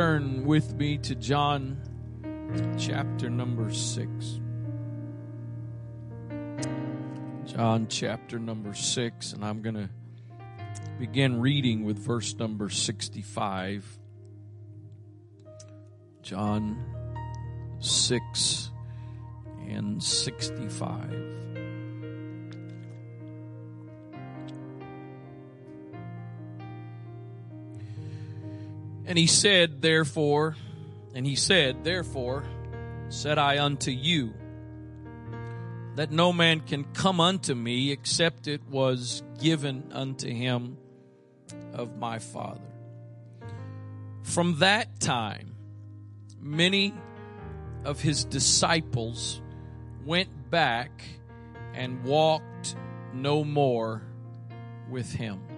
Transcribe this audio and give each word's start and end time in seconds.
turn 0.00 0.46
with 0.46 0.72
me 0.76 0.96
to 0.96 1.14
John 1.14 1.76
chapter 2.78 3.28
number 3.28 3.70
6. 3.70 4.40
John 7.44 7.86
chapter 7.86 8.38
number 8.38 8.72
6, 8.72 9.32
and 9.34 9.44
I'm 9.44 9.60
going 9.60 9.74
to 9.74 9.90
begin 10.98 11.38
reading 11.38 11.84
with 11.84 11.98
verse 11.98 12.34
number 12.36 12.70
65. 12.70 13.98
John 16.22 16.82
6 17.80 18.70
and 19.68 20.02
65. 20.02 21.49
And 29.10 29.18
he 29.18 29.26
said, 29.26 29.82
therefore, 29.82 30.54
and 31.16 31.26
he 31.26 31.34
said, 31.34 31.82
therefore, 31.82 32.44
said 33.08 33.38
I 33.38 33.58
unto 33.58 33.90
you, 33.90 34.32
that 35.96 36.12
no 36.12 36.32
man 36.32 36.60
can 36.60 36.84
come 36.84 37.18
unto 37.18 37.56
me 37.56 37.90
except 37.90 38.46
it 38.46 38.62
was 38.70 39.24
given 39.40 39.90
unto 39.90 40.28
him 40.28 40.78
of 41.72 41.96
my 41.96 42.20
Father. 42.20 42.60
From 44.22 44.60
that 44.60 45.00
time, 45.00 45.56
many 46.40 46.94
of 47.84 48.00
his 48.00 48.24
disciples 48.24 49.42
went 50.04 50.52
back 50.52 51.02
and 51.74 52.04
walked 52.04 52.76
no 53.12 53.42
more 53.42 54.02
with 54.88 55.12
him. 55.12 55.49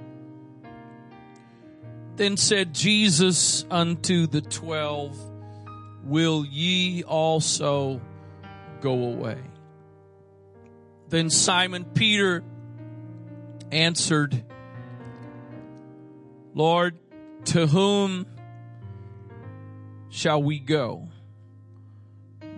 Then 2.17 2.37
said 2.37 2.75
Jesus 2.75 3.65
unto 3.71 4.27
the 4.27 4.41
twelve, 4.43 5.19
Will 6.05 6.45
ye 6.45 7.05
also 7.05 8.01
go 8.81 8.93
away? 8.93 9.39
Then 11.09 11.31
Simon 11.31 11.85
Peter 11.85 12.43
answered, 13.71 14.45
Lord, 16.55 16.99
to 17.47 17.67
whom 17.67 18.27
shall 20.11 20.43
we 20.43 20.59
go? 20.59 21.09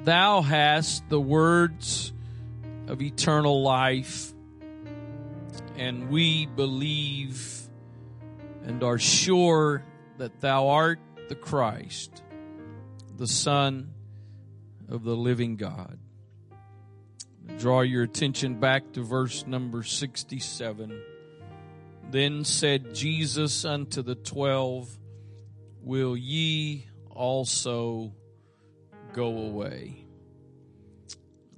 Thou 0.02 0.40
hast 0.42 1.08
the 1.08 1.20
words 1.20 2.12
of 2.88 3.00
eternal 3.00 3.62
life, 3.62 4.32
and 5.76 6.10
we 6.10 6.46
believe 6.46 7.63
and 8.64 8.82
are 8.82 8.98
sure 8.98 9.84
that 10.18 10.40
thou 10.40 10.68
art 10.68 10.98
the 11.28 11.34
Christ, 11.34 12.22
the 13.16 13.26
Son 13.26 13.92
of 14.88 15.04
the 15.04 15.16
living 15.16 15.56
God. 15.56 15.98
Draw 17.58 17.82
your 17.82 18.02
attention 18.02 18.58
back 18.58 18.92
to 18.92 19.02
verse 19.02 19.46
number 19.46 19.82
67. 19.82 21.02
Then 22.10 22.44
said 22.44 22.94
Jesus 22.94 23.64
unto 23.64 24.02
the 24.02 24.14
twelve, 24.14 24.88
Will 25.82 26.16
ye 26.16 26.86
also 27.10 28.14
go 29.12 29.26
away? 29.26 30.06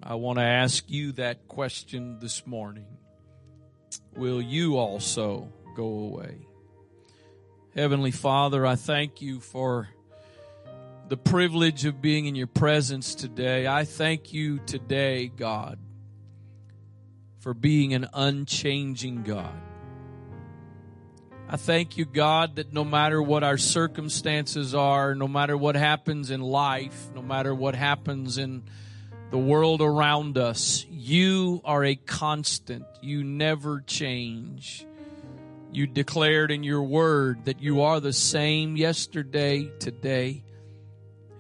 I 0.03 0.15
want 0.15 0.39
to 0.39 0.45
ask 0.45 0.89
you 0.91 1.13
that 1.13 1.49
question 1.49 2.19
this 2.21 2.47
morning. 2.47 2.87
Will 4.17 4.41
you 4.41 4.77
also 4.77 5.53
go 5.75 5.85
away? 5.85 6.46
Heavenly 7.77 8.11
Father, 8.11 8.65
I 8.65 8.75
thank 8.75 9.21
you 9.21 9.39
for 9.39 9.91
the 11.09 11.19
privilege 11.19 11.85
of 11.85 12.01
being 12.01 12.25
in 12.25 12.35
your 12.35 12.47
presence 12.47 13.15
today. 13.15 13.67
I 13.67 13.85
thank 13.85 14.33
you 14.33 14.61
today, 14.61 15.27
God, 15.27 15.79
for 17.41 17.53
being 17.53 17.93
an 17.93 18.07
unchanging 18.15 19.25
God. 19.25 19.61
I 21.51 21.59
thank 21.59 21.99
you, 21.99 22.07
God, 22.07 22.57
that 22.57 22.73
no 22.73 22.83
matter 22.83 23.21
what 23.21 23.45
our 23.45 23.59
circumstances 23.59 24.75
are, 24.75 25.15
no 25.15 25.29
matter 25.29 25.55
what 25.55 25.75
happens 25.75 26.31
in 26.31 26.41
life, 26.41 27.11
no 27.15 27.21
matter 27.21 27.55
what 27.55 27.75
happens 27.75 28.39
in 28.39 28.63
the 29.31 29.37
world 29.39 29.83
around 29.83 30.39
us, 30.39 30.87
you 30.89 31.61
are 31.63 31.85
a 31.85 31.95
constant. 31.95 32.87
You 33.03 33.23
never 33.23 33.83
change. 33.83 34.87
You 35.77 35.87
declared 35.87 36.51
in 36.51 36.63
your 36.63 36.83
word 36.83 37.45
that 37.45 37.61
you 37.61 37.83
are 37.83 38.01
the 38.01 38.15
same 38.15 38.79
yesterday, 38.79 39.71
today, 39.79 40.43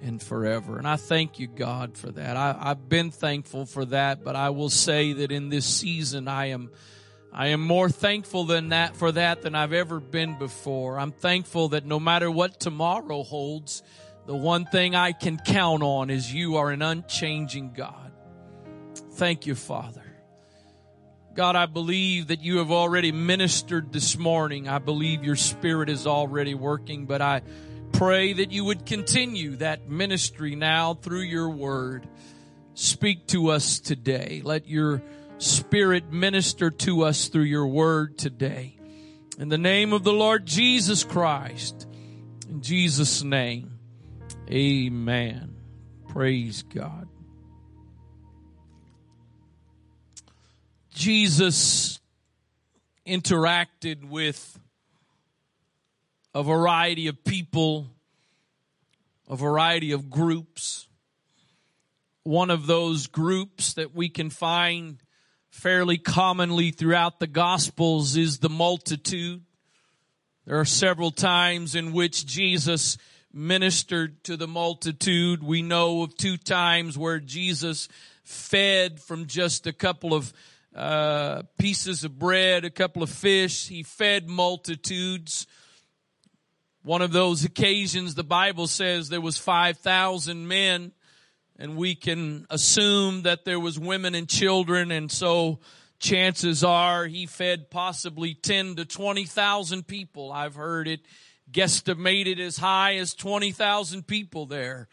and 0.02 0.22
forever. 0.22 0.76
And 0.76 0.86
I 0.86 0.97
thank 0.97 1.38
you, 1.38 1.47
God, 1.47 1.97
for 1.97 2.12
that. 2.12 2.36
I, 2.36 2.52
have 2.69 2.86
been 2.86 3.10
thankful 3.10 3.64
for 3.64 3.86
that, 3.86 4.22
but 4.22 4.36
I 4.36 4.50
will 4.50 4.69
say 4.69 5.14
that 5.14 5.32
in 5.32 5.48
this 5.48 5.64
season 5.64 6.28
I 6.28 6.48
am 6.48 6.70
I 7.32 7.46
am 7.46 7.62
more 7.62 7.88
thankful 7.88 8.44
than 8.44 8.69
that 8.69 8.94
for 8.94 9.10
that 9.10 9.41
than 9.41 9.54
I've 9.54 9.72
ever 9.72 10.00
been 10.00 10.38
before. 10.38 10.98
I'm 11.00 11.12
thankful 11.12 11.70
that 11.70 11.86
no 11.86 11.98
matter 11.98 12.30
what 12.30 12.60
tomorrow 12.60 13.22
holds, 13.22 13.82
the 14.26 14.36
one 14.36 14.66
thing 14.66 14.94
I 14.94 15.12
can 15.12 15.38
count 15.38 15.82
on 15.82 16.10
is 16.10 16.30
you 16.30 16.56
are 16.56 16.70
an 16.70 16.82
unchanging 16.82 17.72
God. 17.72 18.12
Thank 19.12 19.46
you, 19.46 19.54
Father. 19.54 20.06
God, 21.36 21.54
I 21.54 21.66
believe 21.66 22.28
that 22.28 22.41
you 22.41 22.58
have 22.58 22.70
already 22.70 23.12
ministered 23.12 23.92
this 23.92 24.16
morning. 24.16 24.69
I 24.69 24.78
believe 24.78 25.22
your 25.22 25.36
spirit 25.36 25.91
is 25.91 26.06
already 26.06 26.54
working, 26.54 27.04
but 27.04 27.20
I 27.20 27.42
pray 27.92 28.32
that 28.32 28.52
you 28.52 28.64
would 28.64 28.86
continue 28.86 29.56
that 29.56 29.86
ministry 29.86 30.56
now 30.56 30.94
through 30.94 31.20
your 31.20 31.50
word. 31.50 32.08
Speak 32.72 33.26
to 33.28 33.50
us 33.50 33.80
today. 33.80 34.41
Let 34.44 34.66
your 34.66 35.02
spirit 35.36 36.10
minister 36.10 36.70
to 36.70 37.02
us 37.02 37.28
through 37.28 37.42
your 37.42 37.66
word 37.66 38.16
today. 38.16 38.78
In 39.38 39.50
the 39.50 39.58
name 39.58 39.92
of 39.92 40.04
the 40.04 40.14
Lord 40.14 40.46
Jesus 40.46 41.04
Christ, 41.04 41.86
in 42.48 42.62
Jesus' 42.62 43.22
name, 43.22 43.78
amen. 44.50 45.54
Praise 46.08 46.62
God. 46.62 47.08
Jesus 50.96 52.00
interacted 53.06 54.08
with 54.08 54.58
a 56.34 56.42
variety 56.42 57.08
of 57.08 57.22
people, 57.22 57.90
a 59.28 59.36
variety 59.36 59.92
of 59.92 60.08
groups. 60.08 60.88
One 62.22 62.48
of 62.48 62.66
those 62.66 63.08
groups 63.08 63.74
that 63.74 63.94
we 63.94 64.08
can 64.08 64.30
find 64.30 64.96
fairly 65.50 65.98
commonly 65.98 66.70
throughout 66.70 67.20
the 67.20 67.26
Gospels 67.26 68.16
is 68.16 68.38
the 68.38 68.48
multitude. 68.48 69.42
There 70.46 70.58
are 70.58 70.64
several 70.64 71.10
times 71.10 71.74
in 71.74 71.92
which 71.92 72.24
Jesus 72.24 72.96
ministered 73.34 74.24
to 74.24 74.38
the 74.38 74.48
multitude. 74.48 75.42
We 75.42 75.60
know 75.60 76.04
of 76.04 76.16
two 76.16 76.38
times 76.38 76.96
where 76.96 77.20
Jesus 77.20 77.86
fed 78.24 78.98
from 78.98 79.26
just 79.26 79.66
a 79.66 79.74
couple 79.74 80.14
of 80.14 80.32
uh, 80.76 81.42
pieces 81.59 82.04
of 82.04 82.19
bread, 82.19 82.64
a 82.66 82.70
couple 82.70 83.03
of 83.03 83.09
fish. 83.09 83.66
He 83.66 83.82
fed 83.82 84.28
multitudes. 84.28 85.47
One 86.82 87.03
of 87.03 87.12
those 87.12 87.44
occasions, 87.44 88.14
the 88.14 88.22
Bible 88.22 88.66
says 88.66 89.09
there 89.09 89.20
was 89.20 89.38
5,000 89.38 90.47
men 90.47 90.92
and 91.59 91.76
we 91.76 91.94
can 91.94 92.47
assume 92.50 93.22
that 93.22 93.47
there 93.47 93.59
was 93.59 93.78
women 93.78 94.14
and 94.14 94.28
children 94.28 94.91
and 94.91 95.10
so 95.10 95.60
chances 95.98 96.62
are 96.62 97.06
he 97.06 97.25
fed 97.25 97.70
possibly 97.70 98.34
10 98.34 98.76
to 98.76 98.84
20,000 98.84 99.87
people. 99.87 100.31
I've 100.31 100.55
heard 100.55 100.88
it 100.88 101.00
guesstimated 101.50 102.38
as 102.38 102.58
high 102.58 102.96
as 102.96 103.14
20,000 103.14 104.06
people 104.06 104.44
there. 104.44 104.88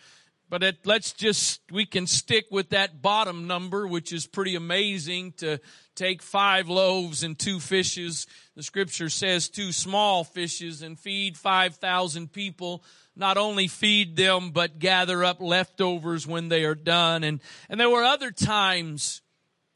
But 0.53 0.61
it, 0.61 0.85
let's 0.85 1.13
just, 1.13 1.61
we 1.71 1.83
can 1.83 2.05
stick 2.05 2.45
with 2.51 2.69
that 2.69 3.01
bottom 3.01 3.47
number, 3.47 3.87
which 3.87 4.13
is 4.13 4.27
pretty 4.27 4.53
amazing 4.53 5.31
to 5.37 5.59
take 5.95 6.21
five 6.21 6.69
loaves 6.69 7.23
and 7.23 7.39
two 7.39 7.59
fishes. 7.59 8.27
The 8.55 8.61
scripture 8.61 9.09
says 9.09 9.49
two 9.49 9.71
small 9.71 10.23
fishes 10.23 10.83
and 10.83 10.99
feed 10.99 11.37
5,000 11.37 12.31
people. 12.31 12.83
Not 13.15 13.37
only 13.37 13.67
feed 13.67 14.15
them, 14.15 14.51
but 14.51 14.77
gather 14.77 15.23
up 15.23 15.41
leftovers 15.41 16.27
when 16.27 16.49
they 16.49 16.65
are 16.65 16.75
done. 16.75 17.23
And, 17.23 17.41
and 17.67 17.79
there 17.79 17.89
were 17.89 18.03
other 18.03 18.29
times 18.29 19.23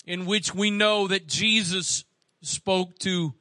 in 0.05 0.27
which 0.27 0.53
we 0.53 0.69
know 0.69 1.07
that 1.07 1.25
Jesus 1.25 2.05
spoke 2.43 2.99
to 2.99 3.33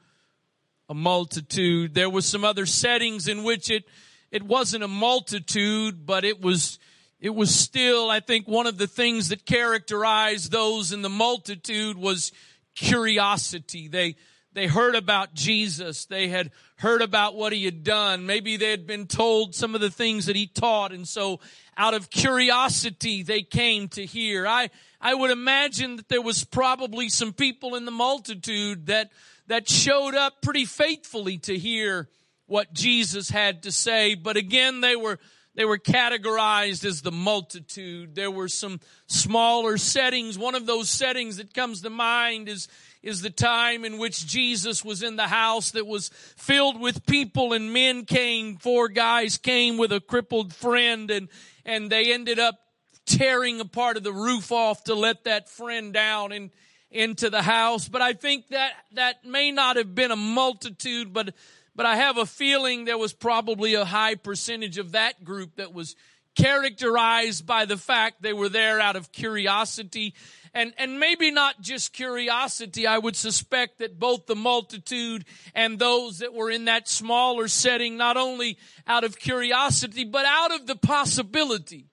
a 0.89 0.95
multitude. 0.95 1.93
There 1.93 2.09
were 2.09 2.23
some 2.23 2.47
other 2.47 2.65
settings 2.65 3.29
in 3.29 3.45
which 3.45 3.71
it, 3.71 3.85
it 4.31 4.43
wasn't 4.43 4.85
a 4.85 4.89
multitude, 4.89 6.07
but 6.07 6.25
it 6.25 6.41
was 6.41 6.79
it 7.21 7.35
was 7.35 7.55
still, 7.55 8.11
I 8.11 8.21
think, 8.21 8.47
one 8.47 8.67
of 8.67 8.79
the 8.79 8.87
things 8.87 9.31
that 9.31 9.47
characterized 9.47 10.53
those 10.53 10.93
in 10.93 11.03
the 11.03 11.09
multitude 11.09 11.97
was 11.97 12.31
curiosity. 12.75 13.89
They, 13.89 14.17
they 14.53 14.67
heard 14.67 14.95
about 14.95 15.35
Jesus. 15.35 16.05
They 16.05 16.29
had 16.29 16.51
heard 16.77 17.01
about 17.01 17.35
what 17.35 17.55
he 17.55 17.65
had 17.65 17.83
done. 17.85 18.27
Maybe 18.27 18.57
they 18.57 18.71
had 18.71 18.87
been 18.87 19.07
told 19.07 19.55
some 19.55 19.75
of 19.75 19.81
the 19.81 19.91
things 19.91 20.27
that 20.27 20.37
he 20.37 20.47
taught. 20.47 20.93
And 20.93 21.09
so 21.09 21.41
out 21.77 21.95
of 21.95 22.11
curiosity, 22.11 23.23
they 23.23 23.43
came 23.43 23.89
to 23.89 24.05
hear. 24.05 24.47
I, 24.47 24.69
I 25.01 25.15
would 25.15 25.31
imagine 25.31 25.97
that 25.97 26.09
there 26.09 26.23
was 26.23 26.45
probably 26.45 27.09
some 27.09 27.33
people 27.33 27.77
in 27.77 27.87
the 27.87 27.91
multitude 27.91 28.87
that, 28.87 29.11
that 29.47 29.69
showed 29.71 30.15
up 30.15 30.43
pretty 30.43 30.67
faithfully 30.67 31.39
to 31.39 31.59
hear 31.59 32.09
what 32.47 32.75
Jesus 32.75 33.31
had 33.31 33.63
to 33.63 33.73
say. 33.73 34.15
But 34.15 34.37
again, 34.37 34.81
they 34.81 34.97
were, 34.97 35.19
they 35.57 35.65
were 35.65 35.79
categorized 35.79 36.85
as 36.85 37.03
the 37.03 37.11
multitude. 37.11 38.15
There 38.15 38.31
were 38.31 38.49
some 38.49 38.79
smaller 39.09 39.79
settings. 39.79 40.39
One 40.39 40.55
of 40.55 40.67
those 40.67 40.89
settings 40.89 41.39
that 41.39 41.55
comes 41.55 41.83
to 41.83 41.91
mind 41.91 42.49
is 42.49 42.69
is 43.03 43.23
the 43.23 43.31
time 43.31 43.85
in 43.85 43.99
which 43.99 44.27
Jesus 44.27 44.85
was 44.85 45.03
in 45.03 45.15
the 45.15 45.29
house 45.29 45.71
that 45.73 45.87
was 45.87 46.09
filled 46.37 46.81
with 46.81 47.07
people 47.07 47.53
and 47.53 47.73
men 47.73 48.05
came, 48.05 48.57
four 48.57 48.89
guys 48.89 49.39
came 49.39 49.79
with 49.79 49.93
a 49.93 50.01
crippled 50.01 50.53
friend 50.53 51.09
and, 51.13 51.29
and 51.65 51.89
they 51.89 52.13
ended 52.13 52.41
up 52.41 52.59
tearing 53.07 53.61
a 53.61 53.65
part 53.65 53.97
of 53.97 54.03
the 54.03 54.13
roof 54.13 54.51
off 54.51 54.83
to 54.85 54.95
let 54.97 55.23
that 55.23 55.49
friend 55.49 55.93
down 55.93 56.33
and 56.33 56.51
into 56.91 57.31
the 57.31 57.43
house. 57.43 57.89
But 57.89 58.03
I 58.03 58.13
think 58.13 58.49
that 58.49 58.73
that 58.95 59.25
may 59.25 59.53
not 59.53 59.77
have 59.77 59.95
been 59.95 60.11
a 60.11 60.17
multitude, 60.17 61.13
but 61.13 61.33
but 61.77 61.87
I 61.87 61.97
have 61.97 62.17
a 62.17 62.27
feeling 62.27 62.85
there 62.85 62.99
was 62.99 63.13
probably 63.13 63.75
a 63.75 63.85
high 63.85 64.15
percentage 64.15 64.79
of 64.79 64.93
that 64.93 65.23
group 65.23 65.57
that 65.57 65.75
was 65.75 65.95
characterized 66.35 67.47
by 67.47 67.65
the 67.65 67.77
fact 67.77 68.23
they 68.23 68.33
were 68.33 68.49
there 68.49 68.81
out 68.81 68.97
of 68.97 69.13
curiosity 69.13 70.15
and, 70.53 70.73
and 70.79 70.99
maybe 70.99 71.31
not 71.31 71.61
just 71.61 71.93
curiosity. 71.93 72.87
I 72.87 72.97
would 72.97 73.15
suspect 73.15 73.79
that 73.81 73.99
both 73.99 74.27
the 74.27 74.35
multitude 74.35 75.27
and 75.55 75.79
those 75.79 76.19
that 76.21 76.33
were 76.33 76.51
in 76.51 76.65
that 76.65 76.89
smaller 76.89 77.47
setting, 77.47 77.99
not 77.99 78.17
only 78.17 78.57
out 78.87 79.05
of 79.05 79.19
curiosity, 79.19 80.05
but 80.05 80.25
out 80.25 80.55
of 80.55 80.67
the 80.67 80.77
possibility. 80.77 81.89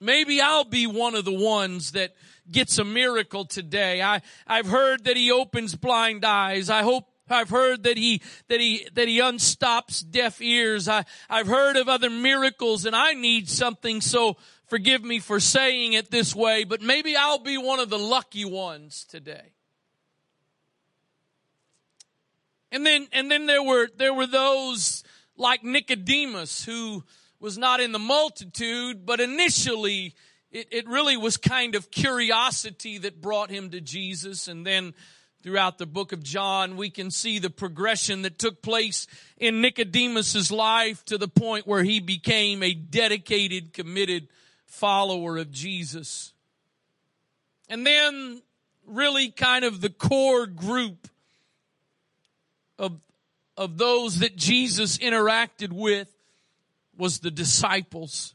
Maybe 0.00 0.42
I'll 0.42 0.64
be 0.64 0.86
one 0.86 1.14
of 1.14 1.24
the 1.24 1.32
ones 1.32 1.92
that 1.92 2.14
gets 2.50 2.76
a 2.76 2.84
miracle 2.84 3.46
today. 3.46 4.02
I, 4.02 4.20
I've 4.46 4.66
heard 4.66 5.04
that 5.04 5.16
he 5.16 5.30
opens 5.30 5.74
blind 5.74 6.26
eyes. 6.26 6.68
I 6.68 6.82
hope 6.82 7.06
I've 7.28 7.50
heard 7.50 7.84
that 7.84 7.96
he, 7.96 8.20
that 8.48 8.60
he, 8.60 8.86
that 8.94 9.08
he 9.08 9.20
unstops 9.20 10.08
deaf 10.08 10.40
ears. 10.40 10.88
I, 10.88 11.04
I've 11.30 11.46
heard 11.46 11.76
of 11.76 11.88
other 11.88 12.10
miracles 12.10 12.84
and 12.84 12.94
I 12.94 13.14
need 13.14 13.48
something 13.48 14.00
so 14.00 14.36
Forgive 14.66 15.04
me 15.04 15.18
for 15.18 15.40
saying 15.40 15.92
it 15.92 16.10
this 16.10 16.34
way, 16.34 16.64
but 16.64 16.80
maybe 16.80 17.16
I'll 17.16 17.38
be 17.38 17.58
one 17.58 17.80
of 17.80 17.90
the 17.90 17.98
lucky 17.98 18.44
ones 18.44 19.04
today. 19.04 19.52
And 22.72 22.84
then, 22.84 23.06
and 23.12 23.30
then 23.30 23.46
there 23.46 23.62
were, 23.62 23.88
there 23.96 24.14
were 24.14 24.26
those 24.26 25.04
like 25.36 25.62
Nicodemus 25.62 26.64
who 26.64 27.04
was 27.38 27.58
not 27.58 27.80
in 27.80 27.92
the 27.92 27.98
multitude, 27.98 29.04
but 29.04 29.20
initially 29.20 30.14
it, 30.50 30.68
it 30.72 30.88
really 30.88 31.16
was 31.16 31.36
kind 31.36 31.74
of 31.74 31.90
curiosity 31.90 32.98
that 32.98 33.20
brought 33.20 33.50
him 33.50 33.70
to 33.70 33.80
Jesus. 33.80 34.48
And 34.48 34.66
then 34.66 34.94
throughout 35.44 35.76
the 35.76 35.84
book 35.84 36.12
of 36.12 36.22
John, 36.22 36.74
we 36.74 36.88
can 36.88 37.10
see 37.10 37.38
the 37.38 37.50
progression 37.50 38.22
that 38.22 38.38
took 38.38 38.62
place 38.62 39.06
in 39.36 39.60
Nicodemus's 39.60 40.50
life 40.50 41.04
to 41.04 41.18
the 41.18 41.28
point 41.28 41.66
where 41.66 41.82
he 41.82 42.00
became 42.00 42.62
a 42.62 42.72
dedicated, 42.72 43.74
committed 43.74 44.28
follower 44.64 45.36
of 45.36 45.52
Jesus. 45.52 46.32
And 47.68 47.86
then 47.86 48.40
really 48.86 49.28
kind 49.28 49.66
of 49.66 49.82
the 49.82 49.90
core 49.90 50.46
group 50.46 51.08
of, 52.78 52.98
of 53.58 53.76
those 53.76 54.20
that 54.20 54.36
Jesus 54.36 54.96
interacted 54.96 55.74
with 55.74 56.08
was 56.96 57.18
the 57.18 57.30
disciples 57.30 58.32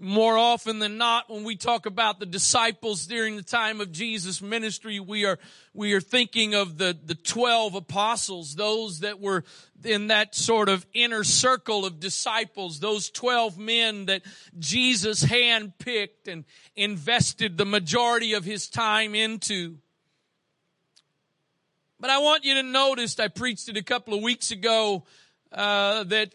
more 0.00 0.38
often 0.38 0.78
than 0.78 0.96
not 0.96 1.28
when 1.28 1.44
we 1.44 1.56
talk 1.56 1.86
about 1.86 2.20
the 2.20 2.26
disciples 2.26 3.06
during 3.06 3.36
the 3.36 3.42
time 3.42 3.80
of 3.80 3.90
Jesus 3.90 4.40
ministry 4.40 5.00
we 5.00 5.24
are 5.24 5.38
we 5.74 5.92
are 5.92 6.00
thinking 6.00 6.54
of 6.54 6.78
the 6.78 6.96
the 7.04 7.16
12 7.16 7.74
apostles 7.74 8.54
those 8.54 9.00
that 9.00 9.20
were 9.20 9.42
in 9.84 10.06
that 10.08 10.34
sort 10.34 10.68
of 10.68 10.86
inner 10.94 11.24
circle 11.24 11.84
of 11.84 11.98
disciples 11.98 12.78
those 12.80 13.10
12 13.10 13.58
men 13.58 14.06
that 14.06 14.22
Jesus 14.58 15.24
handpicked 15.24 16.28
and 16.28 16.44
invested 16.76 17.58
the 17.58 17.66
majority 17.66 18.34
of 18.34 18.44
his 18.44 18.68
time 18.68 19.14
into. 19.14 19.78
But 22.00 22.10
I 22.10 22.18
want 22.18 22.44
you 22.44 22.54
to 22.54 22.62
notice 22.62 23.18
I 23.18 23.28
preached 23.28 23.68
it 23.68 23.76
a 23.76 23.82
couple 23.82 24.14
of 24.14 24.22
weeks 24.22 24.50
ago 24.50 25.04
uh, 25.52 26.04
that 26.04 26.34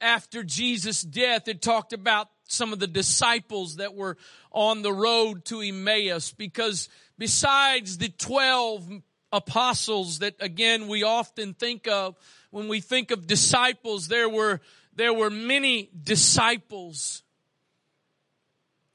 after 0.00 0.44
Jesus' 0.44 1.02
death, 1.02 1.48
it 1.48 1.62
talked 1.62 1.92
about 1.92 2.28
some 2.48 2.72
of 2.72 2.78
the 2.78 2.86
disciples 2.86 3.76
that 3.76 3.94
were 3.94 4.16
on 4.50 4.82
the 4.82 4.92
road 4.92 5.44
to 5.46 5.60
Emmaus 5.60 6.32
because 6.32 6.88
besides 7.16 7.98
the 7.98 8.08
12 8.08 9.02
apostles 9.32 10.20
that 10.20 10.34
again 10.40 10.88
we 10.88 11.02
often 11.02 11.54
think 11.54 11.86
of 11.86 12.16
when 12.50 12.66
we 12.66 12.80
think 12.80 13.10
of 13.10 13.26
disciples 13.26 14.08
there 14.08 14.28
were 14.28 14.60
there 14.98 15.14
were 15.14 15.30
many 15.30 15.90
disciples. 16.02 17.22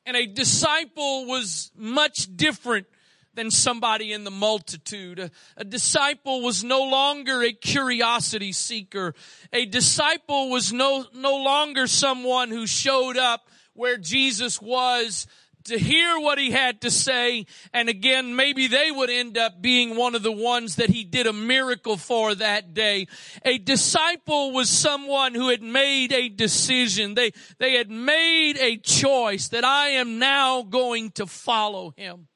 And 0.05 0.17
a 0.17 0.27
disciple 0.27 1.25
was 1.25 1.71
much 1.77 2.27
different 2.35 2.87
than 3.35 3.51
somebody 3.51 4.13
in 4.13 4.23
the 4.23 4.31
multitude. 4.31 5.19
A, 5.19 5.31
a, 5.57 5.63
disciple 5.63 6.41
was 6.41 6.63
no 6.63 6.83
longer 6.83 7.41
a 7.41 7.53
curiosity 7.53 8.51
seeker. 8.51 9.13
A 9.51 9.65
disciple 9.65 10.49
was 10.49 10.71
no, 10.71 11.05
no 11.13 11.37
longer 11.37 11.87
someone 11.87 12.49
who 12.49 12.67
showed 12.67 13.17
up 13.17 13.49
where 13.73 13.97
Jesus 13.97 14.61
was 14.61 15.27
to 15.65 15.79
hear 15.79 16.19
what 16.19 16.37
he 16.37 16.51
had 16.51 16.81
to 16.81 16.91
say. 16.91 17.45
And 17.73 17.89
again, 17.89 18.35
maybe 18.35 18.67
they 18.67 18.91
would 18.91 19.09
end 19.09 19.37
up 19.37 19.61
being 19.61 19.95
one 19.95 20.15
of 20.15 20.23
the 20.23 20.31
ones 20.31 20.75
that 20.75 20.89
he 20.89 21.03
did 21.03 21.27
a 21.27 21.33
miracle 21.33 21.97
for 21.97 22.35
that 22.35 22.73
day. 22.73 23.07
A 23.43 23.57
disciple 23.57 24.51
was 24.51 24.69
someone 24.69 25.33
who 25.33 25.49
had 25.49 25.63
made 25.63 26.11
a 26.11 26.29
decision. 26.29 27.15
They, 27.15 27.31
they 27.59 27.73
had 27.73 27.89
made 27.89 28.57
a 28.57 28.77
choice 28.77 29.49
that 29.49 29.63
I 29.63 29.89
am 29.89 30.19
now 30.19 30.63
going 30.63 31.11
to 31.11 31.25
follow 31.25 31.93
him. 31.95 32.27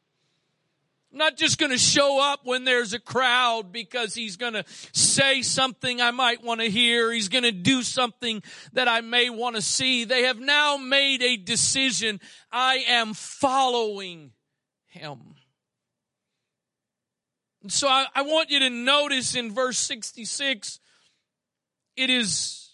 I'm 1.12 1.20
not 1.20 1.38
just 1.38 1.58
going 1.58 1.72
to 1.72 1.78
show 1.78 2.22
up 2.22 2.42
when 2.44 2.66
there's 2.66 2.94
a 2.94 3.00
crowd 3.00 3.72
because 3.72 4.14
he's 4.14 4.36
going 4.36 4.54
to 4.54 4.66
say 4.92 5.42
something 5.42 6.02
I 6.02 6.12
might 6.12 6.44
want 6.44 6.60
to 6.60 6.70
hear. 6.70 7.12
He's 7.12 7.30
going 7.30 7.46
to 7.46 7.52
do 7.52 7.82
something 7.82 8.44
that 8.74 8.90
I 8.90 9.02
may 9.02 9.30
want 9.30 9.56
to 9.56 9.62
see. 9.62 10.04
They 10.04 10.24
have 10.24 10.40
now 10.40 10.76
made 10.76 11.22
a 11.24 11.38
decision. 11.38 12.20
I 12.52 12.84
am 12.88 13.14
following 13.14 14.32
him. 14.88 15.36
And 17.62 17.72
so 17.72 17.88
I, 17.88 18.08
I 18.14 18.24
want 18.24 18.50
you 18.50 18.60
to 18.60 18.70
notice 18.70 19.36
in 19.36 19.54
verse 19.54 19.78
66, 19.78 20.80
it 21.96 22.10
is, 22.10 22.72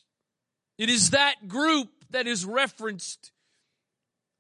it 0.80 0.90
is 0.90 1.12
that 1.12 1.48
group 1.48 1.90
that 2.10 2.26
is 2.26 2.46
referenced 2.46 3.33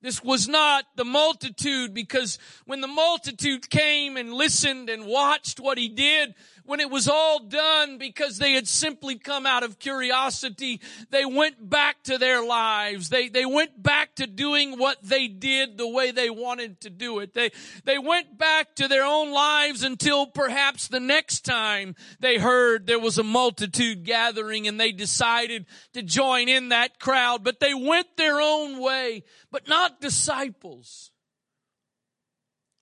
this 0.03 0.21
was 0.21 0.47
not 0.47 0.85
the 0.97 1.05
multitude 1.05 1.93
because 1.93 2.37
when 2.65 2.81
the 2.81 2.87
multitude 2.87 3.69
came 3.69 4.17
and 4.17 4.33
listened 4.33 4.89
and 4.89 5.05
watched 5.05 5.59
what 5.59 5.77
he 5.77 5.87
did, 5.87 6.35
when 6.65 6.79
it 6.79 6.89
was 6.89 7.07
all 7.07 7.39
done 7.39 7.97
because 7.97 8.37
they 8.37 8.53
had 8.53 8.67
simply 8.67 9.17
come 9.17 9.45
out 9.45 9.63
of 9.63 9.79
curiosity, 9.79 10.79
they 11.09 11.25
went 11.25 11.69
back 11.69 12.01
to 12.03 12.17
their 12.17 12.43
lives. 12.43 13.09
They, 13.09 13.27
they 13.27 13.45
went 13.45 13.81
back 13.81 14.15
to 14.15 14.27
doing 14.27 14.77
what 14.77 14.97
they 15.03 15.27
did 15.27 15.77
the 15.77 15.87
way 15.87 16.11
they 16.11 16.29
wanted 16.29 16.79
to 16.81 16.89
do 16.89 17.19
it. 17.19 17.33
They, 17.33 17.51
they 17.83 17.97
went 17.97 18.37
back 18.37 18.75
to 18.75 18.87
their 18.87 19.03
own 19.03 19.31
lives 19.31 19.83
until 19.83 20.25
perhaps 20.25 20.87
the 20.87 20.99
next 20.99 21.41
time 21.41 21.95
they 22.19 22.37
heard 22.37 22.87
there 22.87 22.99
was 22.99 23.17
a 23.17 23.23
multitude 23.23 24.03
gathering 24.03 24.67
and 24.67 24.79
they 24.79 24.91
decided 24.91 25.65
to 25.93 26.01
join 26.01 26.47
in 26.47 26.69
that 26.69 26.99
crowd, 26.99 27.43
but 27.43 27.59
they 27.59 27.73
went 27.73 28.07
their 28.15 28.39
own 28.39 28.79
way, 28.79 29.23
but 29.51 29.67
not 29.67 29.99
disciples. 29.99 31.11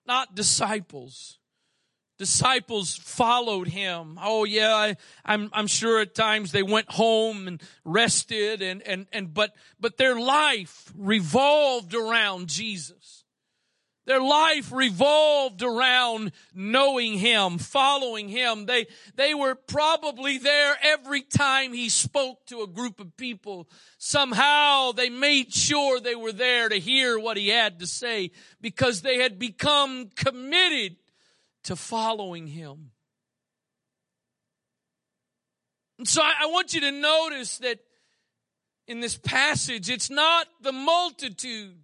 Not 0.06 0.34
disciples 0.34 1.38
disciples 2.22 2.94
followed 2.94 3.66
him. 3.66 4.16
Oh 4.22 4.44
yeah, 4.44 4.76
I, 4.76 4.88
am 4.88 4.96
I'm, 5.24 5.50
I'm 5.52 5.66
sure 5.66 6.00
at 6.00 6.14
times 6.14 6.52
they 6.52 6.62
went 6.62 6.88
home 6.88 7.48
and 7.48 7.60
rested 7.84 8.62
and, 8.62 8.80
and, 8.82 9.08
and, 9.12 9.34
but, 9.34 9.56
but 9.80 9.96
their 9.96 10.14
life 10.14 10.92
revolved 10.96 11.96
around 11.96 12.46
Jesus. 12.46 13.24
Their 14.04 14.20
life 14.20 14.70
revolved 14.70 15.64
around 15.64 16.30
knowing 16.54 17.18
Him, 17.18 17.58
following 17.58 18.28
Him. 18.28 18.66
They, 18.66 18.86
they 19.16 19.34
were 19.34 19.56
probably 19.56 20.38
there 20.38 20.76
every 20.80 21.22
time 21.22 21.72
He 21.72 21.88
spoke 21.88 22.46
to 22.46 22.62
a 22.62 22.68
group 22.68 23.00
of 23.00 23.16
people. 23.16 23.68
Somehow 23.98 24.92
they 24.92 25.08
made 25.08 25.52
sure 25.52 25.98
they 25.98 26.14
were 26.14 26.32
there 26.32 26.68
to 26.68 26.78
hear 26.78 27.18
what 27.18 27.36
He 27.36 27.48
had 27.48 27.80
to 27.80 27.86
say 27.88 28.30
because 28.60 29.02
they 29.02 29.18
had 29.18 29.40
become 29.40 30.10
committed 30.14 30.96
to 31.64 31.76
following 31.76 32.46
him. 32.46 32.90
And 35.98 36.08
so 36.08 36.22
I, 36.22 36.32
I 36.42 36.46
want 36.46 36.74
you 36.74 36.80
to 36.80 36.92
notice 36.92 37.58
that 37.58 37.78
in 38.86 39.00
this 39.00 39.16
passage, 39.16 39.88
it's 39.88 40.10
not 40.10 40.48
the 40.60 40.72
multitude 40.72 41.76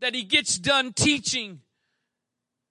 that 0.00 0.14
he 0.14 0.22
gets 0.22 0.58
done 0.58 0.92
teaching 0.92 1.60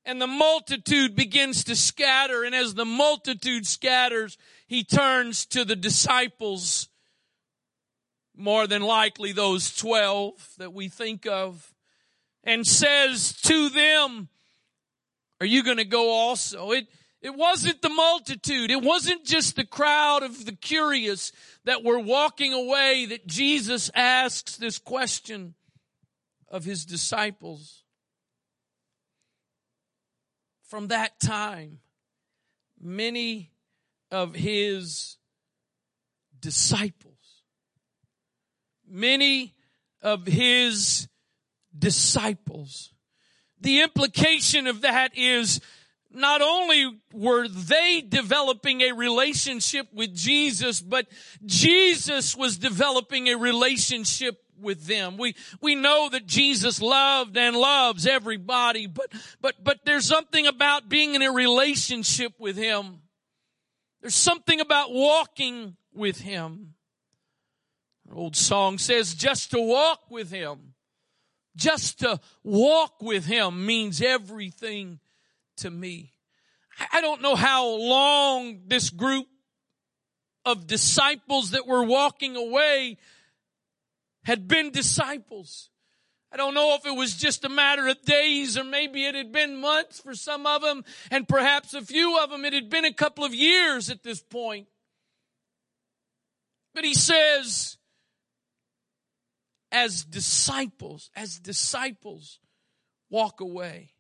and 0.06 0.22
the 0.22 0.27
multitude 0.27 1.15
begins 1.15 1.63
to 1.65 1.75
scatter. 1.75 2.44
And 2.44 2.56
as 2.56 2.74
the 2.74 2.86
multitude 2.86 3.68
scatters, 3.68 4.38
he 4.68 4.84
turns 4.84 5.46
to 5.48 5.63
the 5.63 5.75
disciples, 5.75 6.89
more 8.36 8.65
than 8.65 8.82
likely 8.82 9.32
those 9.32 9.75
12 9.75 10.34
that 10.58 10.74
we 10.74 10.89
think 10.89 11.27
of, 11.27 11.74
and 12.44 12.65
says 12.65 13.34
to 13.44 13.70
them, 13.70 14.30
Are 15.41 15.45
you 15.45 15.63
going 15.63 15.77
to 15.77 15.86
go 15.86 16.12
also? 16.12 16.69
It, 16.69 16.86
it 17.19 17.36
wasn't 17.36 17.81
the 17.81 17.89
multitude. 17.89 18.69
It 18.69 18.83
wasn't 18.83 19.25
just 19.25 19.55
the 19.55 19.65
crowd 19.65 20.21
of 20.21 20.45
the 20.45 20.51
curious 20.51 21.31
that 21.65 21.83
were 21.83 21.98
walking 21.98 22.53
away 22.53 23.07
that 23.07 23.25
Jesus 23.25 23.89
asks 23.95 24.55
this 24.57 24.77
question 24.77 25.55
of 26.48 26.63
his 26.63 26.86
disciples. 26.86 27.81
From 30.67 30.89
that 30.89 31.19
time, 31.19 31.79
many 32.79 33.50
of 34.12 34.36
his 34.36 35.17
disciples, 36.39 37.41
many 38.88 39.55
of 40.03 40.27
his 40.27 41.07
disciples. 41.75 42.93
The 43.62 43.82
implication 43.82 44.68
of 44.68 44.82
that 44.82 45.15
is 45.15 45.62
not 46.13 46.41
only 46.41 47.00
were 47.13 47.48
they 47.48 48.03
developing 48.08 48.82
a 48.82 48.91
relationship 48.91 49.88
with 49.94 50.13
Jesus, 50.15 50.82
but 50.82 51.08
Jesus 51.46 52.36
was 52.36 52.58
developing 52.58 53.30
a 53.30 53.38
relationship 53.38 54.41
with 54.60 54.86
them. 54.86 55.18
We, 55.18 55.36
we 55.62 55.75
know 55.75 56.10
that 56.10 56.27
Jesus 56.27 56.82
loved 56.82 57.38
and 57.38 57.56
loves 57.56 58.06
everybody, 58.06 58.88
but, 58.88 59.12
but, 59.41 59.63
but 59.63 59.80
there's 59.86 60.06
something 60.06 60.48
about 60.48 60.89
being 60.89 61.15
in 61.15 61.22
a 61.22 61.32
relationship 61.32 62.34
with 62.39 62.58
Him. 62.58 63.01
There's 64.01 64.15
something 64.15 64.60
about 64.60 64.91
walking 64.91 65.75
with 65.94 66.20
Him. 66.22 66.74
An 68.10 68.18
old 68.18 68.36
song 68.36 68.77
says, 68.77 69.13
just 69.13 69.51
to 69.51 69.62
walk 69.62 70.10
with 70.10 70.32
Him, 70.32 70.70
just 71.55 72.00
to 72.00 72.20
walk 72.43 73.01
with 73.01 73.25
Him 73.25 73.65
means 73.65 74.01
everything 74.01 75.00
to 75.58 75.70
me. 75.70 76.13
I 76.91 77.01
don't 77.01 77.22
know 77.22 77.36
how 77.36 77.67
long 77.67 78.62
this 78.67 78.89
group 78.89 79.27
of 80.46 80.67
disciples 80.67 81.51
that 81.51 81.67
were 81.67 81.84
walking 81.84 82.36
away 82.36 82.98
had 84.24 84.48
been 84.48 84.72
disciples. 84.72 85.70
I 86.31 86.38
don't 86.38 86.53
know 86.53 86.75
if 86.75 86.86
it 86.86 86.96
was 86.96 87.15
just 87.15 87.43
a 87.43 87.50
matter 87.50 87.88
of 87.88 88.01
days 88.03 88.58
or 88.58 88.63
maybe 88.63 89.05
it 89.05 89.15
had 89.15 89.31
been 89.31 89.60
months 89.60 90.00
for 90.00 90.15
some 90.15 90.46
of 90.46 90.62
them 90.62 90.84
and 91.10 91.27
perhaps 91.27 91.74
a 91.74 91.81
few 91.81 92.17
of 92.20 92.29
them 92.29 92.46
it 92.46 92.53
had 92.53 92.70
been 92.70 92.86
a 92.86 92.93
couple 92.93 93.25
of 93.25 93.36
years 93.36 93.89
at 93.89 94.01
this 94.01 94.22
point. 94.22 94.67
But 96.74 96.86
he 96.86 96.93
says, 96.93 97.77
as 99.71 100.03
disciples, 100.03 101.09
as 101.15 101.39
disciples 101.39 102.39
walk 103.09 103.39
away. 103.39 103.91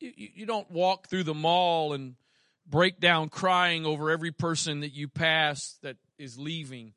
You, 0.00 0.12
you 0.16 0.46
don't 0.46 0.70
walk 0.70 1.08
through 1.08 1.24
the 1.24 1.34
mall 1.34 1.92
and 1.92 2.16
break 2.66 3.00
down 3.00 3.28
crying 3.28 3.84
over 3.84 4.10
every 4.10 4.32
person 4.32 4.80
that 4.80 4.94
you 4.94 5.08
pass 5.08 5.78
that 5.82 5.96
is 6.18 6.38
leaving. 6.38 6.94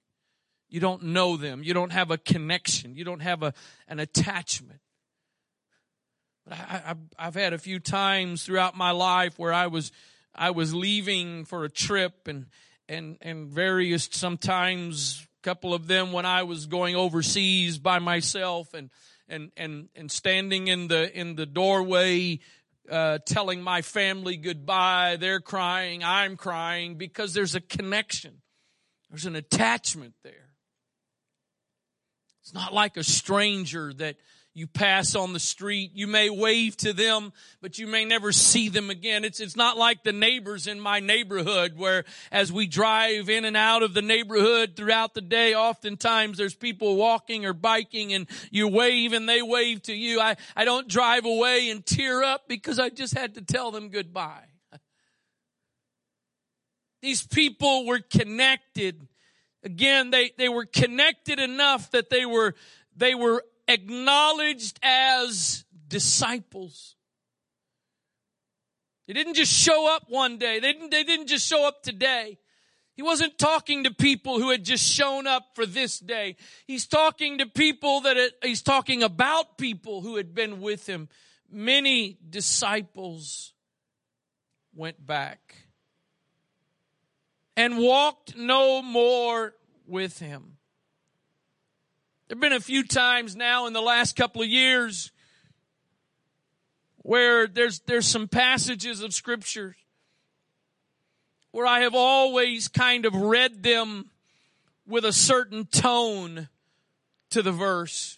You 0.70 0.80
don't 0.80 1.04
know 1.04 1.38
them. 1.38 1.64
You 1.64 1.74
don't 1.74 1.92
have 1.92 2.12
a 2.12 2.18
connection. 2.18 2.96
You 2.96 3.04
don't 3.04 3.22
have 3.22 3.44
a, 3.44 3.54
an 3.88 4.00
attachment. 4.00 4.80
But 6.46 6.58
I, 6.58 6.82
I, 6.88 7.28
I've 7.28 7.36
had 7.36 7.54
a 7.54 7.58
few 7.58 7.80
times 7.80 8.44
throughout 8.44 8.76
my 8.76 8.92
life 8.92 9.38
where 9.38 9.54
I 9.54 9.68
was, 9.68 9.92
I 10.34 10.52
was 10.52 10.74
leaving 10.74 11.46
for 11.46 11.64
a 11.64 11.70
trip 11.70 12.28
and, 12.28 12.48
and, 12.88 13.18
and 13.22 13.50
various 13.50 14.10
sometimes 14.12 15.26
a 15.42 15.44
couple 15.44 15.74
of 15.74 15.88
them 15.88 16.12
when 16.12 16.26
I 16.26 16.44
was 16.44 16.66
going 16.66 16.96
overseas 16.96 17.78
by 17.78 18.00
myself 18.00 18.74
and, 18.74 18.90
and, 19.28 19.52
and, 19.58 19.90
and 19.96 20.12
standing 20.12 20.68
in 20.68 20.88
the, 20.88 21.18
in 21.18 21.36
the 21.36 21.46
doorway 21.46 22.40
uh, 22.90 23.20
telling 23.26 23.62
my 23.62 23.82
family 23.82 24.38
goodbye. 24.38 25.18
They're 25.20 25.40
crying. 25.40 26.04
I'm 26.04 26.38
crying 26.38 26.96
because 26.96 27.34
there's 27.34 27.56
a 27.56 27.62
connection. 27.62 28.42
There's 29.10 29.26
an 29.26 29.36
attachment 29.36 30.14
there. 30.24 30.50
It's 32.42 32.54
not 32.54 32.74
like 32.74 32.98
a 32.98 33.04
stranger 33.04 33.92
that 33.94 34.18
you 34.56 34.68
pass 34.68 35.16
on 35.16 35.34
the 35.34 35.40
street. 35.40 35.92
You 35.96 36.08
may 36.08 36.30
wave 36.30 36.78
to 36.78 36.94
them, 36.94 37.34
but 37.62 37.78
you 37.78 37.88
may 37.88 38.06
never 38.06 38.32
see 38.32 38.70
them 38.70 38.90
again. 38.90 39.26
It's, 39.26 39.42
it's 39.42 39.58
not 39.58 39.78
like 39.78 40.04
the 40.04 40.14
neighbors 40.14 40.66
in 40.66 40.80
my 40.80 41.02
neighborhood 41.02 41.78
where 41.78 42.06
as 42.32 42.54
we 42.54 42.66
drive 42.66 43.30
in 43.30 43.44
and 43.44 43.58
out 43.58 43.84
of 43.84 43.94
the 43.94 44.02
neighborhood 44.02 44.78
throughout 44.78 45.14
the 45.14 45.20
day, 45.20 45.56
oftentimes 45.56 46.38
there's 46.38 46.56
people 46.56 46.96
walking 46.96 47.46
or 47.46 47.52
biking 47.52 48.14
and 48.14 48.28
you 48.50 48.70
wave 48.70 49.12
and 49.12 49.28
they 49.28 49.42
wave 49.42 49.82
to 49.84 49.94
you. 49.94 50.22
I, 50.22 50.38
I 50.56 50.64
don't 50.64 50.88
drive 50.88 51.26
away 51.26 51.70
and 51.70 51.86
tear 51.86 52.24
up 52.24 52.48
because 52.48 52.80
I 52.80 52.90
just 52.90 53.14
had 53.14 53.34
to 53.36 53.42
tell 53.42 53.72
them 53.72 53.90
goodbye. 53.90 54.46
These 57.02 57.28
people 57.28 57.86
were 57.86 58.00
connected. 58.00 59.06
Again, 59.66 60.12
they, 60.12 60.32
they 60.38 60.48
were 60.48 60.66
connected 60.66 61.42
enough 61.42 61.92
that 61.92 62.10
they 62.10 62.26
were, 62.26 62.56
they 62.96 63.16
were 63.16 63.44
acknowledged 63.68 64.80
as 64.84 65.66
disciples. 65.88 66.96
They 69.08 69.14
didn't 69.14 69.36
just 69.36 69.54
show 69.54 69.94
up 69.94 70.06
one 70.10 70.38
day. 70.38 70.60
They 70.60 70.74
didn't, 70.74 70.90
they 70.90 71.04
didn't 71.04 71.28
just 71.28 71.46
show 71.48 71.68
up 71.68 71.84
today. 71.84 72.40
He 72.96 73.02
wasn't 73.02 73.38
talking 73.38 73.84
to 73.84 73.94
people 73.94 74.40
who 74.40 74.52
had 74.52 74.64
just 74.64 74.90
shown 74.90 75.28
up 75.28 75.50
for 75.54 75.66
this 75.66 76.00
day. 76.00 76.38
He's 76.66 76.88
talking 76.88 77.40
to 77.40 77.46
people 77.46 78.02
that 78.02 78.16
it, 78.16 78.34
he's 78.42 78.62
talking 78.62 79.04
about 79.04 79.58
people 79.58 80.02
who 80.02 80.16
had 80.16 80.34
been 80.34 80.62
with 80.62 80.88
him. 80.88 81.10
Many 81.52 82.18
disciples 82.30 83.54
went 84.74 85.06
back 85.06 85.56
and 87.58 87.78
walked 87.78 88.36
no 88.38 88.82
more 88.82 89.54
with 89.86 90.20
him. 90.20 90.58
There 92.28 92.36
have 92.36 92.42
been 92.42 92.54
a 92.54 92.60
few 92.60 92.84
times 92.84 93.36
now 93.36 93.68
in 93.68 93.74
the 93.74 93.82
last 93.82 94.16
couple 94.16 94.42
of 94.42 94.48
years 94.48 95.12
where 97.04 97.46
there's, 97.46 97.82
there's 97.82 98.08
some 98.08 98.28
passages 98.28 99.02
of 99.02 99.14
scripture 99.14 99.76
where 101.52 101.68
I 101.68 101.82
have 101.82 101.94
always 101.94 102.68
kind 102.68 103.06
of 103.06 103.14
read 103.14 103.62
them 103.62 104.10
with 104.88 105.06
a 105.06 105.14
certain 105.14 105.66
tone 105.66 106.50
to 107.30 107.44
the 107.44 107.52
verse. 107.52 108.18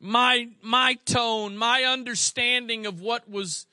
My, 0.00 0.48
my 0.60 0.98
tone, 1.04 1.56
my 1.56 1.84
understanding 1.84 2.84
of 2.84 3.00
what 3.00 3.30
was 3.30 3.66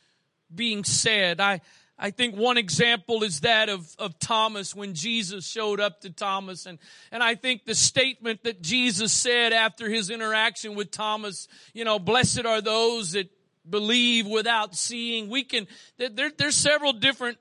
being 0.53 0.83
said. 0.83 1.41
I, 1.41 1.61
I 1.99 2.11
think 2.11 2.35
one 2.35 2.57
example 2.57 3.23
is 3.23 3.41
that 3.41 3.67
of, 3.67 3.93
of 3.99 4.17
Thomas 4.19 4.73
when 4.73 4.93
Jesus 4.93 5.45
showed 5.45 5.81
up 5.81 6.01
to 6.01 6.09
Thomas. 6.09 6.65
And, 6.65 6.79
and 7.11 7.21
I 7.21 7.35
think 7.35 7.65
the 7.65 7.75
statement 7.75 8.43
that 8.43 8.61
Jesus 8.61 9.11
said 9.11 9.51
after 9.51 9.89
his 9.89 10.09
interaction 10.09 10.75
with 10.75 10.91
Thomas, 10.91 11.49
you 11.73 11.83
know, 11.83 11.99
blessed 11.99 12.45
are 12.45 12.61
those 12.61 13.11
that 13.11 13.29
believe 13.69 14.25
without 14.27 14.75
seeing. 14.75 15.29
We 15.29 15.43
can, 15.43 15.67
there, 15.97 16.31
there's 16.35 16.55
several 16.55 16.93
different 16.93 17.37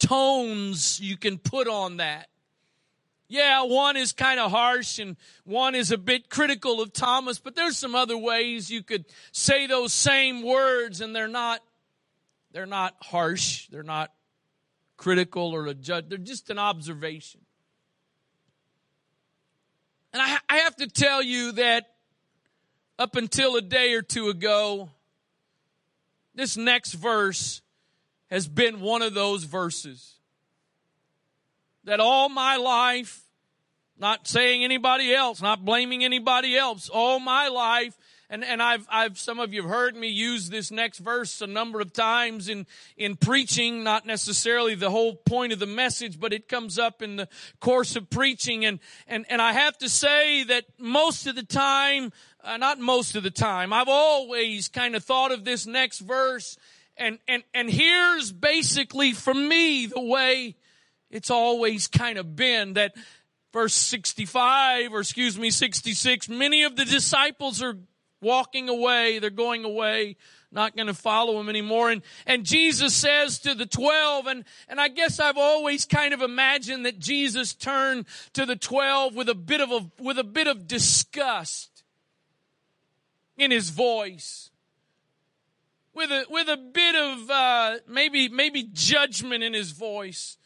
tones 0.00 0.98
you 1.00 1.18
can 1.18 1.36
put 1.36 1.68
on 1.68 1.98
that. 1.98 2.28
Yeah, 3.30 3.64
one 3.64 3.98
is 3.98 4.12
kind 4.12 4.40
of 4.40 4.50
harsh 4.50 4.98
and 4.98 5.18
one 5.44 5.74
is 5.74 5.92
a 5.92 5.98
bit 5.98 6.30
critical 6.30 6.80
of 6.80 6.94
Thomas, 6.94 7.38
but 7.38 7.54
there's 7.54 7.76
some 7.76 7.94
other 7.94 8.16
ways 8.16 8.70
you 8.70 8.82
could 8.82 9.04
say 9.32 9.66
those 9.66 9.92
same 9.92 10.42
words 10.42 11.02
and 11.02 11.14
they're 11.14 11.28
not 11.28 11.60
they're 12.52 12.66
not 12.66 12.94
harsh. 13.00 13.68
They're 13.68 13.82
not 13.82 14.12
critical 14.96 15.54
or 15.54 15.66
a 15.66 15.74
judge. 15.74 16.08
They're 16.08 16.18
just 16.18 16.50
an 16.50 16.58
observation. 16.58 17.40
And 20.12 20.22
I, 20.22 20.38
I 20.48 20.56
have 20.58 20.76
to 20.76 20.86
tell 20.86 21.22
you 21.22 21.52
that 21.52 21.86
up 22.98 23.16
until 23.16 23.56
a 23.56 23.62
day 23.62 23.94
or 23.94 24.02
two 24.02 24.28
ago, 24.28 24.90
this 26.34 26.56
next 26.56 26.94
verse 26.94 27.60
has 28.30 28.48
been 28.48 28.80
one 28.80 29.02
of 29.02 29.14
those 29.14 29.44
verses 29.44 30.14
that 31.84 32.00
all 32.00 32.28
my 32.28 32.56
life, 32.56 33.22
not 33.98 34.26
saying 34.26 34.64
anybody 34.64 35.14
else, 35.14 35.40
not 35.40 35.64
blaming 35.64 36.04
anybody 36.04 36.56
else, 36.56 36.88
all 36.88 37.18
my 37.18 37.48
life 37.48 37.96
and, 38.30 38.44
and 38.44 38.62
I've, 38.62 38.86
I've, 38.90 39.18
some 39.18 39.40
of 39.40 39.52
you 39.52 39.62
have 39.62 39.70
heard 39.70 39.96
me 39.96 40.08
use 40.08 40.50
this 40.50 40.70
next 40.70 40.98
verse 40.98 41.40
a 41.40 41.46
number 41.46 41.80
of 41.80 41.92
times 41.92 42.48
in, 42.48 42.66
in 42.96 43.16
preaching, 43.16 43.82
not 43.82 44.06
necessarily 44.06 44.74
the 44.74 44.90
whole 44.90 45.14
point 45.14 45.52
of 45.52 45.58
the 45.58 45.66
message, 45.66 46.20
but 46.20 46.32
it 46.32 46.48
comes 46.48 46.78
up 46.78 47.02
in 47.02 47.16
the 47.16 47.28
course 47.60 47.96
of 47.96 48.10
preaching. 48.10 48.64
And, 48.64 48.80
and, 49.06 49.24
and 49.30 49.40
I 49.40 49.52
have 49.52 49.78
to 49.78 49.88
say 49.88 50.44
that 50.44 50.64
most 50.78 51.26
of 51.26 51.36
the 51.36 51.42
time, 51.42 52.12
uh, 52.44 52.56
not 52.56 52.78
most 52.78 53.16
of 53.16 53.22
the 53.22 53.30
time, 53.30 53.72
I've 53.72 53.88
always 53.88 54.68
kind 54.68 54.94
of 54.94 55.04
thought 55.04 55.32
of 55.32 55.44
this 55.44 55.66
next 55.66 56.00
verse 56.00 56.58
and, 56.98 57.18
and, 57.28 57.44
and 57.54 57.70
here's 57.70 58.32
basically 58.32 59.12
for 59.12 59.32
me 59.32 59.86
the 59.86 60.00
way 60.00 60.56
it's 61.10 61.30
always 61.30 61.86
kind 61.86 62.18
of 62.18 62.36
been 62.36 62.74
that 62.74 62.94
verse 63.52 63.74
65 63.74 64.92
or 64.92 65.00
excuse 65.00 65.38
me 65.38 65.50
66 65.50 66.28
many 66.28 66.64
of 66.64 66.76
the 66.76 66.84
disciples 66.84 67.62
are 67.62 67.76
walking 68.20 68.68
away. 68.68 69.18
They're 69.18 69.30
going 69.30 69.64
away. 69.64 70.16
Not 70.50 70.74
going 70.74 70.86
to 70.86 70.94
follow 70.94 71.38
him 71.38 71.48
anymore. 71.48 71.90
And 71.90 72.02
and 72.26 72.44
Jesus 72.44 72.94
says 72.94 73.38
to 73.40 73.54
the 73.54 73.66
12 73.66 74.26
and 74.26 74.44
and 74.68 74.80
I 74.80 74.88
guess 74.88 75.20
I've 75.20 75.36
always 75.36 75.84
kind 75.84 76.14
of 76.14 76.22
imagined 76.22 76.86
that 76.86 76.98
Jesus 76.98 77.54
turned 77.54 78.06
to 78.32 78.46
the 78.46 78.56
12 78.56 79.14
with 79.14 79.28
a 79.28 79.34
bit 79.34 79.60
of 79.60 79.70
a 79.70 79.90
with 80.02 80.18
a 80.18 80.24
bit 80.24 80.46
of 80.46 80.66
disgust 80.66 81.84
in 83.36 83.50
his 83.50 83.68
voice. 83.70 84.50
With 85.92 86.10
a 86.10 86.24
with 86.30 86.48
a 86.48 86.56
bit 86.56 86.94
of 86.94 87.30
uh, 87.30 87.78
maybe 87.86 88.30
maybe 88.30 88.62
judgment 88.72 89.42
in 89.42 89.52
his 89.52 89.72
voice 89.72 90.37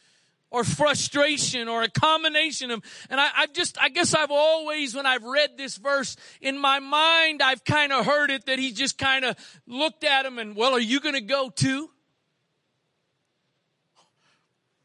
or 0.53 0.63
frustration 0.63 1.67
or 1.67 1.81
a 1.81 1.89
combination 1.89 2.69
of, 2.69 2.83
and 3.09 3.19
I, 3.19 3.27
have 3.33 3.53
just, 3.53 3.75
I 3.81 3.89
guess 3.89 4.13
I've 4.13 4.29
always, 4.29 4.95
when 4.95 5.07
I've 5.07 5.23
read 5.23 5.57
this 5.57 5.77
verse 5.77 6.15
in 6.41 6.59
my 6.59 6.79
mind, 6.79 7.41
I've 7.41 7.65
kind 7.65 7.91
of 7.91 8.05
heard 8.05 8.29
it 8.29 8.45
that 8.45 8.59
he 8.59 8.71
just 8.71 8.99
kind 8.99 9.25
of 9.25 9.35
looked 9.65 10.03
at 10.03 10.27
him 10.27 10.37
and, 10.37 10.55
well, 10.55 10.73
are 10.73 10.79
you 10.79 10.99
going 10.99 11.15
to 11.15 11.21
go 11.21 11.49
too? 11.49 11.89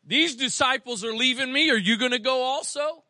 These 0.07 0.37
disciples 0.37 1.05
are 1.05 1.13
leaving 1.13 1.53
me. 1.53 1.71
Are 1.71 1.77
you 1.77 1.99
going 1.99 2.13
to 2.13 2.19
go 2.19 2.43
also? 2.43 3.05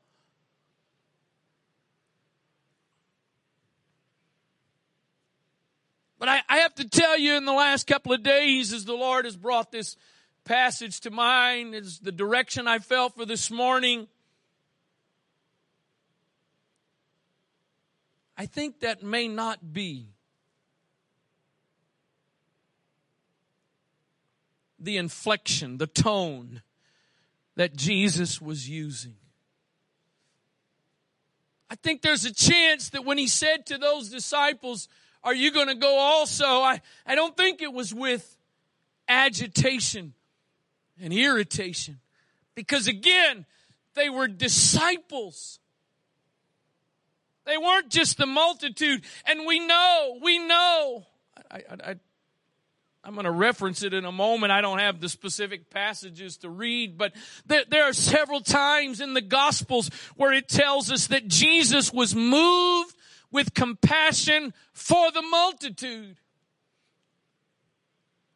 But 6.19 6.29
I, 6.29 6.43
I, 6.49 6.57
have 6.59 6.75
to 6.75 6.88
tell 6.88 7.17
you, 7.17 7.37
in 7.37 7.45
the 7.45 7.53
last 7.53 7.87
couple 7.87 8.12
of 8.12 8.25
days, 8.25 8.73
as 8.73 8.85
the 8.85 8.95
Lord 8.95 9.27
has 9.27 9.37
brought 9.37 9.71
this 9.71 9.97
passage 10.49 11.00
to 11.00 11.11
mind 11.11 11.75
is 11.75 11.99
the 11.99 12.11
direction 12.11 12.67
I 12.67 12.78
felt 12.78 13.14
for 13.14 13.26
this 13.26 13.50
morning. 13.50 14.09
I 18.35 18.47
think 18.47 18.81
that 18.81 19.02
may 19.02 19.28
not 19.28 19.75
be 19.75 20.07
the 24.78 24.97
inflection, 24.97 25.76
the 25.76 25.87
tone 25.87 26.62
that 27.57 27.76
Jesus 27.76 28.40
was 28.40 28.67
using. 28.67 29.17
I 31.69 31.75
think 31.75 32.00
there's 32.00 32.25
a 32.25 32.33
chance 32.33 32.88
that 32.90 33.05
when 33.05 33.19
he 33.19 33.26
said 33.26 33.67
to 33.67 33.76
those 33.76 34.09
disciples, 34.09 34.88
Are 35.23 35.35
you 35.35 35.52
going 35.52 35.69
to 35.69 35.75
go 35.75 35.99
also? 35.99 36.47
I, 36.47 36.81
I 37.05 37.14
don't 37.17 37.37
think 37.37 37.61
it 37.61 37.75
was 37.75 37.93
with 37.93 38.35
agitation 39.09 40.14
and 41.02 41.12
irritation. 41.12 42.00
Because 42.55 42.88
again, 42.88 43.47
they 43.95 44.09
were 44.09 44.28
disciples. 44.28 45.59
They 47.45 47.57
weren't 47.57 47.88
just 47.88 48.19
the 48.19 48.26
multitude. 48.26 49.05
And 49.25 49.47
we 49.47 49.59
know, 49.59 50.19
we 50.23 50.38
know. 50.38 51.07
I, 51.50 51.57
I, 51.57 51.90
I, 53.05 53.09
am 53.09 53.14
going 53.14 53.25
to 53.25 53.31
reference 53.31 53.83
it 53.83 53.95
in 53.95 54.05
a 54.05 54.12
moment. 54.12 54.52
I 54.52 54.61
don't 54.61 54.80
have 54.80 55.00
the 55.00 55.08
specific 55.08 55.71
passages 55.71 56.37
to 56.39 56.50
read, 56.50 56.99
but 56.99 57.15
there, 57.47 57.65
there 57.69 57.84
are 57.84 57.95
several 57.95 58.41
times 58.41 59.00
in 59.00 59.15
the 59.15 59.23
Gospels 59.23 59.91
where 60.17 60.32
it 60.32 60.49
tells 60.49 60.93
us 60.93 61.06
that 61.06 61.26
Jesus 61.26 61.93
was 61.93 62.15
moved 62.15 62.95
with 63.30 63.54
compassion 63.54 64.52
for 64.73 65.11
the 65.11 65.23
multitude. 65.23 66.17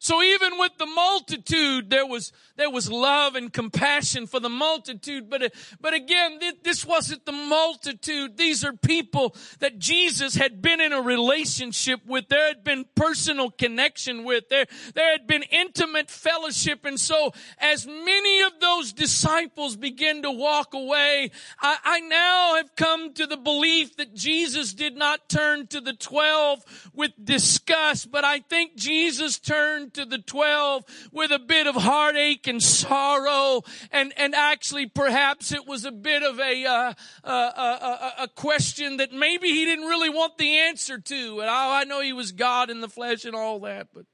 So 0.03 0.21
even 0.21 0.59
with 0.59 0.73
the 0.77 0.85
multitude, 0.85 1.89
there 1.89 2.05
was, 2.05 2.33
there 2.57 2.69
was 2.69 2.91
love 2.91 3.35
and 3.35 3.53
compassion 3.53 4.27
for 4.27 4.41
the 4.41 4.49
multitude. 4.49 5.29
But, 5.29 5.53
but 5.79 5.93
again, 5.93 6.39
this 6.61 6.85
wasn't 6.85 7.25
the 7.25 7.31
multitude. 7.31 8.35
These 8.35 8.65
are 8.65 8.73
people 8.73 9.33
that 9.59 9.79
Jesus 9.79 10.35
had 10.35 10.61
been 10.61 10.81
in 10.81 10.91
a 10.91 10.99
relationship 10.99 12.01
with. 12.05 12.27
There 12.27 12.49
had 12.49 12.65
been 12.65 12.83
personal 12.95 13.49
connection 13.49 14.25
with. 14.25 14.49
There, 14.49 14.65
there 14.93 15.13
had 15.13 15.25
been 15.25 15.43
intimate 15.43 16.11
fellowship. 16.11 16.83
And 16.83 16.99
so 16.99 17.31
as 17.57 17.87
many 17.87 18.41
of 18.41 18.59
those 18.59 18.91
disciples 18.91 19.77
begin 19.77 20.23
to 20.23 20.31
walk 20.31 20.73
away, 20.73 21.31
I, 21.61 21.77
I 21.81 21.99
now 22.01 22.55
have 22.57 22.75
come 22.75 23.13
to 23.13 23.25
the 23.25 23.37
belief 23.37 23.95
that 23.95 24.13
Jesus 24.13 24.73
did 24.73 24.97
not 24.97 25.29
turn 25.29 25.67
to 25.67 25.79
the 25.79 25.93
twelve 25.93 26.91
with 26.93 27.11
disgust, 27.23 28.11
but 28.11 28.25
I 28.25 28.39
think 28.39 28.75
Jesus 28.75 29.39
turned 29.39 29.92
to 29.93 30.05
the 30.05 30.17
12 30.17 30.83
with 31.11 31.31
a 31.31 31.39
bit 31.39 31.67
of 31.67 31.75
heartache 31.75 32.47
and 32.47 32.61
sorrow 32.61 33.61
and, 33.91 34.13
and 34.17 34.35
actually 34.35 34.85
perhaps 34.85 35.51
it 35.51 35.67
was 35.67 35.85
a 35.85 35.91
bit 35.91 36.23
of 36.23 36.39
a, 36.39 36.65
uh, 36.65 36.93
a, 37.23 37.29
a, 37.29 38.13
a, 38.23 38.27
question 38.27 38.97
that 38.97 39.11
maybe 39.11 39.49
he 39.49 39.65
didn't 39.65 39.85
really 39.85 40.09
want 40.09 40.37
the 40.37 40.57
answer 40.57 40.97
to. 40.97 41.39
And 41.39 41.49
I, 41.49 41.81
I 41.81 41.83
know 41.83 42.01
he 42.01 42.13
was 42.13 42.31
God 42.31 42.69
in 42.69 42.81
the 42.81 42.89
flesh 42.89 43.25
and 43.25 43.35
all 43.35 43.59
that, 43.61 43.87
but 43.93 44.05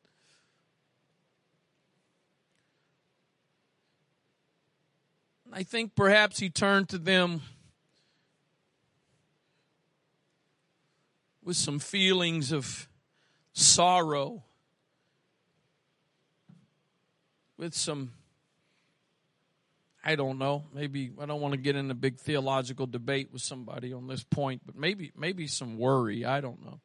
I 5.51 5.63
think 5.63 5.95
perhaps 5.95 6.39
he 6.39 6.49
turned 6.49 6.89
to 6.89 6.97
them 6.97 7.41
with 11.43 11.57
some 11.57 11.79
feelings 11.79 12.51
of 12.51 12.87
sorrow 13.53 14.43
with 17.59 17.75
some 17.75 18.13
I 20.03 20.15
don't 20.15 20.39
know. 20.39 20.63
Maybe 20.73 21.11
I 21.19 21.25
don't 21.25 21.41
want 21.41 21.51
to 21.53 21.59
get 21.59 21.75
in 21.75 21.91
a 21.91 21.93
big 21.93 22.19
theological 22.19 22.87
debate 22.87 23.33
with 23.33 23.41
somebody 23.41 23.91
on 23.91 24.07
this 24.07 24.23
point, 24.23 24.61
but 24.65 24.75
maybe 24.75 25.11
maybe 25.15 25.45
some 25.45 25.77
worry. 25.77 26.23
I 26.25 26.39
don't 26.39 26.63
know. 26.63 26.79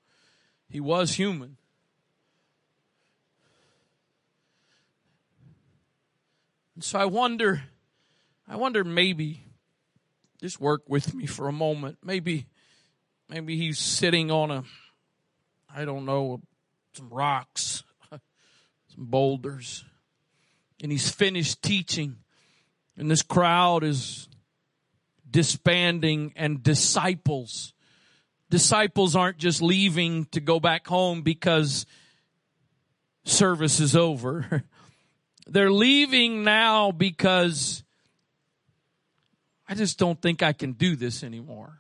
He 0.69 0.81
was 0.81 1.15
human. 1.15 1.57
And 6.75 6.83
so 6.83 6.99
I 6.99 7.05
wonder 7.05 7.63
I 8.49 8.57
wonder 8.57 8.83
maybe 8.83 9.45
just 10.41 10.61
work 10.61 10.83
with 10.89 11.15
me 11.15 11.27
for 11.27 11.47
a 11.47 11.53
moment. 11.53 11.99
Maybe 12.03 12.47
maybe 13.29 13.57
he's 13.57 13.79
sitting 13.79 14.33
on 14.33 14.51
a 14.51 14.65
I 15.73 15.85
don't 15.85 16.05
know, 16.05 16.41
some 16.95 17.11
rocks, 17.11 17.85
some 18.11 18.21
boulders 18.97 19.85
and 20.85 20.93
he's 20.93 21.11
finished 21.11 21.63
teaching. 21.63 22.19
And 22.99 23.11
this 23.11 23.23
crowd 23.23 23.85
is 23.85 24.29
disbanding 25.29 26.35
and 26.37 26.63
disciples. 26.63 27.73
Disciples 28.51 29.17
aren't 29.17 29.39
just 29.39 29.63
leaving 29.63 30.27
to 30.27 30.41
go 30.41 30.61
back 30.61 30.87
home 30.87 31.23
because 31.23 31.87
service 33.25 33.81
is 33.81 33.97
over. 33.97 34.63
They're 35.47 35.73
leaving 35.73 36.45
now 36.45 36.93
because 36.93 37.83
I 39.67 39.75
just 39.75 39.99
don't 39.99 40.21
think 40.21 40.43
I 40.43 40.53
can 40.53 40.73
do 40.73 40.97
this 40.97 41.25
anymore. 41.25 41.79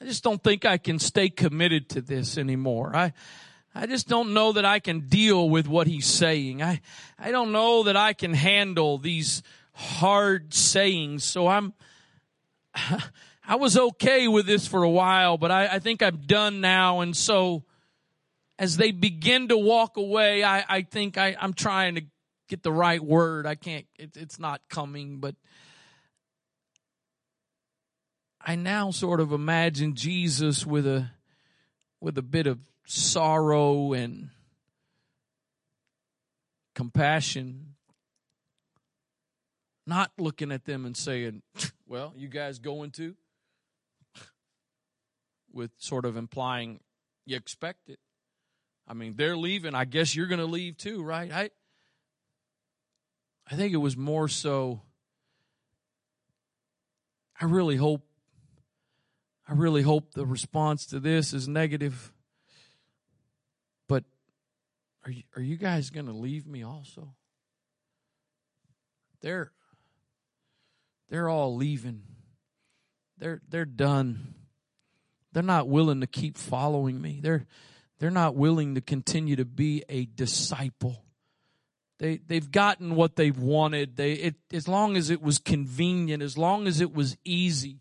I 0.00 0.04
just 0.04 0.22
don't 0.22 0.40
think 0.40 0.64
I 0.64 0.78
can 0.78 1.00
stay 1.00 1.28
committed 1.28 1.88
to 1.90 2.00
this 2.00 2.38
anymore. 2.38 2.94
I, 2.94 3.12
I 3.74 3.86
just 3.86 4.08
don't 4.08 4.34
know 4.34 4.52
that 4.52 4.64
I 4.64 4.80
can 4.80 5.00
deal 5.00 5.48
with 5.48 5.68
what 5.68 5.86
he's 5.86 6.06
saying. 6.06 6.62
I, 6.62 6.80
I 7.18 7.30
don't 7.30 7.52
know 7.52 7.84
that 7.84 7.96
I 7.96 8.14
can 8.14 8.34
handle 8.34 8.98
these 8.98 9.42
hard 9.72 10.52
sayings. 10.52 11.24
So 11.24 11.46
I'm, 11.46 11.72
I 12.74 13.56
was 13.56 13.76
okay 13.76 14.26
with 14.26 14.46
this 14.46 14.66
for 14.66 14.82
a 14.82 14.90
while, 14.90 15.38
but 15.38 15.50
I, 15.50 15.66
I 15.66 15.78
think 15.78 16.02
I'm 16.02 16.18
done 16.26 16.60
now. 16.60 17.00
And 17.00 17.16
so 17.16 17.64
as 18.58 18.76
they 18.76 18.90
begin 18.90 19.48
to 19.48 19.56
walk 19.56 19.96
away, 19.96 20.42
I, 20.42 20.64
I 20.68 20.82
think 20.82 21.16
I, 21.16 21.36
I'm 21.40 21.54
trying 21.54 21.94
to 21.94 22.02
get 22.48 22.64
the 22.64 22.72
right 22.72 23.02
word. 23.02 23.46
I 23.46 23.54
can't, 23.54 23.86
it, 23.96 24.16
it's 24.16 24.40
not 24.40 24.60
coming, 24.68 25.18
but 25.18 25.36
I 28.40 28.56
now 28.56 28.90
sort 28.90 29.20
of 29.20 29.32
imagine 29.32 29.94
Jesus 29.94 30.66
with 30.66 30.86
a, 30.86 31.12
with 32.00 32.18
a 32.18 32.22
bit 32.22 32.48
of 32.48 32.58
sorrow 32.90 33.92
and 33.92 34.30
compassion, 36.74 37.76
not 39.86 40.10
looking 40.18 40.50
at 40.50 40.64
them 40.64 40.84
and 40.84 40.96
saying, 40.96 41.42
Well, 41.86 42.12
you 42.16 42.28
guys 42.28 42.58
going 42.58 42.90
to? 42.92 43.14
With 45.52 45.70
sort 45.78 46.04
of 46.04 46.16
implying, 46.16 46.80
You 47.26 47.36
expect 47.36 47.88
it. 47.88 47.98
I 48.88 48.94
mean, 48.94 49.14
they're 49.16 49.36
leaving. 49.36 49.74
I 49.74 49.84
guess 49.84 50.16
you're 50.16 50.26
going 50.26 50.40
to 50.40 50.46
leave 50.46 50.76
too, 50.76 51.02
right? 51.02 51.30
I, 51.32 51.50
I 53.48 53.54
think 53.54 53.72
it 53.72 53.78
was 53.78 53.96
more 53.96 54.26
so. 54.26 54.82
I 57.40 57.44
really 57.44 57.76
hope. 57.76 58.04
I 59.48 59.54
really 59.54 59.82
hope 59.82 60.14
the 60.14 60.26
response 60.26 60.86
to 60.86 61.00
this 61.00 61.32
is 61.32 61.48
negative. 61.48 62.12
Are 65.04 65.10
you, 65.10 65.22
are 65.36 65.42
you 65.42 65.56
guys 65.56 65.90
going 65.90 66.06
to 66.06 66.12
leave 66.12 66.46
me 66.46 66.62
also? 66.62 67.14
They're 69.20 69.52
they're 71.08 71.28
all 71.28 71.56
leaving. 71.56 72.02
They're 73.18 73.40
they're 73.48 73.64
done. 73.64 74.34
They're 75.32 75.42
not 75.42 75.68
willing 75.68 76.00
to 76.00 76.06
keep 76.06 76.36
following 76.36 77.00
me. 77.00 77.20
They're 77.22 77.46
they're 77.98 78.10
not 78.10 78.34
willing 78.34 78.74
to 78.76 78.80
continue 78.80 79.36
to 79.36 79.44
be 79.44 79.84
a 79.88 80.06
disciple. 80.06 81.04
They 81.98 82.16
they've 82.16 82.50
gotten 82.50 82.94
what 82.94 83.16
they've 83.16 83.38
wanted. 83.38 83.96
They 83.96 84.12
it, 84.12 84.36
as 84.52 84.66
long 84.66 84.96
as 84.96 85.10
it 85.10 85.20
was 85.20 85.38
convenient, 85.38 86.22
as 86.22 86.38
long 86.38 86.66
as 86.66 86.80
it 86.80 86.94
was 86.94 87.16
easy. 87.24 87.80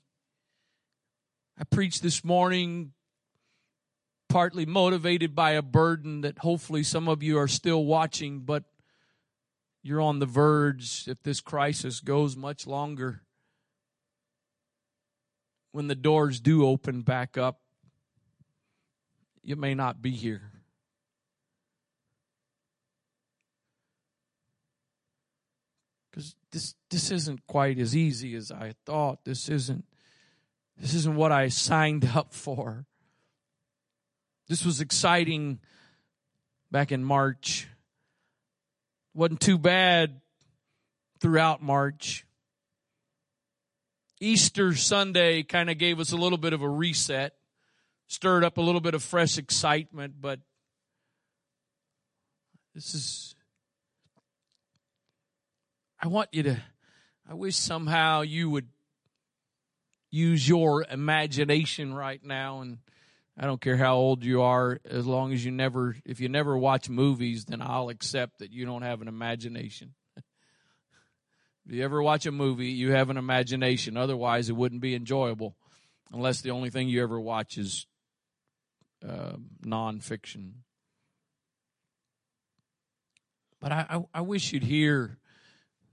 I 1.57 1.63
preached 1.63 2.03
this 2.03 2.23
morning 2.23 2.93
partly 4.29 4.65
motivated 4.65 5.35
by 5.35 5.51
a 5.51 5.61
burden 5.61 6.21
that 6.21 6.39
hopefully 6.39 6.83
some 6.83 7.09
of 7.09 7.21
you 7.23 7.37
are 7.37 7.47
still 7.47 7.83
watching, 7.83 8.41
but 8.41 8.63
you're 9.81 10.01
on 10.01 10.19
the 10.19 10.25
verge 10.25 11.05
if 11.07 11.21
this 11.23 11.41
crisis 11.41 11.99
goes 11.99 12.37
much 12.37 12.67
longer. 12.67 13.23
When 15.71 15.87
the 15.87 15.95
doors 15.95 16.39
do 16.39 16.65
open 16.65 17.01
back 17.01 17.37
up, 17.37 17.59
you 19.43 19.55
may 19.55 19.73
not 19.73 20.01
be 20.01 20.11
here. 20.11 20.51
Because 26.09 26.35
this 26.51 26.75
this 26.89 27.11
isn't 27.11 27.45
quite 27.47 27.79
as 27.79 27.95
easy 27.95 28.35
as 28.35 28.51
I 28.51 28.73
thought. 28.85 29.25
This 29.25 29.47
isn't 29.47 29.85
this 30.77 30.93
isn't 30.93 31.15
what 31.15 31.31
I 31.31 31.49
signed 31.49 32.11
up 32.15 32.33
for. 32.33 32.85
This 34.49 34.65
was 34.65 34.81
exciting 34.81 35.59
back 36.71 36.91
in 36.91 37.03
March. 37.03 37.67
Wasn't 39.13 39.39
too 39.39 39.59
bad 39.59 40.21
throughout 41.19 41.61
March. 41.61 42.25
Easter 44.19 44.73
Sunday 44.73 45.43
kind 45.43 45.69
of 45.69 45.77
gave 45.77 45.99
us 45.99 46.13
a 46.13 46.17
little 46.17 46.39
bit 46.39 46.53
of 46.53 46.63
a 46.63 46.67
reset, 46.67 47.33
stirred 48.07 48.43
up 48.43 48.57
a 48.57 48.61
little 48.61 48.81
bit 48.81 48.95
of 48.95 49.03
fresh 49.03 49.37
excitement, 49.37 50.15
but 50.19 50.39
this 52.73 52.95
is, 52.95 53.35
I 56.01 56.07
want 56.07 56.29
you 56.31 56.41
to, 56.41 56.57
I 57.29 57.35
wish 57.35 57.55
somehow 57.55 58.21
you 58.21 58.49
would 58.49 58.67
use 60.09 60.49
your 60.49 60.85
imagination 60.89 61.93
right 61.93 62.23
now 62.25 62.61
and 62.61 62.79
I 63.41 63.45
don't 63.45 63.61
care 63.61 63.77
how 63.77 63.95
old 63.95 64.25
you 64.25 64.41
are, 64.41 64.81
as 64.83 65.07
long 65.07 65.31
as 65.31 65.45
you 65.45 65.51
never, 65.51 65.95
if 66.03 66.19
you 66.19 66.27
never 66.27 66.57
watch 66.57 66.89
movies, 66.89 67.45
then 67.45 67.61
I'll 67.61 67.87
accept 67.87 68.39
that 68.39 68.51
you 68.51 68.65
don't 68.65 68.81
have 68.81 69.01
an 69.01 69.07
imagination. 69.07 69.93
if 70.17 70.23
you 71.65 71.81
ever 71.85 72.03
watch 72.03 72.25
a 72.25 72.33
movie, 72.33 72.67
you 72.67 72.91
have 72.91 73.09
an 73.09 73.15
imagination. 73.15 73.95
Otherwise, 73.95 74.49
it 74.49 74.57
wouldn't 74.57 74.81
be 74.81 74.93
enjoyable 74.93 75.55
unless 76.11 76.41
the 76.41 76.51
only 76.51 76.69
thing 76.69 76.89
you 76.89 77.01
ever 77.01 77.17
watch 77.17 77.57
is 77.57 77.87
uh, 79.07 79.37
nonfiction. 79.65 80.51
But 83.61 83.71
I, 83.71 83.85
I, 83.89 84.03
I 84.15 84.21
wish 84.21 84.51
you'd 84.51 84.63
hear 84.63 85.17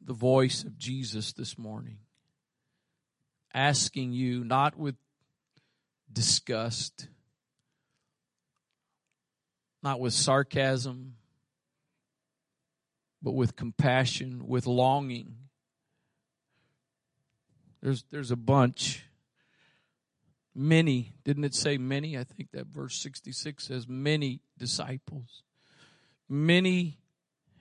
the 0.04 0.14
voice 0.14 0.64
of 0.64 0.76
Jesus 0.76 1.32
this 1.32 1.56
morning 1.56 1.98
asking 3.54 4.12
you, 4.14 4.42
not 4.42 4.76
with 4.76 4.96
disgust, 6.12 7.06
not 9.82 10.00
with 10.00 10.12
sarcasm, 10.12 11.14
but 13.22 13.32
with 13.32 13.56
compassion, 13.56 14.46
with 14.46 14.66
longing. 14.66 15.36
There's, 17.82 18.04
there's 18.10 18.30
a 18.30 18.36
bunch. 18.36 19.04
Many, 20.54 21.12
didn't 21.24 21.44
it 21.44 21.54
say 21.54 21.76
many? 21.76 22.16
I 22.16 22.24
think 22.24 22.52
that 22.52 22.66
verse 22.66 22.98
66 23.00 23.64
says 23.64 23.86
many 23.88 24.40
disciples. 24.58 25.42
Many 26.28 26.98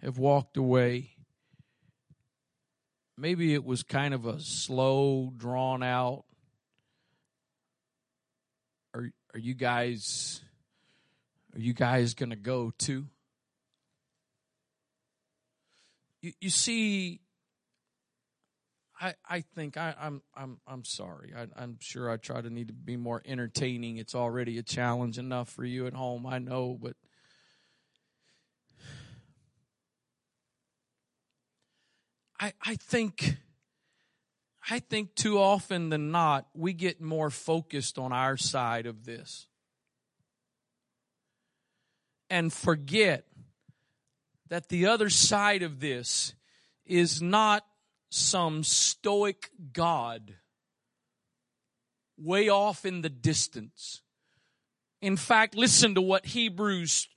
have 0.01 0.17
walked 0.17 0.55
away. 0.55 1.11
Maybe 3.17 3.53
it 3.53 3.63
was 3.63 3.83
kind 3.83 4.13
of 4.13 4.25
a 4.25 4.39
slow, 4.39 5.33
drawn 5.35 5.83
out. 5.83 6.25
Are, 8.93 9.09
are 9.33 9.39
you 9.39 9.53
guys 9.55 10.41
are 11.55 11.61
you 11.61 11.73
guys 11.73 12.13
going 12.13 12.31
to 12.31 12.35
go 12.35 12.71
too? 12.77 13.05
You, 16.21 16.33
you 16.41 16.49
see, 16.49 17.21
I, 18.99 19.13
I 19.29 19.41
think 19.41 19.77
I, 19.77 19.95
am 19.99 20.21
I'm, 20.35 20.43
I'm 20.43 20.57
I'm 20.67 20.83
sorry. 20.83 21.33
I, 21.35 21.63
am 21.63 21.77
sure 21.79 22.09
I 22.09 22.17
try 22.17 22.41
to 22.41 22.49
need 22.49 22.67
to 22.67 22.73
be 22.73 22.97
more 22.97 23.21
entertaining. 23.25 23.97
It's 23.97 24.15
already 24.15 24.57
a 24.57 24.63
challenge 24.63 25.17
enough 25.17 25.49
for 25.49 25.63
you 25.63 25.87
at 25.87 25.93
home. 25.93 26.25
I 26.25 26.39
know, 26.39 26.77
but 26.81 26.95
I 32.39 32.53
I 32.61 32.75
think 32.75 33.37
I 34.69 34.79
think 34.79 35.15
too 35.15 35.39
often 35.39 35.89
than 35.89 36.11
not 36.11 36.47
we 36.53 36.73
get 36.73 36.99
more 37.01 37.29
focused 37.29 37.97
on 37.97 38.11
our 38.11 38.35
side 38.35 38.85
of 38.87 39.05
this 39.05 39.47
and 42.29 42.51
forget 42.51 43.25
that 44.49 44.69
the 44.69 44.85
other 44.87 45.09
side 45.09 45.63
of 45.63 45.79
this 45.79 46.33
is 46.85 47.21
not 47.21 47.65
some 48.09 48.63
stoic 48.63 49.49
God 49.73 50.35
way 52.17 52.49
off 52.49 52.85
in 52.85 53.01
the 53.01 53.09
distance. 53.09 54.01
In 55.01 55.17
fact, 55.17 55.55
listen 55.55 55.95
to 55.95 56.01
what 56.01 56.25
Hebrews 56.25 57.09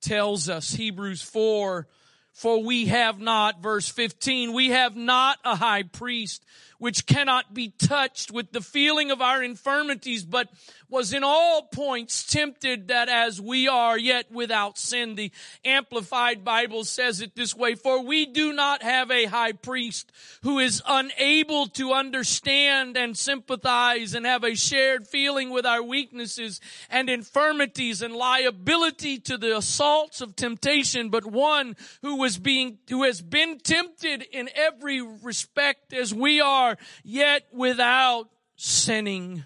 tells 0.00 0.48
us. 0.48 0.72
Hebrews 0.72 1.22
4 1.22 1.88
For 2.32 2.62
we 2.62 2.86
have 2.86 3.18
not, 3.18 3.62
verse 3.62 3.88
15, 3.88 4.52
we 4.52 4.68
have 4.70 4.96
not 4.96 5.38
a 5.44 5.56
high 5.56 5.82
priest 5.82 6.44
which 6.78 7.06
cannot 7.06 7.52
be 7.52 7.68
touched 7.70 8.30
with 8.30 8.52
the 8.52 8.60
feeling 8.60 9.10
of 9.10 9.20
our 9.20 9.42
infirmities, 9.42 10.24
but 10.24 10.48
was 10.88 11.12
in 11.12 11.22
all 11.24 11.62
points 11.62 12.24
tempted 12.24 12.88
that 12.88 13.08
as 13.08 13.40
we 13.40 13.68
are, 13.68 13.98
yet 13.98 14.30
without 14.30 14.78
sin. 14.78 15.14
The 15.14 15.30
Amplified 15.64 16.44
Bible 16.44 16.84
says 16.84 17.20
it 17.20 17.34
this 17.34 17.54
way, 17.54 17.74
for 17.74 18.02
we 18.02 18.26
do 18.26 18.52
not 18.52 18.82
have 18.82 19.10
a 19.10 19.26
high 19.26 19.52
priest 19.52 20.10
who 20.42 20.58
is 20.58 20.82
unable 20.86 21.66
to 21.66 21.92
understand 21.92 22.96
and 22.96 23.16
sympathize 23.16 24.14
and 24.14 24.24
have 24.24 24.44
a 24.44 24.54
shared 24.54 25.06
feeling 25.06 25.50
with 25.50 25.66
our 25.66 25.82
weaknesses 25.82 26.60
and 26.88 27.10
infirmities 27.10 28.02
and 28.02 28.14
liability 28.14 29.18
to 29.18 29.36
the 29.36 29.56
assaults 29.56 30.20
of 30.20 30.36
temptation, 30.36 31.10
but 31.10 31.26
one 31.26 31.76
who 32.02 32.16
was 32.16 32.38
being, 32.38 32.78
who 32.88 33.02
has 33.02 33.20
been 33.20 33.58
tempted 33.58 34.22
in 34.32 34.48
every 34.54 35.02
respect 35.02 35.92
as 35.92 36.14
we 36.14 36.40
are 36.40 36.67
are, 36.68 36.78
yet 37.02 37.44
without 37.52 38.28
sinning. 38.56 39.44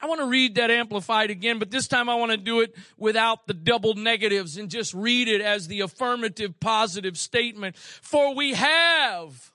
I 0.00 0.06
want 0.06 0.20
to 0.20 0.26
read 0.26 0.56
that 0.56 0.70
amplified 0.70 1.30
again, 1.30 1.58
but 1.58 1.70
this 1.70 1.86
time 1.86 2.08
I 2.08 2.16
want 2.16 2.32
to 2.32 2.36
do 2.36 2.60
it 2.60 2.74
without 2.96 3.46
the 3.46 3.54
double 3.54 3.94
negatives 3.94 4.56
and 4.56 4.68
just 4.68 4.92
read 4.94 5.28
it 5.28 5.40
as 5.40 5.68
the 5.68 5.80
affirmative 5.80 6.58
positive 6.58 7.16
statement. 7.16 7.76
For 7.76 8.34
we 8.34 8.54
have 8.54 9.52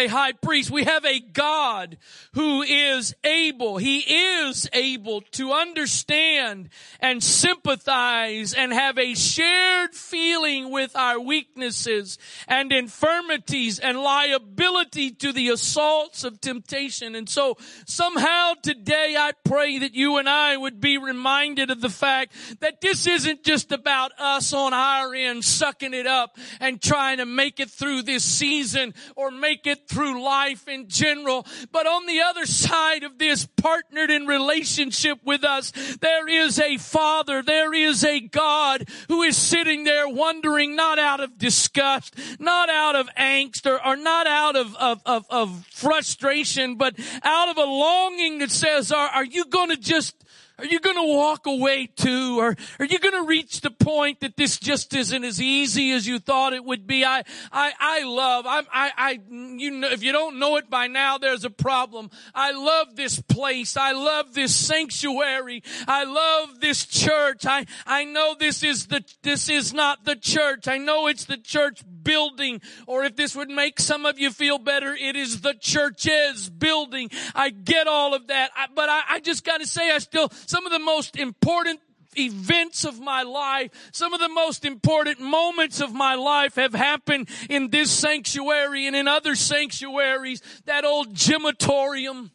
a 0.00 0.08
high 0.08 0.32
priest. 0.32 0.70
We 0.70 0.84
have 0.84 1.04
a 1.04 1.20
God 1.20 1.98
who 2.32 2.62
is 2.62 3.14
able, 3.22 3.76
He 3.76 3.98
is 3.98 4.68
able 4.72 5.20
to 5.32 5.52
understand 5.52 6.70
and 7.00 7.22
sympathize 7.22 8.54
and 8.54 8.72
have 8.72 8.98
a 8.98 9.14
shared 9.14 9.94
feeling 9.94 10.70
with 10.70 10.96
our 10.96 11.20
weaknesses 11.20 12.18
and 12.48 12.72
infirmities 12.72 13.78
and 13.78 13.98
liability 13.98 15.10
to 15.10 15.32
the 15.32 15.50
assaults 15.50 16.24
of 16.24 16.40
temptation. 16.40 17.14
And 17.14 17.28
so 17.28 17.56
somehow 17.86 18.54
today 18.62 19.16
I 19.18 19.32
pray 19.44 19.78
that 19.78 19.94
you 19.94 20.16
and 20.16 20.28
I 20.28 20.56
would 20.56 20.80
be 20.80 20.96
reminded 20.96 21.70
of 21.70 21.80
the 21.80 21.90
fact 21.90 22.32
that 22.60 22.80
this 22.80 23.06
isn't 23.06 23.44
just 23.44 23.72
about 23.72 24.12
us 24.18 24.52
on 24.52 24.72
our 24.72 25.14
end 25.14 25.44
sucking 25.44 25.94
it 25.94 26.06
up 26.06 26.38
and 26.60 26.80
trying 26.80 27.18
to 27.18 27.26
make 27.26 27.60
it 27.60 27.70
through 27.70 28.02
this 28.02 28.24
season 28.24 28.94
or 29.16 29.30
make 29.30 29.66
it 29.66 29.88
through 29.90 30.22
life 30.22 30.68
in 30.68 30.88
general. 30.88 31.44
But 31.72 31.86
on 31.86 32.06
the 32.06 32.20
other 32.20 32.46
side 32.46 33.02
of 33.02 33.18
this, 33.18 33.46
partnered 33.56 34.10
in 34.10 34.26
relationship 34.26 35.18
with 35.24 35.44
us, 35.44 35.72
there 36.00 36.28
is 36.28 36.60
a 36.60 36.76
Father, 36.76 37.42
there 37.42 37.74
is 37.74 38.04
a 38.04 38.20
God 38.20 38.88
who 39.08 39.22
is 39.22 39.36
sitting 39.36 39.84
there 39.84 40.08
wondering 40.08 40.76
not 40.76 40.98
out 40.98 41.20
of 41.20 41.38
disgust, 41.38 42.14
not 42.38 42.70
out 42.70 42.94
of 42.94 43.08
angst 43.16 43.66
or, 43.66 43.84
or 43.84 43.96
not 43.96 44.26
out 44.26 44.54
of, 44.54 44.76
of, 44.76 45.02
of, 45.04 45.26
of 45.28 45.66
frustration, 45.66 46.76
but 46.76 46.94
out 47.24 47.48
of 47.48 47.58
a 47.58 47.64
longing 47.64 48.38
that 48.38 48.50
says, 48.50 48.92
are, 48.92 49.08
are 49.08 49.24
you 49.24 49.44
going 49.46 49.70
to 49.70 49.76
just 49.76 50.14
are 50.60 50.66
you 50.66 50.78
going 50.78 50.96
to 50.96 51.14
walk 51.14 51.46
away 51.46 51.86
too? 51.86 52.38
Or 52.38 52.56
are 52.78 52.84
you 52.84 52.98
going 52.98 53.14
to 53.14 53.26
reach 53.26 53.62
the 53.62 53.70
point 53.70 54.20
that 54.20 54.36
this 54.36 54.58
just 54.58 54.94
isn't 54.94 55.24
as 55.24 55.40
easy 55.40 55.92
as 55.92 56.06
you 56.06 56.18
thought 56.18 56.52
it 56.52 56.64
would 56.64 56.86
be? 56.86 57.04
I, 57.04 57.22
I, 57.50 57.72
I 57.78 58.04
love, 58.04 58.44
I, 58.46 58.62
I, 58.72 58.92
I, 58.96 59.20
you 59.30 59.70
know, 59.70 59.88
if 59.88 60.02
you 60.02 60.12
don't 60.12 60.38
know 60.38 60.56
it 60.56 60.68
by 60.68 60.86
now, 60.86 61.18
there's 61.18 61.44
a 61.44 61.50
problem. 61.50 62.10
I 62.34 62.52
love 62.52 62.96
this 62.96 63.20
place. 63.20 63.76
I 63.76 63.92
love 63.92 64.34
this 64.34 64.54
sanctuary. 64.54 65.62
I 65.88 66.04
love 66.04 66.60
this 66.60 66.84
church. 66.84 67.46
I, 67.46 67.66
I 67.86 68.04
know 68.04 68.34
this 68.38 68.62
is 68.62 68.86
the, 68.86 69.02
this 69.22 69.48
is 69.48 69.72
not 69.72 70.04
the 70.04 70.16
church. 70.16 70.68
I 70.68 70.76
know 70.76 71.06
it's 71.06 71.24
the 71.24 71.38
church 71.38 71.80
building, 72.02 72.60
or 72.86 73.04
if 73.04 73.16
this 73.16 73.34
would 73.36 73.50
make 73.50 73.80
some 73.80 74.06
of 74.06 74.18
you 74.18 74.30
feel 74.30 74.58
better, 74.58 74.94
it 74.94 75.16
is 75.16 75.40
the 75.40 75.54
church's 75.54 76.48
building. 76.48 77.10
I 77.34 77.50
get 77.50 77.86
all 77.86 78.14
of 78.14 78.28
that, 78.28 78.50
I, 78.56 78.66
but 78.74 78.88
I, 78.88 79.02
I 79.08 79.20
just 79.20 79.44
got 79.44 79.60
to 79.60 79.66
say, 79.66 79.90
I 79.90 79.98
still 79.98 80.30
some 80.46 80.66
of 80.66 80.72
the 80.72 80.78
most 80.78 81.16
important 81.16 81.80
events 82.16 82.84
of 82.84 83.00
my 83.00 83.22
life, 83.22 83.70
some 83.92 84.12
of 84.12 84.20
the 84.20 84.28
most 84.28 84.64
important 84.64 85.20
moments 85.20 85.80
of 85.80 85.94
my 85.94 86.14
life 86.14 86.56
have 86.56 86.74
happened 86.74 87.28
in 87.48 87.70
this 87.70 87.90
sanctuary 87.90 88.86
and 88.86 88.96
in 88.96 89.08
other 89.08 89.34
sanctuaries. 89.34 90.42
That 90.64 90.84
old 90.84 91.14
gymatorium. 91.14 92.30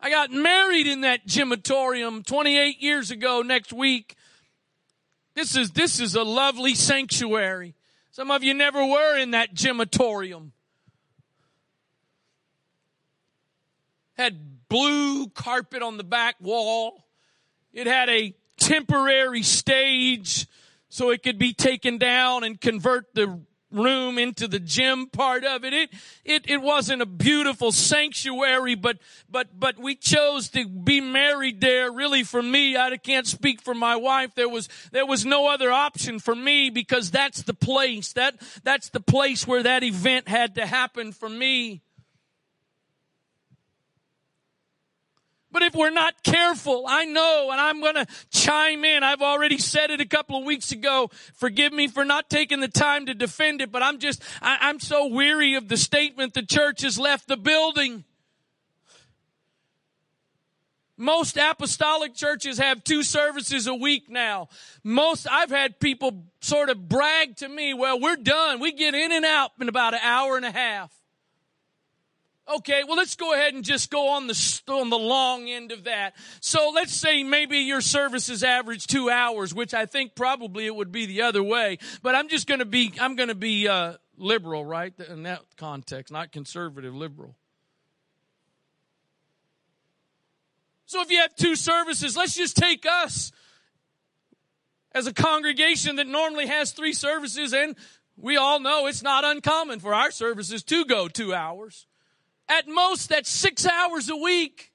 I 0.00 0.10
got 0.10 0.30
married 0.30 0.86
in 0.86 1.00
that 1.00 1.26
gymatorium 1.26 2.24
28 2.24 2.80
years 2.80 3.10
ago 3.10 3.42
next 3.42 3.72
week. 3.72 4.14
This 5.34 5.56
is, 5.56 5.72
this 5.72 6.00
is 6.00 6.14
a 6.14 6.22
lovely 6.22 6.74
sanctuary. 6.74 7.74
Some 8.18 8.32
of 8.32 8.42
you 8.42 8.52
never 8.52 8.84
were 8.84 9.16
in 9.16 9.30
that 9.30 9.54
gymatorium. 9.54 10.50
Had 14.14 14.66
blue 14.68 15.28
carpet 15.28 15.82
on 15.82 15.98
the 15.98 16.02
back 16.02 16.34
wall. 16.40 17.06
It 17.72 17.86
had 17.86 18.08
a 18.08 18.34
temporary 18.56 19.44
stage 19.44 20.48
so 20.88 21.10
it 21.10 21.22
could 21.22 21.38
be 21.38 21.52
taken 21.52 21.96
down 21.96 22.42
and 22.42 22.60
convert 22.60 23.14
the 23.14 23.40
room 23.70 24.18
into 24.18 24.48
the 24.48 24.58
gym 24.58 25.06
part 25.06 25.44
of 25.44 25.64
it. 25.64 25.72
It, 25.72 25.90
it, 26.24 26.50
it 26.50 26.62
wasn't 26.62 27.02
a 27.02 27.06
beautiful 27.06 27.72
sanctuary, 27.72 28.74
but, 28.74 28.98
but, 29.30 29.58
but 29.58 29.78
we 29.78 29.94
chose 29.94 30.48
to 30.50 30.66
be 30.66 31.00
married 31.00 31.60
there. 31.60 31.90
Really 31.90 32.22
for 32.24 32.42
me, 32.42 32.76
I 32.76 32.96
can't 32.96 33.26
speak 33.26 33.60
for 33.62 33.74
my 33.74 33.96
wife. 33.96 34.34
There 34.34 34.48
was, 34.48 34.68
there 34.92 35.06
was 35.06 35.24
no 35.24 35.48
other 35.48 35.70
option 35.70 36.18
for 36.18 36.34
me 36.34 36.70
because 36.70 37.10
that's 37.10 37.42
the 37.42 37.54
place. 37.54 38.12
That, 38.14 38.36
that's 38.62 38.88
the 38.90 39.00
place 39.00 39.46
where 39.46 39.62
that 39.62 39.82
event 39.82 40.28
had 40.28 40.54
to 40.56 40.66
happen 40.66 41.12
for 41.12 41.28
me. 41.28 41.82
But 45.58 45.66
if 45.66 45.74
we're 45.74 45.90
not 45.90 46.22
careful, 46.22 46.84
I 46.86 47.04
know, 47.04 47.48
and 47.50 47.60
I'm 47.60 47.80
going 47.80 47.96
to 47.96 48.06
chime 48.30 48.84
in. 48.84 49.02
I've 49.02 49.22
already 49.22 49.58
said 49.58 49.90
it 49.90 50.00
a 50.00 50.06
couple 50.06 50.38
of 50.38 50.44
weeks 50.44 50.70
ago. 50.70 51.10
Forgive 51.34 51.72
me 51.72 51.88
for 51.88 52.04
not 52.04 52.30
taking 52.30 52.60
the 52.60 52.68
time 52.68 53.06
to 53.06 53.14
defend 53.14 53.60
it, 53.60 53.72
but 53.72 53.82
I'm 53.82 53.98
just, 53.98 54.22
I, 54.40 54.70
am 54.70 54.78
so 54.78 55.08
weary 55.08 55.56
of 55.56 55.66
the 55.66 55.76
statement 55.76 56.34
the 56.34 56.46
church 56.46 56.82
has 56.82 56.96
left 56.96 57.26
the 57.26 57.36
building. 57.36 58.04
Most 60.96 61.36
apostolic 61.36 62.14
churches 62.14 62.58
have 62.58 62.84
two 62.84 63.02
services 63.02 63.66
a 63.66 63.74
week 63.74 64.08
now. 64.08 64.50
Most, 64.84 65.26
I've 65.28 65.50
had 65.50 65.80
people 65.80 66.26
sort 66.40 66.70
of 66.70 66.88
brag 66.88 67.34
to 67.38 67.48
me, 67.48 67.74
well, 67.74 67.98
we're 67.98 68.14
done. 68.14 68.60
We 68.60 68.70
get 68.70 68.94
in 68.94 69.10
and 69.10 69.24
out 69.24 69.50
in 69.60 69.68
about 69.68 69.94
an 69.94 70.00
hour 70.04 70.36
and 70.36 70.46
a 70.46 70.52
half. 70.52 70.97
Okay, 72.50 72.82
well, 72.86 72.96
let's 72.96 73.14
go 73.14 73.34
ahead 73.34 73.52
and 73.54 73.62
just 73.62 73.90
go 73.90 74.08
on 74.08 74.26
the, 74.26 74.60
on 74.68 74.88
the 74.88 74.98
long 74.98 75.48
end 75.48 75.70
of 75.70 75.84
that. 75.84 76.14
So 76.40 76.70
let's 76.74 76.94
say 76.94 77.22
maybe 77.22 77.58
your 77.58 77.82
services 77.82 78.42
average 78.42 78.86
two 78.86 79.10
hours, 79.10 79.52
which 79.52 79.74
I 79.74 79.84
think 79.84 80.14
probably 80.14 80.64
it 80.64 80.74
would 80.74 80.90
be 80.90 81.04
the 81.04 81.22
other 81.22 81.42
way. 81.42 81.78
But 82.02 82.14
I'm 82.14 82.28
just 82.28 82.46
going 82.46 82.60
to 82.60 82.64
be, 82.64 82.92
I'm 82.98 83.16
going 83.16 83.28
to 83.28 83.34
be, 83.34 83.68
uh, 83.68 83.94
liberal, 84.18 84.64
right? 84.64 84.92
In 85.08 85.24
that 85.24 85.42
context, 85.56 86.12
not 86.12 86.32
conservative, 86.32 86.94
liberal. 86.94 87.36
So 90.86 91.02
if 91.02 91.10
you 91.10 91.18
have 91.20 91.34
two 91.36 91.54
services, 91.54 92.16
let's 92.16 92.34
just 92.34 92.56
take 92.56 92.86
us 92.86 93.30
as 94.92 95.06
a 95.06 95.12
congregation 95.12 95.96
that 95.96 96.06
normally 96.06 96.46
has 96.46 96.72
three 96.72 96.94
services 96.94 97.52
and 97.52 97.76
we 98.16 98.36
all 98.36 98.58
know 98.58 98.86
it's 98.86 99.02
not 99.02 99.22
uncommon 99.24 99.80
for 99.80 99.94
our 99.94 100.10
services 100.10 100.62
to 100.64 100.84
go 100.84 101.06
two 101.06 101.34
hours. 101.34 101.86
At 102.48 102.66
most, 102.66 103.10
that's 103.10 103.30
six 103.30 103.66
hours 103.66 104.08
a 104.08 104.16
week. 104.16 104.72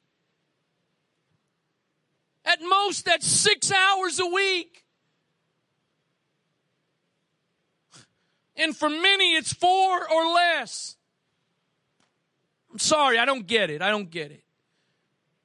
At 2.45 2.59
most, 2.61 3.05
that's 3.05 3.25
six 3.25 3.71
hours 3.71 4.19
a 4.19 4.27
week. 4.27 4.85
And 8.55 8.75
for 8.75 8.89
many, 8.89 9.33
it's 9.33 9.53
four 9.53 10.11
or 10.11 10.33
less. 10.33 10.95
I'm 12.71 12.79
sorry, 12.79 13.17
I 13.17 13.25
don't 13.25 13.47
get 13.47 13.69
it. 13.69 13.81
I 13.81 13.89
don't 13.89 14.09
get 14.09 14.31
it. 14.31 14.42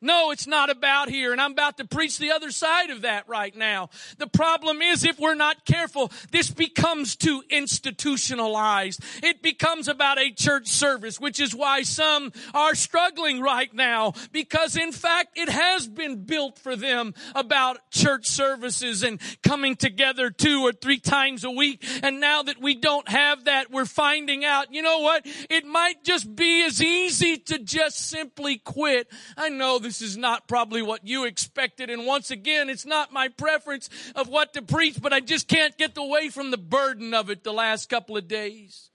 No, 0.00 0.30
it's 0.30 0.46
not 0.46 0.70
about 0.70 1.08
here. 1.08 1.32
And 1.32 1.40
I'm 1.40 1.52
about 1.52 1.78
to 1.78 1.84
preach 1.86 2.18
the 2.18 2.30
other 2.30 2.50
side 2.50 2.90
of 2.90 3.02
that 3.02 3.28
right 3.28 3.54
now. 3.56 3.90
The 4.18 4.28
problem 4.28 4.80
is 4.80 5.04
if 5.04 5.18
we're 5.18 5.34
not 5.34 5.64
careful, 5.64 6.12
this 6.30 6.50
becomes 6.50 7.16
too 7.16 7.42
institutionalized. 7.50 9.02
It 9.22 9.42
becomes 9.42 9.88
about 9.88 10.18
a 10.18 10.30
church 10.30 10.68
service, 10.68 11.18
which 11.18 11.40
is 11.40 11.54
why 11.54 11.82
some 11.82 12.32
are 12.54 12.74
struggling 12.74 13.40
right 13.40 13.72
now 13.74 14.12
because 14.32 14.76
in 14.76 14.92
fact 14.92 15.36
it 15.36 15.48
has 15.48 15.88
been 15.88 16.24
built 16.24 16.58
for 16.58 16.76
them 16.76 17.14
about 17.34 17.90
church 17.90 18.26
services 18.26 19.02
and 19.02 19.20
coming 19.42 19.76
together 19.76 20.30
two 20.30 20.62
or 20.66 20.72
three 20.72 20.98
times 20.98 21.44
a 21.44 21.50
week. 21.50 21.84
And 22.02 22.20
now 22.20 22.42
that 22.42 22.60
we 22.60 22.74
don't 22.74 23.08
have 23.08 23.44
that, 23.44 23.70
we're 23.70 23.84
finding 23.84 24.44
out, 24.44 24.72
you 24.72 24.82
know 24.82 25.00
what? 25.00 25.26
It 25.50 25.66
might 25.66 26.04
just 26.04 26.34
be 26.34 26.64
as 26.64 26.82
easy 26.82 27.38
to 27.38 27.58
just 27.58 27.98
simply 28.08 28.58
quit. 28.58 29.08
I 29.36 29.48
know 29.48 29.78
this 29.88 30.02
is 30.02 30.18
not 30.18 30.46
probably 30.46 30.82
what 30.82 31.06
you 31.06 31.24
expected. 31.24 31.88
And 31.88 32.04
once 32.04 32.30
again, 32.30 32.68
it's 32.68 32.84
not 32.84 33.10
my 33.10 33.28
preference 33.28 33.88
of 34.14 34.28
what 34.28 34.52
to 34.52 34.60
preach, 34.60 35.00
but 35.00 35.14
I 35.14 35.20
just 35.20 35.48
can't 35.48 35.78
get 35.78 35.96
away 35.96 36.28
from 36.28 36.50
the 36.50 36.58
burden 36.58 37.14
of 37.14 37.30
it 37.30 37.42
the 37.42 37.54
last 37.54 37.88
couple 37.88 38.14
of 38.14 38.28
days. 38.28 38.90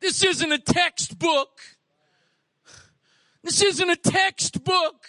This 0.00 0.22
isn't 0.22 0.52
a 0.52 0.58
textbook. 0.58 1.60
This 3.42 3.62
isn't 3.62 3.88
a 3.88 3.96
textbook. 3.96 5.06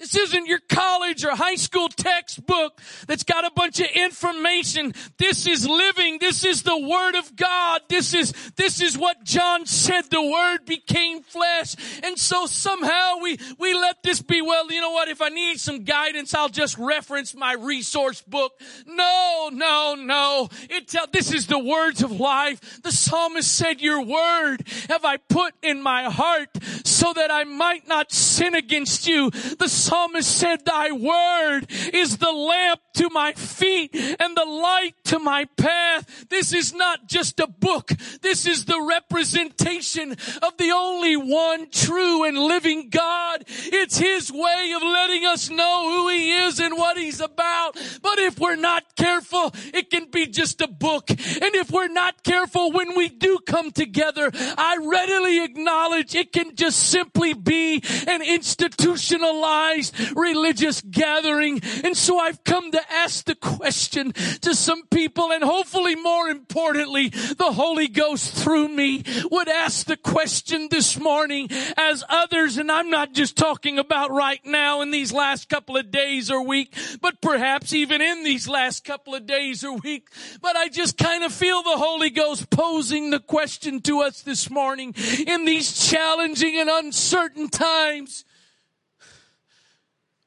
This 0.00 0.16
isn't 0.16 0.46
your 0.46 0.60
college 0.70 1.26
or 1.26 1.36
high 1.36 1.56
school 1.56 1.88
textbook 1.88 2.80
that's 3.06 3.22
got 3.22 3.44
a 3.44 3.50
bunch 3.54 3.80
of 3.80 3.88
information. 3.94 4.94
This 5.18 5.46
is 5.46 5.68
living. 5.68 6.18
This 6.18 6.42
is 6.42 6.62
the 6.62 6.78
Word 6.78 7.16
of 7.16 7.36
God. 7.36 7.82
This 7.90 8.14
is, 8.14 8.32
this 8.56 8.80
is 8.80 8.96
what 8.96 9.22
John 9.24 9.66
said. 9.66 10.04
The 10.10 10.22
Word 10.22 10.64
became 10.64 11.22
flesh. 11.22 11.76
And 12.02 12.18
so 12.18 12.46
somehow 12.46 13.18
we, 13.20 13.38
we 13.58 13.74
let 13.74 14.02
this 14.02 14.22
be, 14.22 14.40
well, 14.40 14.72
you 14.72 14.80
know 14.80 14.92
what? 14.92 15.08
If 15.08 15.20
I 15.20 15.28
need 15.28 15.60
some 15.60 15.84
guidance, 15.84 16.34
I'll 16.34 16.48
just 16.48 16.78
reference 16.78 17.34
my 17.34 17.52
resource 17.52 18.22
book. 18.22 18.52
No, 18.86 19.50
no, 19.52 19.96
no. 19.98 20.48
It 20.70 20.94
this 21.12 21.30
is 21.30 21.46
the 21.46 21.58
words 21.58 22.02
of 22.02 22.12
life. 22.12 22.82
The 22.82 22.92
psalmist 22.92 23.54
said, 23.54 23.82
your 23.82 24.02
word 24.02 24.66
have 24.88 25.04
I 25.04 25.18
put 25.18 25.52
in 25.62 25.82
my 25.82 26.04
heart 26.04 26.48
so 26.84 27.12
that 27.12 27.30
I 27.30 27.44
might 27.44 27.86
not 27.86 28.12
sin 28.12 28.54
against 28.54 29.06
you. 29.06 29.30
The 29.30 29.68
psalmist 29.90 30.38
said, 30.38 30.64
thy 30.64 30.92
word 30.92 31.66
is 31.92 32.18
the 32.18 32.30
lamp 32.30 32.80
to 32.94 33.10
my 33.10 33.32
feet 33.32 33.90
and 33.92 34.36
the 34.36 34.44
light 34.44 34.94
to 35.02 35.18
my 35.18 35.44
path. 35.56 36.28
This 36.28 36.52
is 36.52 36.72
not 36.72 37.08
just 37.08 37.40
a 37.40 37.48
book. 37.48 37.90
This 38.22 38.46
is 38.46 38.66
the 38.66 38.80
representation 38.80 40.12
of 40.12 40.56
the 40.58 40.70
only 40.72 41.16
one 41.16 41.70
true 41.70 42.22
and 42.22 42.38
living 42.38 42.88
God. 42.88 43.42
It's 43.48 43.98
his 43.98 44.30
way 44.30 44.72
of 44.76 44.82
letting 44.82 45.26
us 45.26 45.50
know 45.50 45.90
who 45.90 46.08
he 46.10 46.34
is 46.34 46.60
and 46.60 46.76
what 46.76 46.96
he's 46.96 47.20
about. 47.20 47.76
But 48.00 48.20
if 48.20 48.38
we're 48.38 48.54
not 48.54 48.84
careful, 48.96 49.52
it 49.74 49.90
can 49.90 50.08
be 50.08 50.28
just 50.28 50.60
a 50.60 50.68
book. 50.68 51.10
And 51.10 51.54
if 51.56 51.72
we're 51.72 51.88
not 51.88 52.22
careful 52.22 52.70
when 52.70 52.96
we 52.96 53.08
do 53.08 53.40
come 53.44 53.72
together, 53.72 54.30
I 54.34 54.78
readily 54.80 55.42
acknowledge 55.42 56.14
it 56.14 56.32
can 56.32 56.54
just 56.54 56.78
simply 56.78 57.34
be 57.34 57.82
an 58.06 58.22
institutionalized 58.22 59.79
religious 60.14 60.80
gathering. 60.80 61.60
And 61.84 61.96
so 61.96 62.18
I've 62.18 62.42
come 62.44 62.70
to 62.72 62.92
ask 62.92 63.24
the 63.24 63.34
question 63.34 64.12
to 64.12 64.54
some 64.54 64.86
people 64.88 65.32
and 65.32 65.42
hopefully 65.42 65.96
more 65.96 66.28
importantly, 66.28 67.08
the 67.08 67.52
Holy 67.52 67.88
Ghost 67.88 68.34
through 68.34 68.68
me 68.68 69.02
would 69.30 69.48
ask 69.48 69.86
the 69.86 69.96
question 69.96 70.68
this 70.70 70.98
morning 70.98 71.48
as 71.76 72.04
others, 72.08 72.58
and 72.58 72.70
I'm 72.70 72.90
not 72.90 73.12
just 73.12 73.36
talking 73.36 73.78
about 73.78 74.10
right 74.10 74.40
now 74.44 74.80
in 74.80 74.90
these 74.90 75.12
last 75.12 75.48
couple 75.48 75.76
of 75.76 75.90
days 75.90 76.30
or 76.30 76.44
week, 76.44 76.74
but 77.00 77.20
perhaps 77.20 77.72
even 77.72 78.00
in 78.00 78.24
these 78.24 78.48
last 78.48 78.84
couple 78.84 79.14
of 79.14 79.26
days 79.26 79.64
or 79.64 79.76
week. 79.78 80.08
But 80.40 80.56
I 80.56 80.68
just 80.68 80.96
kind 80.98 81.24
of 81.24 81.32
feel 81.32 81.62
the 81.62 81.76
Holy 81.76 82.10
Ghost 82.10 82.50
posing 82.50 83.10
the 83.10 83.20
question 83.20 83.80
to 83.82 84.00
us 84.00 84.22
this 84.22 84.50
morning 84.50 84.94
in 85.26 85.44
these 85.44 85.88
challenging 85.88 86.58
and 86.58 86.68
uncertain 86.68 87.48
times. 87.48 88.24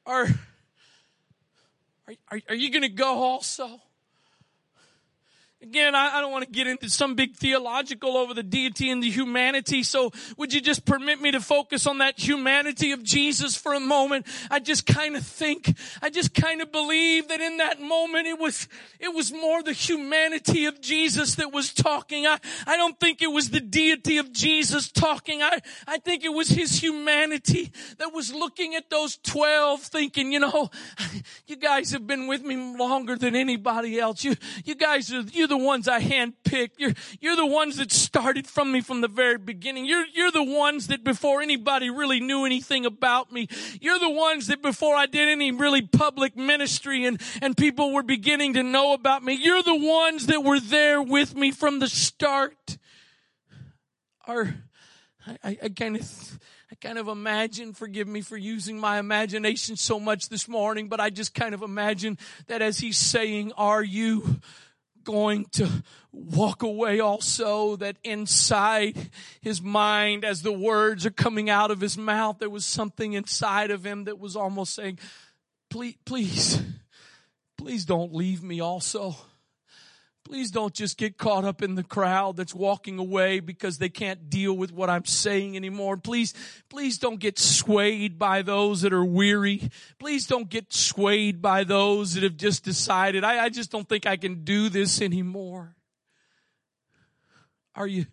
Are, 0.05 0.27
are, 2.07 2.41
are 2.49 2.55
you 2.55 2.71
going 2.71 2.81
to 2.81 2.89
go 2.89 3.23
also? 3.23 3.81
Again, 5.63 5.95
I, 5.95 6.17
I 6.17 6.21
don't 6.21 6.33
want 6.33 6.43
to 6.43 6.51
get 6.51 6.67
into 6.67 6.89
some 6.89 7.15
big 7.15 7.37
theological 7.37 8.17
over 8.17 8.33
the 8.33 8.43
deity 8.43 8.89
and 8.89 9.01
the 9.01 9.09
humanity. 9.09 9.81
So 9.83 10.11
would 10.35 10.53
you 10.53 10.59
just 10.59 10.83
permit 10.83 11.21
me 11.21 11.31
to 11.31 11.39
focus 11.39 11.87
on 11.87 11.99
that 11.99 12.19
humanity 12.19 12.91
of 12.91 13.01
Jesus 13.01 13.55
for 13.55 13.73
a 13.73 13.79
moment? 13.79 14.27
I 14.51 14.59
just 14.59 14.85
kind 14.85 15.15
of 15.15 15.25
think, 15.25 15.73
I 16.01 16.09
just 16.09 16.33
kind 16.33 16.61
of 16.61 16.69
believe 16.69 17.29
that 17.29 17.39
in 17.39 17.57
that 17.57 17.79
moment 17.79 18.27
it 18.27 18.37
was, 18.37 18.67
it 18.99 19.13
was 19.13 19.31
more 19.31 19.63
the 19.63 19.71
humanity 19.71 20.65
of 20.65 20.81
Jesus 20.81 21.35
that 21.35 21.53
was 21.53 21.73
talking. 21.73 22.27
I, 22.27 22.39
I 22.67 22.75
don't 22.75 22.99
think 22.99 23.21
it 23.21 23.31
was 23.31 23.49
the 23.49 23.61
deity 23.61 24.17
of 24.17 24.33
Jesus 24.33 24.91
talking. 24.91 25.41
I, 25.41 25.61
I 25.87 25.97
think 25.99 26.25
it 26.25 26.33
was 26.33 26.49
his 26.49 26.83
humanity 26.83 27.71
that 27.99 28.13
was 28.13 28.33
looking 28.33 28.75
at 28.75 28.89
those 28.89 29.15
12 29.23 29.79
thinking, 29.81 30.33
you 30.33 30.41
know, 30.41 30.69
you 31.47 31.55
guys 31.55 31.91
have 31.91 32.05
been 32.05 32.27
with 32.27 32.43
me 32.43 32.75
longer 32.77 33.15
than 33.15 33.33
anybody 33.33 33.97
else. 33.97 34.25
You, 34.25 34.35
you 34.65 34.75
guys 34.75 35.09
are, 35.13 35.21
you 35.21 35.52
the 35.57 35.63
ones 35.63 35.87
I 35.87 36.01
handpicked. 36.01 36.71
You're, 36.77 36.93
you're 37.21 37.35
the 37.35 37.45
ones 37.45 37.77
that 37.77 37.91
started 37.91 38.47
from 38.47 38.71
me 38.71 38.81
from 38.81 39.01
the 39.01 39.07
very 39.07 39.37
beginning. 39.37 39.85
You're, 39.85 40.05
you're 40.11 40.31
the 40.31 40.43
ones 40.43 40.87
that 40.87 41.03
before 41.03 41.43
anybody 41.43 41.91
really 41.91 42.19
knew 42.19 42.43
anything 42.43 42.87
about 42.87 43.31
me, 43.31 43.47
you're 43.79 43.99
the 43.99 44.09
ones 44.09 44.47
that 44.47 44.63
before 44.63 44.95
I 44.95 45.05
did 45.05 45.27
any 45.27 45.51
really 45.51 45.83
public 45.83 46.35
ministry 46.35 47.05
and, 47.05 47.21
and 47.39 47.55
people 47.55 47.93
were 47.93 48.01
beginning 48.01 48.55
to 48.55 48.63
know 48.63 48.93
about 48.93 49.23
me, 49.23 49.33
you're 49.33 49.61
the 49.61 49.75
ones 49.75 50.25
that 50.25 50.43
were 50.43 50.59
there 50.59 51.03
with 51.03 51.35
me 51.35 51.51
from 51.51 51.77
the 51.77 51.87
start. 51.87 52.79
Are, 54.25 54.55
I, 55.43 55.57
I 55.61 55.69
kind 55.69 55.97
of, 55.97 56.39
I 56.71 56.75
kind 56.81 56.97
of 56.97 57.07
imagine, 57.07 57.73
forgive 57.73 58.07
me 58.07 58.21
for 58.21 58.37
using 58.37 58.79
my 58.79 58.97
imagination 58.97 59.75
so 59.75 59.99
much 59.99 60.29
this 60.29 60.47
morning, 60.47 60.87
but 60.87 60.99
I 60.99 61.11
just 61.11 61.35
kind 61.35 61.53
of 61.53 61.61
imagine 61.61 62.17
that 62.47 62.63
as 62.63 62.79
he's 62.79 62.97
saying, 62.97 63.51
are 63.55 63.83
you 63.83 64.39
going 65.03 65.45
to 65.51 65.69
walk 66.11 66.63
away 66.63 66.99
also 66.99 67.75
that 67.77 67.97
inside 68.03 69.09
his 69.41 69.61
mind 69.61 70.23
as 70.23 70.41
the 70.41 70.51
words 70.51 71.05
are 71.05 71.11
coming 71.11 71.49
out 71.49 71.71
of 71.71 71.81
his 71.81 71.97
mouth 71.97 72.37
there 72.39 72.49
was 72.49 72.65
something 72.65 73.13
inside 73.13 73.71
of 73.71 73.85
him 73.85 74.03
that 74.05 74.19
was 74.19 74.35
almost 74.35 74.73
saying 74.73 74.99
please 75.69 75.95
please 76.05 76.61
please 77.57 77.85
don't 77.85 78.13
leave 78.13 78.43
me 78.43 78.59
also 78.59 79.15
Please 80.25 80.51
don't 80.51 80.73
just 80.73 80.97
get 80.97 81.17
caught 81.17 81.43
up 81.43 81.61
in 81.61 81.75
the 81.75 81.83
crowd 81.83 82.37
that's 82.37 82.55
walking 82.55 82.97
away 82.97 83.41
because 83.41 83.77
they 83.77 83.89
can't 83.89 84.29
deal 84.29 84.53
with 84.53 84.71
what 84.71 84.89
I'm 84.89 85.03
saying 85.03 85.57
anymore. 85.57 85.97
Please, 85.97 86.33
please 86.69 86.97
don't 86.97 87.19
get 87.19 87.37
swayed 87.37 88.17
by 88.17 88.41
those 88.41 88.81
that 88.81 88.93
are 88.93 89.03
weary. 89.03 89.69
Please 89.99 90.25
don't 90.25 90.49
get 90.49 90.71
swayed 90.71 91.41
by 91.41 91.65
those 91.65 92.13
that 92.13 92.23
have 92.23 92.37
just 92.37 92.63
decided, 92.63 93.25
I, 93.25 93.45
I 93.45 93.49
just 93.49 93.69
don't 93.69 93.87
think 93.87 94.05
I 94.05 94.15
can 94.15 94.45
do 94.45 94.69
this 94.69 95.01
anymore. 95.01 95.75
Are 97.75 97.87
you, 97.87 98.05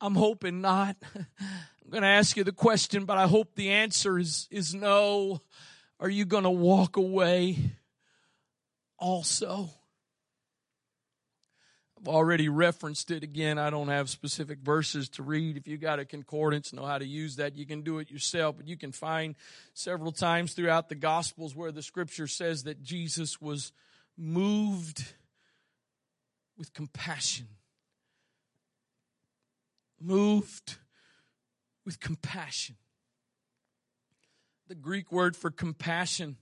I'm 0.00 0.14
hoping 0.14 0.62
not. 0.62 0.96
I'm 1.14 1.90
going 1.90 2.02
to 2.02 2.08
ask 2.08 2.36
you 2.36 2.44
the 2.44 2.52
question, 2.52 3.04
but 3.04 3.18
I 3.18 3.26
hope 3.26 3.54
the 3.56 3.70
answer 3.70 4.18
is, 4.18 4.48
is 4.50 4.74
no. 4.74 5.42
Are 5.98 6.08
you 6.08 6.24
going 6.24 6.44
to 6.44 6.50
walk 6.50 6.96
away 6.96 7.58
also? 8.98 9.70
I've 12.00 12.08
already 12.08 12.48
referenced 12.48 13.10
it 13.10 13.22
again. 13.22 13.58
I 13.58 13.68
don't 13.68 13.88
have 13.88 14.08
specific 14.08 14.60
verses 14.60 15.10
to 15.10 15.22
read. 15.22 15.58
If 15.58 15.68
you 15.68 15.76
got 15.76 15.98
a 15.98 16.06
concordance, 16.06 16.72
know 16.72 16.86
how 16.86 16.96
to 16.96 17.04
use 17.04 17.36
that, 17.36 17.56
you 17.56 17.66
can 17.66 17.82
do 17.82 17.98
it 17.98 18.10
yourself. 18.10 18.56
But 18.56 18.66
you 18.66 18.78
can 18.78 18.90
find 18.90 19.34
several 19.74 20.10
times 20.10 20.54
throughout 20.54 20.88
the 20.88 20.94
Gospels 20.94 21.54
where 21.54 21.72
the 21.72 21.82
scripture 21.82 22.26
says 22.26 22.62
that 22.62 22.82
Jesus 22.82 23.38
was 23.38 23.72
moved 24.16 25.12
with 26.56 26.72
compassion. 26.72 27.48
Moved 30.00 30.76
with 31.84 32.00
compassion. 32.00 32.76
The 34.68 34.74
Greek 34.74 35.12
word 35.12 35.36
for 35.36 35.50
compassion 35.50 36.38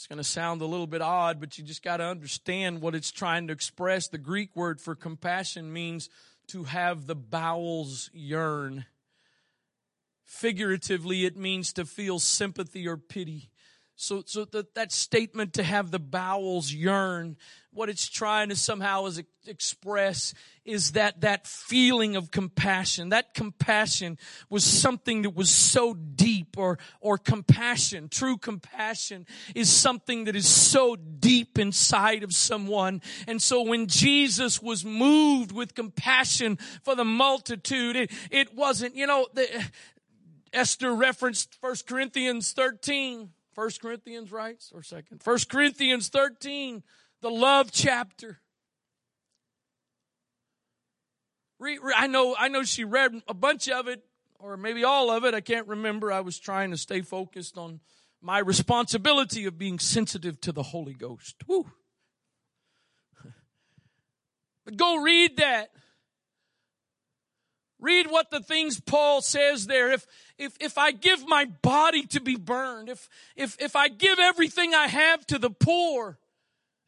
it's 0.00 0.06
going 0.06 0.16
to 0.16 0.24
sound 0.24 0.62
a 0.62 0.66
little 0.66 0.86
bit 0.86 1.02
odd, 1.02 1.40
but 1.40 1.58
you 1.58 1.64
just 1.64 1.82
got 1.82 1.98
to 1.98 2.04
understand 2.04 2.80
what 2.80 2.94
it's 2.94 3.10
trying 3.10 3.48
to 3.48 3.52
express. 3.52 4.08
The 4.08 4.16
Greek 4.16 4.56
word 4.56 4.80
for 4.80 4.94
compassion 4.94 5.74
means 5.74 6.08
to 6.46 6.64
have 6.64 7.06
the 7.06 7.14
bowels 7.14 8.08
yearn. 8.14 8.86
Figuratively, 10.24 11.26
it 11.26 11.36
means 11.36 11.74
to 11.74 11.84
feel 11.84 12.18
sympathy 12.18 12.88
or 12.88 12.96
pity. 12.96 13.50
So, 14.00 14.22
so 14.24 14.46
that, 14.46 14.74
that 14.76 14.92
statement 14.92 15.52
to 15.52 15.62
have 15.62 15.90
the 15.90 15.98
bowels 15.98 16.72
yearn, 16.72 17.36
what 17.70 17.90
it's 17.90 18.08
trying 18.08 18.48
to 18.48 18.56
somehow 18.56 19.04
is 19.04 19.22
express 19.46 20.32
is 20.64 20.92
that 20.92 21.20
that 21.20 21.46
feeling 21.46 22.16
of 22.16 22.30
compassion. 22.30 23.10
That 23.10 23.34
compassion 23.34 24.16
was 24.48 24.64
something 24.64 25.20
that 25.22 25.36
was 25.36 25.50
so 25.50 25.92
deep 25.92 26.56
or, 26.56 26.78
or 27.02 27.18
compassion, 27.18 28.08
true 28.08 28.38
compassion 28.38 29.26
is 29.54 29.70
something 29.70 30.24
that 30.24 30.34
is 30.34 30.48
so 30.48 30.96
deep 30.96 31.58
inside 31.58 32.22
of 32.22 32.32
someone. 32.32 33.02
And 33.28 33.42
so 33.42 33.60
when 33.60 33.86
Jesus 33.86 34.62
was 34.62 34.82
moved 34.82 35.52
with 35.52 35.74
compassion 35.74 36.56
for 36.84 36.94
the 36.94 37.04
multitude, 37.04 37.96
it, 37.96 38.10
it 38.30 38.54
wasn't, 38.54 38.96
you 38.96 39.06
know, 39.06 39.26
the, 39.34 39.46
Esther 40.54 40.94
referenced 40.94 41.58
1 41.60 41.74
Corinthians 41.86 42.52
13 42.52 43.28
First 43.60 43.82
Corinthians 43.82 44.32
writes, 44.32 44.72
or 44.74 44.82
second? 44.82 45.22
First 45.22 45.50
Corinthians 45.50 46.08
13, 46.08 46.82
the 47.20 47.28
love 47.28 47.70
chapter. 47.70 48.40
I 51.94 52.06
know, 52.06 52.34
I 52.38 52.48
know 52.48 52.62
she 52.62 52.84
read 52.84 53.20
a 53.28 53.34
bunch 53.34 53.68
of 53.68 53.86
it, 53.86 54.02
or 54.38 54.56
maybe 54.56 54.82
all 54.82 55.10
of 55.10 55.26
it. 55.26 55.34
I 55.34 55.42
can't 55.42 55.68
remember. 55.68 56.10
I 56.10 56.20
was 56.20 56.38
trying 56.38 56.70
to 56.70 56.78
stay 56.78 57.02
focused 57.02 57.58
on 57.58 57.80
my 58.22 58.38
responsibility 58.38 59.44
of 59.44 59.58
being 59.58 59.78
sensitive 59.78 60.40
to 60.40 60.52
the 60.52 60.62
Holy 60.62 60.94
Ghost. 60.94 61.36
Woo. 61.46 61.70
But 64.64 64.76
go 64.78 65.02
read 65.02 65.36
that. 65.36 65.68
Read 67.80 68.10
what 68.10 68.30
the 68.30 68.40
things 68.40 68.80
Paul 68.80 69.22
says 69.22 69.66
there. 69.66 69.90
If, 69.90 70.06
if, 70.38 70.56
if 70.60 70.76
I 70.76 70.92
give 70.92 71.26
my 71.26 71.46
body 71.62 72.04
to 72.06 72.20
be 72.20 72.36
burned, 72.36 72.88
if, 72.88 73.08
if, 73.36 73.56
if 73.60 73.74
I 73.74 73.88
give 73.88 74.18
everything 74.18 74.74
I 74.74 74.86
have 74.86 75.26
to 75.26 75.38
the 75.38 75.50
poor 75.50 76.18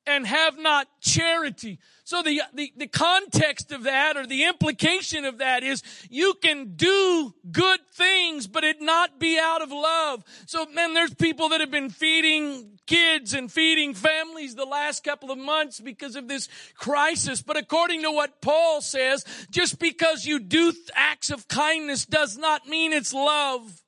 and 0.06 0.26
have 0.26 0.58
not 0.58 0.88
charity. 1.00 1.78
So 2.04 2.22
the, 2.22 2.42
the, 2.52 2.72
the 2.76 2.88
context 2.88 3.70
of 3.70 3.84
that 3.84 4.16
or 4.16 4.26
the 4.26 4.44
implication 4.44 5.24
of 5.24 5.38
that 5.38 5.62
is 5.62 5.82
you 6.10 6.34
can 6.42 6.74
do 6.74 7.32
good 7.50 7.80
things, 7.92 8.46
but 8.46 8.64
it 8.64 8.80
not 8.80 9.20
be 9.20 9.38
out 9.38 9.62
of 9.62 9.70
love. 9.70 10.24
So 10.46 10.66
man, 10.66 10.94
there's 10.94 11.14
people 11.14 11.50
that 11.50 11.60
have 11.60 11.70
been 11.70 11.90
feeding 11.90 12.78
kids 12.86 13.32
and 13.32 13.50
feeding 13.50 13.94
families 13.94 14.54
the 14.54 14.64
last 14.64 15.04
couple 15.04 15.30
of 15.30 15.38
months 15.38 15.80
because 15.80 16.16
of 16.16 16.26
this 16.26 16.48
crisis. 16.74 17.40
But 17.40 17.56
according 17.56 18.02
to 18.02 18.10
what 18.10 18.42
Paul 18.42 18.80
says, 18.80 19.24
just 19.50 19.78
because 19.78 20.26
you 20.26 20.40
do 20.40 20.72
acts 20.94 21.30
of 21.30 21.46
kindness 21.46 22.04
does 22.04 22.36
not 22.36 22.66
mean 22.66 22.92
it's 22.92 23.14
love. 23.14 23.82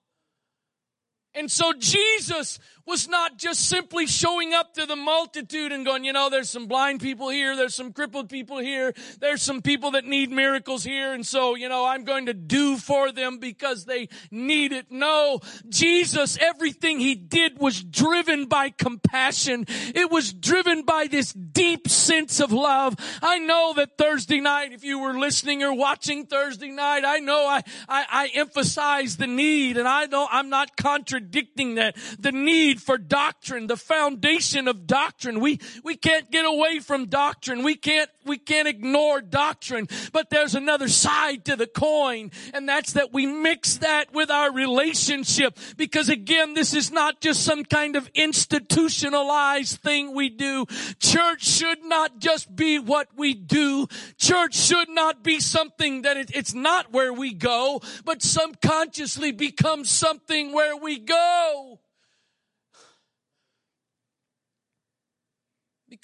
And 1.35 1.51
so 1.51 1.73
Jesus 1.77 2.61
was 2.87 3.09
not 3.09 3.39
just 3.39 3.69
simply 3.69 4.07
showing 4.07 4.53
up 4.53 4.75
to 4.75 4.87
the 4.87 4.97
multitude 4.97 5.73
and 5.73 5.85
going, 5.85 6.05
you 6.05 6.13
know, 6.13 6.29
there's 6.29 6.51
some 6.51 6.67
blind 6.67 7.01
people 7.01 7.29
here, 7.29 7.57
there's 7.57 7.75
some 7.75 7.93
crippled 7.93 8.29
people 8.29 8.59
here, 8.59 8.93
there's 9.21 9.43
some 9.43 9.63
people 9.63 9.93
that 9.93 10.05
need 10.05 10.31
miracles 10.31 10.85
here, 10.85 11.13
and 11.13 11.27
so, 11.27 11.55
you 11.55 11.69
know, 11.69 11.87
I'm 11.87 12.05
going 12.05 12.27
to 12.27 12.35
do 12.35 12.77
for 12.77 13.11
them 13.13 13.39
because 13.39 13.85
they 13.85 14.09
need 14.31 14.73
it. 14.73 14.87
No, 14.91 15.41
Jesus, 15.69 16.39
everything 16.41 17.01
he 17.01 17.15
did 17.15 17.59
was 17.59 17.83
driven 17.83 18.47
by 18.47 18.71
compassion. 18.71 19.65
It 19.69 20.11
was 20.11 20.33
driven 20.33 20.83
by 20.83 21.07
this 21.11 21.33
deep 21.33 21.89
sense 21.89 22.41
of 22.41 22.53
love. 22.53 22.97
I 23.23 23.39
know 23.39 23.73
that 23.77 23.97
Thursday 23.97 24.41
night, 24.41 24.73
if 24.73 24.85
you 24.85 24.99
were 24.99 25.19
listening 25.19 25.63
or 25.63 25.75
watching 25.75 26.27
Thursday 26.27 26.71
night, 26.71 27.05
I 27.05 27.19
know 27.19 27.47
I, 27.47 27.63
I, 27.89 28.05
I 28.11 28.31
emphasize 28.35 29.17
the 29.17 29.27
need, 29.27 29.79
and 29.79 29.89
I 29.89 30.07
know 30.07 30.29
I'm 30.31 30.51
not 30.51 30.77
contradicting 30.77 31.77
that. 31.77 31.97
The 32.19 32.33
need 32.33 32.74
need 32.75 32.83
for 32.83 32.99
doctrine, 32.99 33.67
the 33.67 33.77
foundation 33.77 34.69
of 34.69 34.87
doctrine. 34.87 35.41
We, 35.41 35.61
we 35.85 35.97
can't 35.97 36.31
get 36.31 36.45
away 36.45 36.81
from 36.81 37.07
doctrine. 37.07 37.63
We 37.63 37.77
can't, 37.77 38.11
we 38.25 38.39
can't 38.39 38.67
ignore 38.67 39.21
doctrine. 39.21 39.89
But 40.13 40.31
there's 40.31 40.55
another 40.55 40.89
side 40.89 41.45
to 41.45 41.57
the 41.57 41.67
coin, 41.67 42.31
and 42.53 42.69
that's 42.69 42.95
that 42.95 43.13
we 43.13 43.27
mix 43.27 43.79
that 43.79 44.13
with 44.13 44.31
our 44.31 44.53
relationship. 44.53 45.59
Because 45.77 46.09
again, 46.09 46.55
this 46.55 46.75
is 46.75 46.91
not 46.91 47.21
just 47.21 47.45
some 47.45 47.65
kind 47.65 47.97
of 47.97 48.09
institutionalized 48.15 49.81
thing 49.81 50.15
we 50.15 50.29
do. 50.31 50.67
Church 50.99 51.45
should 51.45 51.85
not 51.85 52.19
just 52.19 52.55
be 52.55 52.79
what 52.79 53.09
we 53.17 53.35
do. 53.35 53.87
Church 54.19 54.55
should 54.55 54.89
not 54.89 55.23
be 55.23 55.39
something 55.39 56.03
that 56.03 56.17
it, 56.17 56.31
it's 56.35 56.55
not 56.55 56.93
where 56.93 57.13
we 57.13 57.33
go, 57.33 57.81
but 58.05 58.23
subconsciously 58.23 59.33
becomes 59.33 59.91
something 59.91 60.53
where 60.53 60.77
we 60.77 60.99
go. 60.99 61.79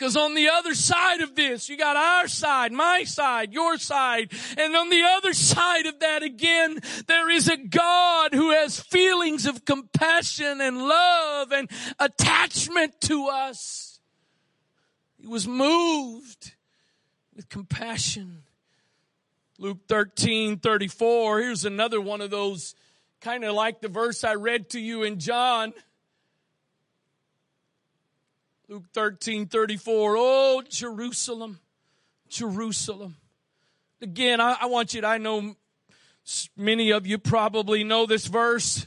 Because 0.00 0.16
on 0.16 0.34
the 0.34 0.48
other 0.48 0.74
side 0.74 1.20
of 1.20 1.34
this, 1.34 1.68
you 1.68 1.76
got 1.76 1.94
our 1.94 2.26
side, 2.26 2.72
my 2.72 3.04
side, 3.04 3.52
your 3.52 3.76
side. 3.76 4.32
And 4.56 4.74
on 4.74 4.88
the 4.88 5.02
other 5.02 5.34
side 5.34 5.84
of 5.84 6.00
that 6.00 6.22
again, 6.22 6.80
there 7.06 7.28
is 7.28 7.48
a 7.48 7.58
God 7.58 8.32
who 8.32 8.50
has 8.50 8.80
feelings 8.80 9.44
of 9.44 9.66
compassion 9.66 10.62
and 10.62 10.78
love 10.78 11.52
and 11.52 11.70
attachment 11.98 12.98
to 13.02 13.26
us. 13.26 14.00
He 15.18 15.26
was 15.26 15.46
moved 15.46 16.54
with 17.36 17.50
compassion. 17.50 18.44
Luke 19.58 19.80
13, 19.86 20.60
34. 20.60 21.40
Here's 21.40 21.66
another 21.66 22.00
one 22.00 22.22
of 22.22 22.30
those 22.30 22.74
kind 23.20 23.44
of 23.44 23.54
like 23.54 23.82
the 23.82 23.88
verse 23.88 24.24
I 24.24 24.36
read 24.36 24.70
to 24.70 24.80
you 24.80 25.02
in 25.02 25.18
John. 25.18 25.74
Luke 28.70 28.84
13, 28.94 29.46
34. 29.46 30.14
Oh, 30.16 30.62
Jerusalem, 30.68 31.58
Jerusalem. 32.28 33.16
Again, 34.00 34.40
I, 34.40 34.58
I 34.60 34.66
want 34.66 34.94
you 34.94 35.00
to, 35.00 35.08
I 35.08 35.18
know 35.18 35.56
many 36.56 36.92
of 36.92 37.04
you 37.04 37.18
probably 37.18 37.82
know 37.82 38.06
this 38.06 38.28
verse, 38.28 38.86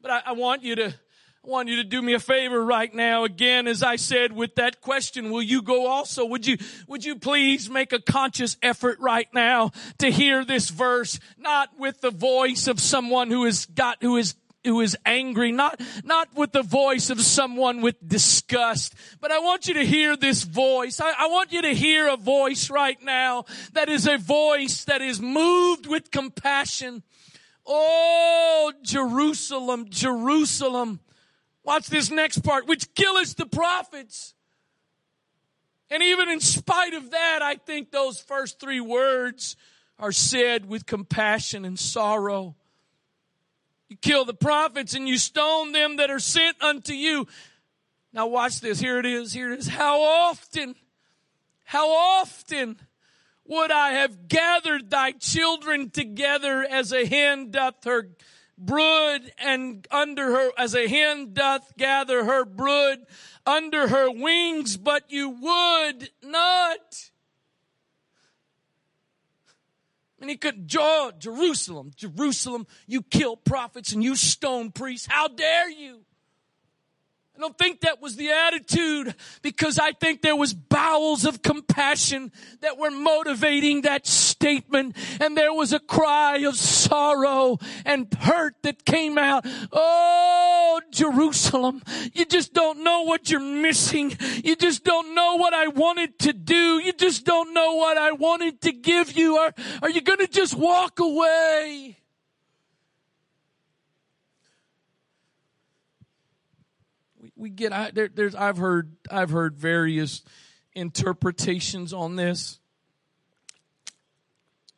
but 0.00 0.12
I, 0.12 0.22
I 0.26 0.32
want 0.34 0.62
you 0.62 0.76
to, 0.76 0.86
I 0.86 1.48
want 1.48 1.68
you 1.68 1.82
to 1.82 1.84
do 1.84 2.00
me 2.00 2.14
a 2.14 2.20
favor 2.20 2.64
right 2.64 2.94
now. 2.94 3.24
Again, 3.24 3.66
as 3.66 3.82
I 3.82 3.96
said 3.96 4.30
with 4.30 4.54
that 4.54 4.80
question, 4.80 5.32
will 5.32 5.42
you 5.42 5.60
go 5.60 5.88
also? 5.88 6.26
Would 6.26 6.46
you, 6.46 6.58
would 6.86 7.04
you 7.04 7.16
please 7.16 7.68
make 7.68 7.92
a 7.92 8.00
conscious 8.00 8.56
effort 8.62 9.00
right 9.00 9.26
now 9.34 9.72
to 9.98 10.12
hear 10.12 10.44
this 10.44 10.70
verse, 10.70 11.18
not 11.36 11.76
with 11.76 12.02
the 12.02 12.12
voice 12.12 12.68
of 12.68 12.78
someone 12.78 13.32
who 13.32 13.46
has 13.46 13.66
got, 13.66 14.00
who 14.00 14.16
is 14.16 14.36
who 14.66 14.80
is 14.80 14.96
angry, 15.06 15.52
not, 15.52 15.80
not 16.04 16.28
with 16.34 16.52
the 16.52 16.62
voice 16.62 17.10
of 17.10 17.20
someone 17.20 17.80
with 17.80 17.96
disgust, 18.06 18.94
but 19.20 19.30
I 19.30 19.38
want 19.38 19.66
you 19.68 19.74
to 19.74 19.86
hear 19.86 20.16
this 20.16 20.42
voice. 20.42 21.00
I, 21.00 21.12
I 21.18 21.28
want 21.28 21.52
you 21.52 21.62
to 21.62 21.74
hear 21.74 22.08
a 22.08 22.16
voice 22.16 22.70
right 22.70 23.00
now 23.02 23.44
that 23.72 23.88
is 23.88 24.06
a 24.06 24.18
voice 24.18 24.84
that 24.84 25.00
is 25.02 25.20
moved 25.20 25.86
with 25.86 26.10
compassion. 26.10 27.02
Oh, 27.66 28.72
Jerusalem, 28.82 29.86
Jerusalem. 29.88 31.00
Watch 31.64 31.88
this 31.88 32.10
next 32.10 32.40
part, 32.40 32.68
which 32.68 32.94
killeth 32.94 33.36
the 33.36 33.46
prophets. 33.46 34.34
And 35.90 36.02
even 36.02 36.28
in 36.28 36.40
spite 36.40 36.94
of 36.94 37.10
that, 37.10 37.40
I 37.42 37.56
think 37.56 37.90
those 37.90 38.20
first 38.20 38.60
three 38.60 38.80
words 38.80 39.56
are 39.98 40.12
said 40.12 40.66
with 40.66 40.86
compassion 40.86 41.64
and 41.64 41.78
sorrow. 41.78 42.56
You 43.88 43.96
kill 43.96 44.24
the 44.24 44.34
prophets 44.34 44.94
and 44.94 45.08
you 45.08 45.18
stone 45.18 45.72
them 45.72 45.96
that 45.96 46.10
are 46.10 46.18
sent 46.18 46.60
unto 46.62 46.92
you. 46.92 47.26
Now 48.12 48.26
watch 48.26 48.60
this. 48.60 48.80
Here 48.80 48.98
it 48.98 49.06
is. 49.06 49.32
Here 49.32 49.52
it 49.52 49.60
is. 49.60 49.68
How 49.68 50.02
often, 50.02 50.74
how 51.64 51.90
often 51.90 52.78
would 53.44 53.70
I 53.70 53.90
have 53.92 54.28
gathered 54.28 54.90
thy 54.90 55.12
children 55.12 55.90
together 55.90 56.64
as 56.68 56.92
a 56.92 57.06
hen 57.06 57.50
doth 57.50 57.84
her 57.84 58.10
brood 58.58 59.32
and 59.38 59.86
under 59.90 60.32
her, 60.32 60.50
as 60.58 60.74
a 60.74 60.88
hen 60.88 61.32
doth 61.32 61.76
gather 61.76 62.24
her 62.24 62.44
brood 62.44 63.00
under 63.44 63.88
her 63.88 64.10
wings, 64.10 64.76
but 64.76 65.10
you 65.10 65.28
would 65.28 66.10
not. 66.22 67.10
And 70.18 70.30
he 70.30 70.36
could, 70.36 70.66
Jerusalem, 70.66 71.90
Jerusalem, 71.94 72.66
you 72.86 73.02
kill 73.02 73.36
prophets 73.36 73.92
and 73.92 74.02
you 74.02 74.16
stone 74.16 74.72
priests. 74.72 75.06
How 75.06 75.28
dare 75.28 75.70
you? 75.70 76.05
I 77.36 77.40
don't 77.40 77.58
think 77.58 77.82
that 77.82 78.00
was 78.00 78.16
the 78.16 78.30
attitude 78.30 79.14
because 79.42 79.78
I 79.78 79.92
think 79.92 80.22
there 80.22 80.36
was 80.36 80.54
bowels 80.54 81.26
of 81.26 81.42
compassion 81.42 82.32
that 82.60 82.78
were 82.78 82.90
motivating 82.90 83.82
that 83.82 84.06
statement 84.06 84.96
and 85.20 85.36
there 85.36 85.52
was 85.52 85.74
a 85.74 85.78
cry 85.78 86.38
of 86.38 86.56
sorrow 86.56 87.58
and 87.84 88.12
hurt 88.14 88.54
that 88.62 88.86
came 88.86 89.18
out. 89.18 89.44
Oh, 89.70 90.80
Jerusalem, 90.90 91.82
you 92.14 92.24
just 92.24 92.54
don't 92.54 92.82
know 92.82 93.02
what 93.02 93.30
you're 93.30 93.40
missing. 93.40 94.16
You 94.42 94.56
just 94.56 94.82
don't 94.82 95.14
know 95.14 95.36
what 95.36 95.52
I 95.52 95.68
wanted 95.68 96.18
to 96.20 96.32
do. 96.32 96.80
You 96.80 96.94
just 96.94 97.26
don't 97.26 97.52
know 97.52 97.74
what 97.74 97.98
I 97.98 98.12
wanted 98.12 98.62
to 98.62 98.72
give 98.72 99.12
you. 99.12 99.36
Are, 99.36 99.52
are 99.82 99.90
you 99.90 100.00
going 100.00 100.20
to 100.20 100.28
just 100.28 100.54
walk 100.54 101.00
away? 101.00 101.98
We 107.36 107.50
get 107.50 107.72
I, 107.72 107.90
there, 107.90 108.08
there's 108.08 108.34
I've 108.34 108.56
heard 108.56 108.96
I've 109.10 109.30
heard 109.30 109.56
various 109.56 110.22
interpretations 110.74 111.92
on 111.92 112.16
this. 112.16 112.58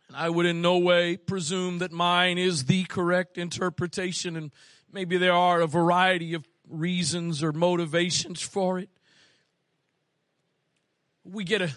And 0.09 0.17
I 0.17 0.29
would 0.29 0.47
in 0.47 0.61
no 0.61 0.79
way 0.79 1.17
presume 1.17 1.79
that 1.79 1.93
mine 1.93 2.39
is 2.39 2.65
the 2.65 2.85
correct 2.85 3.39
interpretation 3.39 4.37
and 4.37 4.51
maybe 4.93 5.19
there 5.19 5.33
are 5.33 5.61
a 5.61 5.67
variety 5.67 6.35
of 6.35 6.47
reasons 6.69 7.43
or 7.43 7.53
motivations 7.53 8.43
for 8.43 8.79
it. 8.79 8.91
We 11.25 11.45
get 11.45 11.63
a 11.63 11.71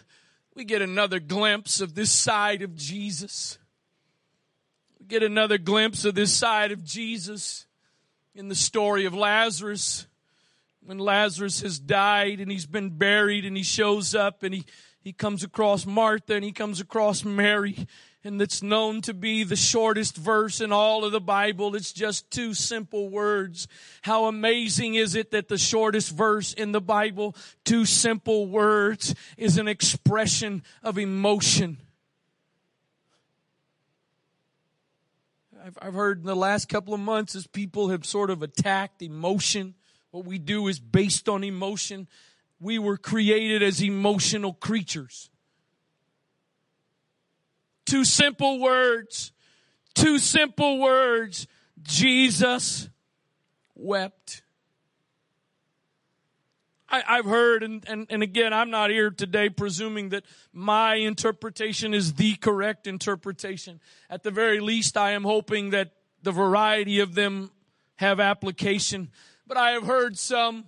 we 0.55 0.65
get 0.65 0.81
another 0.81 1.19
glimpse 1.19 1.79
of 1.79 1.93
this 1.93 2.11
side 2.11 2.61
of 2.61 2.75
Jesus. 2.75 3.57
We 4.99 5.05
get 5.05 5.23
another 5.23 5.57
glimpse 5.57 6.05
of 6.05 6.15
this 6.15 6.33
side 6.33 6.71
of 6.71 6.83
Jesus 6.83 7.67
in 8.33 8.47
the 8.47 8.55
story 8.55 9.05
of 9.05 9.13
Lazarus 9.13 10.07
when 10.83 10.97
Lazarus 10.97 11.61
has 11.61 11.79
died 11.79 12.39
and 12.39 12.51
he's 12.51 12.65
been 12.65 12.89
buried 12.89 13.45
and 13.45 13.55
he 13.55 13.63
shows 13.63 14.15
up 14.15 14.43
and 14.43 14.53
he, 14.53 14.65
he 14.99 15.13
comes 15.13 15.43
across 15.43 15.85
Martha 15.85 16.35
and 16.35 16.43
he 16.43 16.51
comes 16.51 16.79
across 16.79 17.23
Mary 17.23 17.87
and 18.23 18.39
that's 18.39 18.61
known 18.61 19.01
to 19.01 19.13
be 19.13 19.43
the 19.43 19.55
shortest 19.55 20.15
verse 20.15 20.61
in 20.61 20.71
all 20.71 21.03
of 21.03 21.11
the 21.11 21.21
Bible. 21.21 21.75
It's 21.75 21.91
just 21.91 22.29
two 22.29 22.53
simple 22.53 23.09
words. 23.09 23.67
How 24.03 24.25
amazing 24.25 24.95
is 24.95 25.15
it 25.15 25.31
that 25.31 25.47
the 25.47 25.57
shortest 25.57 26.11
verse 26.11 26.53
in 26.53 26.71
the 26.71 26.81
Bible, 26.81 27.35
two 27.65 27.85
simple 27.85 28.47
words, 28.47 29.15
is 29.37 29.57
an 29.57 29.67
expression 29.67 30.63
of 30.83 30.99
emotion. 30.99 31.77
I've, 35.63 35.77
I've 35.81 35.93
heard 35.93 36.19
in 36.19 36.25
the 36.25 36.35
last 36.35 36.69
couple 36.69 36.93
of 36.93 36.99
months 36.99 37.35
as 37.35 37.47
people 37.47 37.89
have 37.89 38.05
sort 38.05 38.29
of 38.29 38.43
attacked 38.43 39.01
emotion 39.01 39.75
what 40.11 40.25
we 40.25 40.37
do 40.37 40.67
is 40.67 40.79
based 40.79 41.27
on 41.27 41.43
emotion. 41.43 42.07
We 42.59 42.77
were 42.77 42.97
created 42.97 43.63
as 43.63 43.81
emotional 43.81 44.53
creatures. 44.53 45.29
Two 47.85 48.05
simple 48.05 48.59
words. 48.59 49.31
Two 49.95 50.19
simple 50.19 50.79
words. 50.79 51.47
Jesus 51.81 52.89
wept. 53.75 54.43
I, 56.93 57.15
have 57.15 57.25
heard, 57.25 57.63
and, 57.63 57.85
and, 57.87 58.05
and 58.09 58.21
again, 58.21 58.51
I'm 58.51 58.69
not 58.69 58.89
here 58.89 59.11
today 59.11 59.49
presuming 59.49 60.09
that 60.09 60.23
my 60.51 60.95
interpretation 60.95 61.93
is 61.93 62.15
the 62.15 62.35
correct 62.35 62.85
interpretation. 62.85 63.79
At 64.09 64.23
the 64.23 64.31
very 64.31 64.59
least, 64.59 64.97
I 64.97 65.11
am 65.11 65.23
hoping 65.23 65.69
that 65.69 65.91
the 66.21 66.33
variety 66.33 66.99
of 66.99 67.15
them 67.15 67.51
have 67.95 68.19
application. 68.19 69.09
But 69.51 69.57
I 69.57 69.71
have 69.71 69.83
heard 69.83 70.17
some 70.17 70.63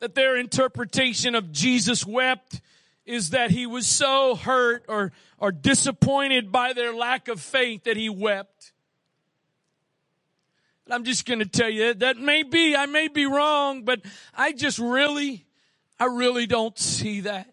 that 0.00 0.14
their 0.14 0.36
interpretation 0.36 1.34
of 1.34 1.50
Jesus 1.50 2.04
wept 2.04 2.60
is 3.06 3.30
that 3.30 3.50
he 3.50 3.64
was 3.64 3.86
so 3.86 4.34
hurt 4.34 4.84
or, 4.86 5.10
or 5.38 5.50
disappointed 5.50 6.52
by 6.52 6.74
their 6.74 6.92
lack 6.92 7.28
of 7.28 7.40
faith 7.40 7.84
that 7.84 7.96
he 7.96 8.10
wept. 8.10 8.74
I'm 10.90 11.04
just 11.04 11.24
going 11.24 11.38
to 11.38 11.46
tell 11.46 11.70
you 11.70 11.94
that 11.94 12.18
may 12.18 12.42
be, 12.42 12.76
I 12.76 12.84
may 12.84 13.08
be 13.08 13.24
wrong, 13.24 13.84
but 13.84 14.02
I 14.36 14.52
just 14.52 14.78
really, 14.78 15.46
I 15.98 16.04
really 16.04 16.46
don't 16.46 16.78
see 16.78 17.20
that. 17.20 17.50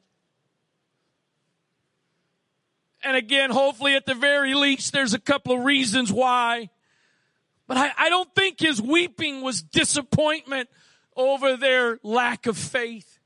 And 3.01 3.15
again, 3.15 3.51
hopefully 3.51 3.95
at 3.95 4.05
the 4.05 4.13
very 4.13 4.55
least, 4.55 4.91
there's 4.91 5.13
a 5.13 5.19
couple 5.19 5.57
of 5.57 5.63
reasons 5.63 6.11
why. 6.11 6.69
But 7.67 7.77
I, 7.77 7.91
I 7.97 8.09
don't 8.09 8.33
think 8.33 8.59
his 8.59 8.81
weeping 8.81 9.41
was 9.41 9.61
disappointment 9.61 10.69
over 11.15 11.57
their 11.57 11.99
lack 12.03 12.47
of 12.47 12.57
faith. 12.57 13.17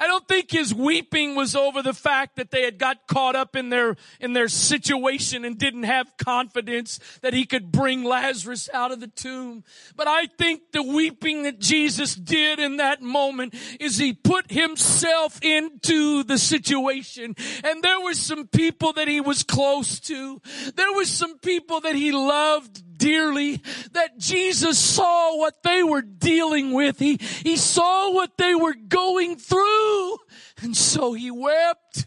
I 0.00 0.06
don't 0.06 0.26
think 0.26 0.50
his 0.50 0.74
weeping 0.74 1.36
was 1.36 1.54
over 1.54 1.82
the 1.82 1.92
fact 1.92 2.36
that 2.36 2.50
they 2.50 2.62
had 2.62 2.78
got 2.78 3.06
caught 3.06 3.36
up 3.36 3.54
in 3.54 3.68
their, 3.68 3.96
in 4.18 4.32
their 4.32 4.48
situation 4.48 5.44
and 5.44 5.58
didn't 5.58 5.82
have 5.82 6.16
confidence 6.16 6.98
that 7.20 7.34
he 7.34 7.44
could 7.44 7.70
bring 7.70 8.02
Lazarus 8.02 8.70
out 8.72 8.92
of 8.92 9.00
the 9.00 9.08
tomb. 9.08 9.62
But 9.96 10.08
I 10.08 10.26
think 10.26 10.72
the 10.72 10.82
weeping 10.82 11.42
that 11.42 11.58
Jesus 11.58 12.14
did 12.14 12.58
in 12.58 12.78
that 12.78 13.02
moment 13.02 13.54
is 13.78 13.98
he 13.98 14.14
put 14.14 14.50
himself 14.50 15.38
into 15.42 16.24
the 16.24 16.38
situation. 16.38 17.36
And 17.62 17.82
there 17.82 18.00
were 18.00 18.14
some 18.14 18.46
people 18.46 18.94
that 18.94 19.06
he 19.06 19.20
was 19.20 19.42
close 19.42 20.00
to. 20.00 20.40
There 20.76 20.94
were 20.94 21.04
some 21.04 21.38
people 21.40 21.82
that 21.82 21.94
he 21.94 22.10
loved 22.10 22.82
dearly 23.00 23.62
that 23.92 24.18
Jesus 24.18 24.78
saw 24.78 25.36
what 25.38 25.62
they 25.64 25.82
were 25.82 26.02
dealing 26.02 26.72
with. 26.72 26.98
He, 26.98 27.16
he 27.16 27.56
saw 27.56 28.12
what 28.12 28.36
they 28.36 28.54
were 28.54 28.74
going 28.74 29.36
through. 29.36 30.16
And 30.62 30.76
so 30.76 31.14
he 31.14 31.30
wept. 31.30 32.06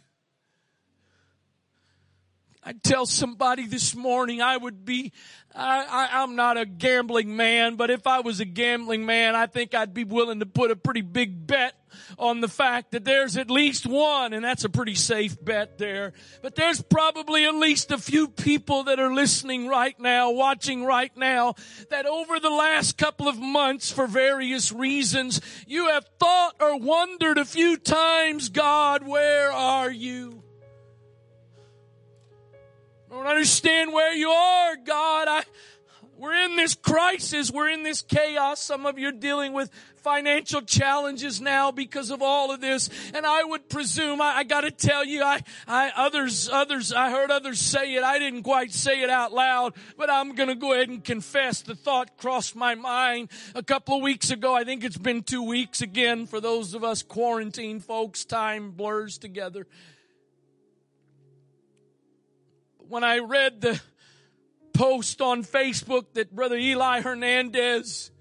I 2.66 2.72
tell 2.72 3.06
somebody 3.06 3.68
this 3.68 3.94
morning 3.94 4.42
I 4.42 4.56
would 4.56 4.86
be, 4.86 5.12
I, 5.54 5.84
I, 5.84 6.22
I'm 6.24 6.38
not 6.38 6.58
a 6.58 6.66
gambling 6.66 7.36
man, 7.36 7.76
but 7.76 7.90
if 7.90 8.08
I 8.08 8.22
was 8.22 8.40
a 8.40 8.46
gambling 8.46 9.06
man, 9.06 9.36
I 9.36 9.48
think 9.48 9.76
I'd 9.76 9.94
be 9.94 10.06
willing 10.06 10.40
to 10.40 10.46
put 10.46 10.72
a 10.72 10.76
pretty 10.78 11.02
big 11.02 11.46
bet 11.46 11.74
on 12.18 12.40
the 12.40 12.48
fact 12.48 12.92
that 12.92 13.04
there's 13.04 13.36
at 13.36 13.50
least 13.50 13.86
one, 13.86 14.32
and 14.32 14.46
that's 14.46 14.64
a 14.64 14.70
pretty 14.70 14.96
safe 14.96 15.44
bet 15.44 15.78
there. 15.78 16.14
But 16.42 16.56
there's 16.56 16.82
probably 16.82 17.46
at 17.46 17.56
least 17.56 17.92
a 17.92 17.98
few 17.98 18.30
people 18.30 18.84
that 18.84 19.00
are 19.00 19.14
listening 19.14 19.68
right 19.68 20.00
now, 20.00 20.32
watching 20.32 20.86
right 20.86 21.16
now, 21.18 21.56
that 21.90 22.06
over 22.06 22.40
the 22.40 22.50
last 22.50 22.98
couple 22.98 23.28
of 23.28 23.38
months, 23.38 23.92
for 23.92 24.08
various 24.08 24.72
reasons, 24.72 25.42
you 25.68 25.90
have 25.90 26.06
thought 26.18 26.56
or 26.62 26.80
wondered 26.80 27.38
a 27.38 27.46
few 27.46 27.76
times, 27.76 28.48
God, 28.48 29.06
where 29.06 29.52
are 29.52 29.92
you? 29.92 30.43
I 33.14 33.16
don't 33.16 33.28
understand 33.28 33.94
where 33.94 34.12
you 34.12 34.30
are, 34.30 34.76
God. 34.76 35.28
I, 35.28 35.44
we're 36.18 36.34
in 36.46 36.56
this 36.56 36.74
crisis. 36.74 37.52
We're 37.52 37.70
in 37.70 37.84
this 37.84 38.02
chaos. 38.02 38.60
Some 38.60 38.88
of 38.88 38.98
you 38.98 39.10
are 39.10 39.12
dealing 39.12 39.54
with 39.54 39.70
financial 39.98 40.64
challenges 40.64 41.40
now 41.40 41.70
because 41.70 42.10
of 42.10 42.24
all 42.24 42.52
of 42.52 42.60
this. 42.60 42.90
And 43.14 43.24
I 43.24 43.44
would 43.44 43.70
presume, 43.70 44.20
I, 44.20 44.38
I 44.38 44.44
gotta 44.46 44.72
tell 44.72 45.06
you, 45.06 45.22
I, 45.22 45.44
I, 45.68 45.92
others, 45.96 46.50
others, 46.50 46.92
I 46.92 47.12
heard 47.12 47.30
others 47.30 47.60
say 47.60 47.94
it. 47.94 48.04
I 48.04 48.18
didn't 48.18 48.42
quite 48.42 48.72
say 48.72 49.04
it 49.04 49.12
out 49.12 49.32
loud, 49.32 49.76
but 49.96 50.10
I'm 50.10 50.34
gonna 50.34 50.56
go 50.56 50.74
ahead 50.74 50.90
and 50.90 51.04
confess 51.04 51.62
the 51.62 51.76
thought 51.76 52.18
crossed 52.18 52.56
my 52.56 52.74
mind 52.74 53.30
a 53.54 53.62
couple 53.62 53.98
of 53.98 54.02
weeks 54.02 54.32
ago. 54.32 54.56
I 54.56 54.64
think 54.64 54.84
it's 54.84 54.98
been 54.98 55.22
two 55.22 55.44
weeks 55.44 55.84
again 55.84 56.26
for 56.26 56.42
those 56.42 56.74
of 56.74 56.84
us 56.84 57.04
quarantine 57.04 57.80
folks. 57.80 58.26
Time 58.26 58.72
blurs 58.72 59.20
together. 59.20 59.68
When 62.88 63.04
I 63.04 63.20
read 63.20 63.62
the 63.62 63.82
post 64.74 65.22
on 65.22 65.44
Facebook 65.44 66.14
that 66.14 66.36
Brother 66.36 66.58
Eli 66.58 67.02
Hernandez 67.02 68.12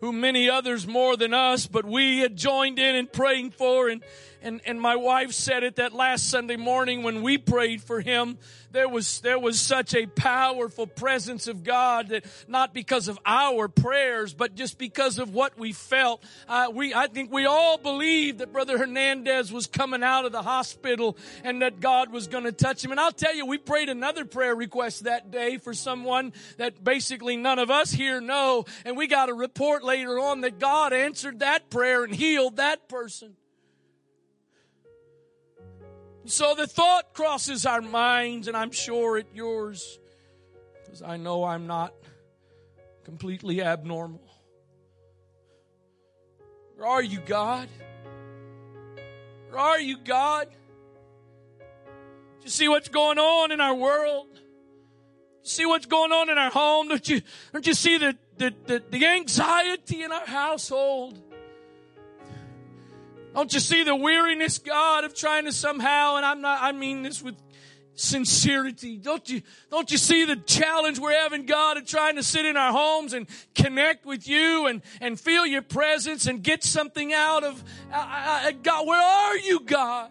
who 0.00 0.12
many 0.12 0.48
others 0.48 0.86
more 0.86 1.16
than 1.16 1.34
us, 1.34 1.66
but 1.66 1.84
we 1.84 2.20
had 2.20 2.36
joined 2.36 2.78
in 2.78 2.94
in 2.94 3.06
praying 3.06 3.50
for 3.50 3.88
and 3.88 4.02
and, 4.42 4.60
and 4.66 4.80
my 4.80 4.96
wife 4.96 5.32
said 5.32 5.62
it 5.62 5.76
that 5.76 5.92
last 5.92 6.28
Sunday 6.28 6.56
morning 6.56 7.02
when 7.02 7.22
we 7.22 7.38
prayed 7.38 7.82
for 7.82 8.00
him, 8.00 8.38
there 8.72 8.88
was, 8.88 9.20
there 9.20 9.38
was 9.38 9.60
such 9.60 9.94
a 9.94 10.06
powerful 10.06 10.86
presence 10.86 11.48
of 11.48 11.64
God 11.64 12.08
that 12.08 12.24
not 12.46 12.72
because 12.72 13.08
of 13.08 13.18
our 13.26 13.68
prayers, 13.68 14.32
but 14.32 14.54
just 14.54 14.78
because 14.78 15.18
of 15.18 15.34
what 15.34 15.58
we 15.58 15.72
felt. 15.72 16.22
Uh, 16.48 16.68
we, 16.72 16.94
I 16.94 17.08
think 17.08 17.32
we 17.32 17.46
all 17.46 17.78
believed 17.78 18.38
that 18.38 18.52
Brother 18.52 18.78
Hernandez 18.78 19.52
was 19.52 19.66
coming 19.66 20.02
out 20.02 20.24
of 20.24 20.32
the 20.32 20.42
hospital 20.42 21.16
and 21.42 21.62
that 21.62 21.80
God 21.80 22.12
was 22.12 22.28
going 22.28 22.44
to 22.44 22.52
touch 22.52 22.84
him. 22.84 22.92
And 22.92 23.00
I'll 23.00 23.12
tell 23.12 23.34
you, 23.34 23.44
we 23.46 23.58
prayed 23.58 23.88
another 23.88 24.24
prayer 24.24 24.54
request 24.54 25.04
that 25.04 25.30
day 25.30 25.58
for 25.58 25.74
someone 25.74 26.32
that 26.56 26.82
basically 26.82 27.36
none 27.36 27.58
of 27.58 27.70
us 27.70 27.90
here 27.90 28.20
know. 28.20 28.64
And 28.84 28.96
we 28.96 29.08
got 29.08 29.28
a 29.28 29.34
report 29.34 29.82
later 29.82 30.18
on 30.18 30.42
that 30.42 30.58
God 30.58 30.92
answered 30.92 31.40
that 31.40 31.70
prayer 31.70 32.04
and 32.04 32.14
healed 32.14 32.56
that 32.56 32.88
person. 32.88 33.36
So 36.26 36.54
the 36.54 36.66
thought 36.66 37.14
crosses 37.14 37.66
our 37.66 37.80
minds, 37.80 38.46
and 38.46 38.56
I'm 38.56 38.70
sure 38.70 39.18
it 39.18 39.26
yours, 39.34 39.98
because 40.84 41.02
I 41.02 41.16
know 41.16 41.44
I'm 41.44 41.66
not 41.66 41.94
completely 43.04 43.62
abnormal. 43.62 44.20
Where 46.76 46.86
are 46.86 47.02
you, 47.02 47.20
God? 47.20 47.68
Where 49.50 49.58
are 49.58 49.80
you, 49.80 49.98
God? 49.98 50.48
Do 51.58 52.44
you 52.44 52.50
see 52.50 52.68
what's 52.68 52.88
going 52.88 53.18
on 53.18 53.50
in 53.50 53.60
our 53.60 53.74
world? 53.74 54.28
See 55.42 55.66
what's 55.66 55.86
going 55.86 56.12
on 56.12 56.30
in 56.30 56.38
our 56.38 56.50
home? 56.50 56.88
Don't 56.88 57.08
you, 57.08 57.22
don't 57.52 57.66
you 57.66 57.74
see 57.74 57.98
the, 57.98 58.16
the, 58.36 58.54
the, 58.66 58.82
the 58.90 59.06
anxiety 59.06 60.02
in 60.02 60.12
our 60.12 60.26
household? 60.26 61.18
Don't 63.34 63.52
you 63.54 63.60
see 63.60 63.84
the 63.84 63.94
weariness, 63.94 64.58
God, 64.58 65.04
of 65.04 65.14
trying 65.14 65.44
to 65.44 65.52
somehow, 65.52 66.16
and 66.16 66.26
I'm 66.26 66.40
not, 66.40 66.62
I 66.62 66.72
mean 66.72 67.02
this 67.02 67.22
with 67.22 67.36
sincerity. 67.94 68.96
Don't 68.96 69.28
you, 69.28 69.42
don't 69.70 69.90
you 69.90 69.98
see 69.98 70.24
the 70.24 70.36
challenge 70.36 70.98
we're 70.98 71.18
having, 71.18 71.46
God, 71.46 71.76
of 71.76 71.86
trying 71.86 72.16
to 72.16 72.22
sit 72.22 72.44
in 72.44 72.56
our 72.56 72.72
homes 72.72 73.12
and 73.12 73.28
connect 73.54 74.04
with 74.04 74.26
you 74.26 74.66
and, 74.66 74.82
and 75.00 75.18
feel 75.18 75.46
your 75.46 75.62
presence 75.62 76.26
and 76.26 76.42
get 76.42 76.64
something 76.64 77.12
out 77.12 77.44
of, 77.44 77.62
uh, 77.92 77.96
uh, 78.46 78.52
God, 78.62 78.86
where 78.86 79.02
are 79.02 79.36
you, 79.36 79.60
God? 79.60 80.10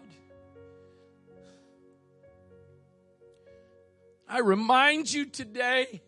I 4.28 4.38
remind 4.38 5.12
you 5.12 5.26
today 5.26 5.86
that 5.90 6.00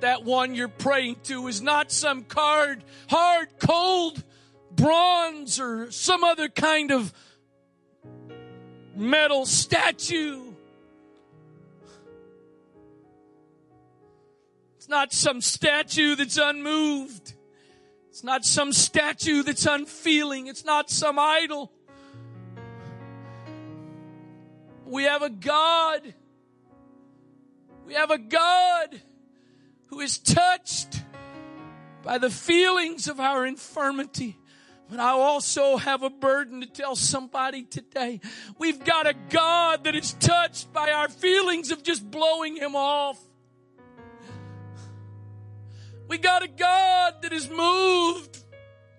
that 0.00 0.24
one 0.24 0.54
you're 0.54 0.68
praying 0.68 1.16
to 1.24 1.46
is 1.46 1.60
not 1.62 1.92
some 1.92 2.24
card, 2.24 2.84
hard, 3.08 3.48
cold, 3.58 4.22
bronze 4.70 5.60
or 5.60 5.90
some 5.90 6.24
other 6.24 6.48
kind 6.48 6.90
of 6.90 7.12
metal 8.96 9.46
statue. 9.46 10.42
It's 14.76 14.88
not 14.88 15.12
some 15.12 15.40
statue 15.40 16.16
that's 16.16 16.38
unmoved. 16.38 17.34
It's 18.08 18.24
not 18.24 18.44
some 18.44 18.72
statue 18.72 19.42
that's 19.42 19.66
unfeeling. 19.66 20.46
It's 20.46 20.64
not 20.64 20.90
some 20.90 21.18
idol. 21.18 21.70
We 24.84 25.04
have 25.04 25.22
a 25.22 25.30
God. 25.30 26.14
We 27.86 27.94
have 27.94 28.10
a 28.10 28.18
God 28.18 29.00
who 29.86 30.00
is 30.00 30.18
touched 30.18 31.02
by 32.02 32.18
the 32.18 32.30
feelings 32.30 33.06
of 33.06 33.20
our 33.20 33.46
infirmity. 33.46 34.39
But 34.90 34.98
I 34.98 35.10
also 35.10 35.76
have 35.76 36.02
a 36.02 36.10
burden 36.10 36.62
to 36.62 36.66
tell 36.66 36.96
somebody 36.96 37.62
today. 37.62 38.20
We've 38.58 38.84
got 38.84 39.06
a 39.06 39.14
God 39.28 39.84
that 39.84 39.94
is 39.94 40.14
touched 40.14 40.72
by 40.72 40.90
our 40.90 41.08
feelings 41.08 41.70
of 41.70 41.84
just 41.84 42.10
blowing 42.10 42.56
him 42.56 42.74
off. 42.74 43.16
We 46.08 46.18
got 46.18 46.42
a 46.42 46.48
God 46.48 47.22
that 47.22 47.32
is 47.32 47.48
moved 47.48 48.42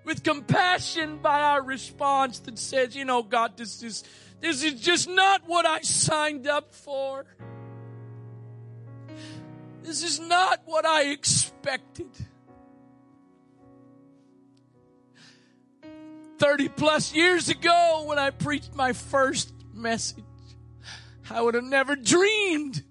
with 0.06 0.24
compassion 0.24 1.18
by 1.18 1.42
our 1.42 1.62
response 1.62 2.40
that 2.40 2.58
says, 2.58 2.96
you 2.96 3.04
know, 3.04 3.22
God, 3.22 3.58
this 3.58 3.84
is, 3.84 4.06
this 4.40 4.64
is 4.64 4.80
just 4.80 5.10
not 5.10 5.42
what 5.46 5.66
I 5.66 5.82
signed 5.82 6.48
up 6.48 6.74
for. 6.74 7.26
This 9.84 10.04
is 10.04 10.22
not 10.22 10.62
what 10.64 10.86
I 10.86 11.12
expected. 11.12 12.08
30 16.42 16.70
plus 16.70 17.14
years 17.14 17.50
ago 17.50 18.04
when 18.08 18.18
I 18.18 18.32
preached 18.32 18.74
my 18.74 18.94
first 18.94 19.54
message. 19.76 20.24
I 21.30 21.40
would 21.40 21.54
have 21.54 21.64
never 21.64 21.96
dreamed 21.96 22.84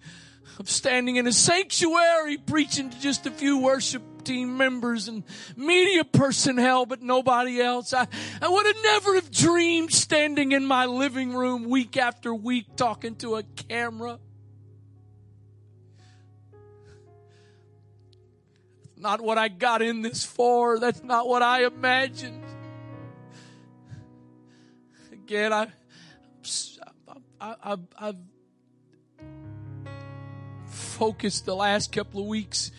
I'm 0.61 0.67
standing 0.67 1.17
in 1.17 1.27
a 1.27 1.33
sanctuary 1.33 2.37
preaching 2.37 2.91
to 2.91 3.01
just 3.01 3.27
a 3.27 3.31
few 3.33 3.59
worship 3.59 4.23
team 4.23 4.57
members 4.57 5.09
and 5.09 5.25
media 5.57 6.05
personnel, 6.05 6.87
but 6.87 7.03
nobody 7.03 7.61
else. 7.61 7.93
I, 7.93 8.07
I 8.41 8.49
would 8.49 8.67
have 8.67 8.83
never 8.85 9.15
have 9.17 9.33
dreamed 9.33 9.93
standing 9.93 10.53
in 10.53 10.65
my 10.65 10.87
living 10.87 11.35
room 11.35 11.69
week 11.69 11.97
after 11.97 12.33
week 12.33 12.77
talking 12.77 13.17
to 13.17 13.35
a 13.37 13.43
camera. 13.43 14.21
Not 18.97 19.23
what 19.23 19.39
I 19.39 19.49
got 19.49 19.83
in 19.83 20.03
this 20.03 20.25
for. 20.25 20.79
That's 20.79 21.03
not 21.03 21.27
what 21.27 21.43
I 21.43 21.65
imagined. 21.65 22.45
Again, 25.31 25.53
I, 25.53 25.69
I, 27.41 27.55
I, 27.63 27.77
I've 27.97 28.17
focused 30.67 31.47
the 31.47 31.55
last 31.55 31.93
couple 31.93 32.23
of 32.23 32.27
weeks 32.27 32.73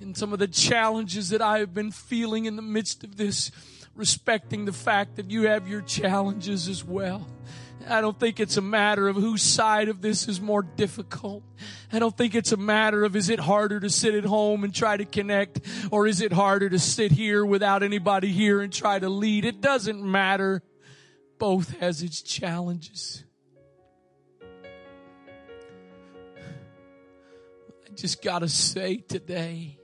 in 0.00 0.14
some 0.14 0.32
of 0.32 0.38
the 0.38 0.48
challenges 0.48 1.28
that 1.28 1.42
I 1.42 1.58
have 1.58 1.74
been 1.74 1.90
feeling 1.90 2.46
in 2.46 2.56
the 2.56 2.62
midst 2.62 3.04
of 3.04 3.18
this, 3.18 3.50
respecting 3.94 4.64
the 4.64 4.72
fact 4.72 5.16
that 5.16 5.30
you 5.30 5.48
have 5.48 5.68
your 5.68 5.82
challenges 5.82 6.66
as 6.66 6.82
well. 6.82 7.26
I 7.86 8.00
don't 8.00 8.18
think 8.18 8.40
it's 8.40 8.56
a 8.56 8.62
matter 8.62 9.06
of 9.08 9.16
whose 9.16 9.42
side 9.42 9.90
of 9.90 10.00
this 10.00 10.28
is 10.28 10.40
more 10.40 10.62
difficult. 10.62 11.42
I 11.92 11.98
don't 11.98 12.16
think 12.16 12.34
it's 12.34 12.52
a 12.52 12.56
matter 12.56 13.04
of 13.04 13.16
is 13.16 13.28
it 13.28 13.38
harder 13.38 13.80
to 13.80 13.90
sit 13.90 14.14
at 14.14 14.24
home 14.24 14.64
and 14.64 14.74
try 14.74 14.96
to 14.96 15.04
connect 15.04 15.60
or 15.90 16.06
is 16.06 16.22
it 16.22 16.32
harder 16.32 16.70
to 16.70 16.78
sit 16.78 17.12
here 17.12 17.44
without 17.44 17.82
anybody 17.82 18.32
here 18.32 18.62
and 18.62 18.72
try 18.72 18.98
to 18.98 19.10
lead? 19.10 19.44
It 19.44 19.60
doesn't 19.60 20.02
matter. 20.02 20.62
Both 21.38 21.78
has 21.78 22.02
its 22.02 22.20
challenges. 22.20 23.24
I 27.86 27.94
just 27.94 28.22
gotta 28.22 28.48
say 28.48 28.96
today, 28.96 29.78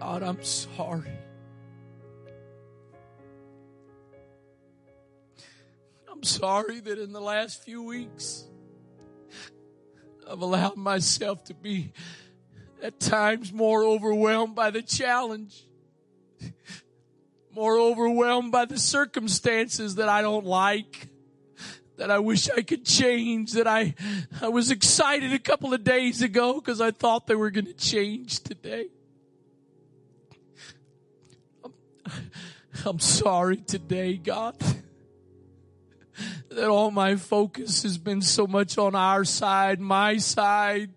God, 0.00 0.22
I'm 0.22 0.42
sorry. 0.42 1.12
I'm 6.10 6.22
sorry 6.22 6.80
that 6.80 6.98
in 6.98 7.12
the 7.12 7.20
last 7.20 7.62
few 7.62 7.82
weeks, 7.82 8.44
I've 10.28 10.40
allowed 10.40 10.76
myself 10.76 11.44
to 11.44 11.54
be 11.54 11.92
at 12.82 12.98
times 13.00 13.52
more 13.52 13.84
overwhelmed 13.84 14.54
by 14.54 14.70
the 14.70 14.82
challenge, 14.82 15.66
more 17.54 17.78
overwhelmed 17.78 18.50
by 18.50 18.64
the 18.64 18.78
circumstances 18.78 19.96
that 19.96 20.08
I 20.08 20.22
don't 20.22 20.46
like, 20.46 21.08
that 21.96 22.10
I 22.10 22.18
wish 22.18 22.48
I 22.50 22.62
could 22.62 22.84
change, 22.84 23.52
that 23.52 23.66
I, 23.66 23.94
I 24.40 24.48
was 24.48 24.70
excited 24.70 25.32
a 25.32 25.38
couple 25.38 25.74
of 25.74 25.84
days 25.84 26.22
ago 26.22 26.54
because 26.54 26.80
I 26.80 26.90
thought 26.90 27.26
they 27.26 27.34
were 27.34 27.50
going 27.50 27.66
to 27.66 27.74
change 27.74 28.40
today. 28.40 28.88
I'm 32.84 32.98
sorry 32.98 33.58
today, 33.58 34.16
God, 34.16 34.56
that 36.48 36.68
all 36.68 36.90
my 36.90 37.16
focus 37.16 37.82
has 37.82 37.98
been 37.98 38.22
so 38.22 38.46
much 38.46 38.78
on 38.78 38.94
our 38.94 39.24
side, 39.24 39.78
my 39.78 40.16
side, 40.16 40.90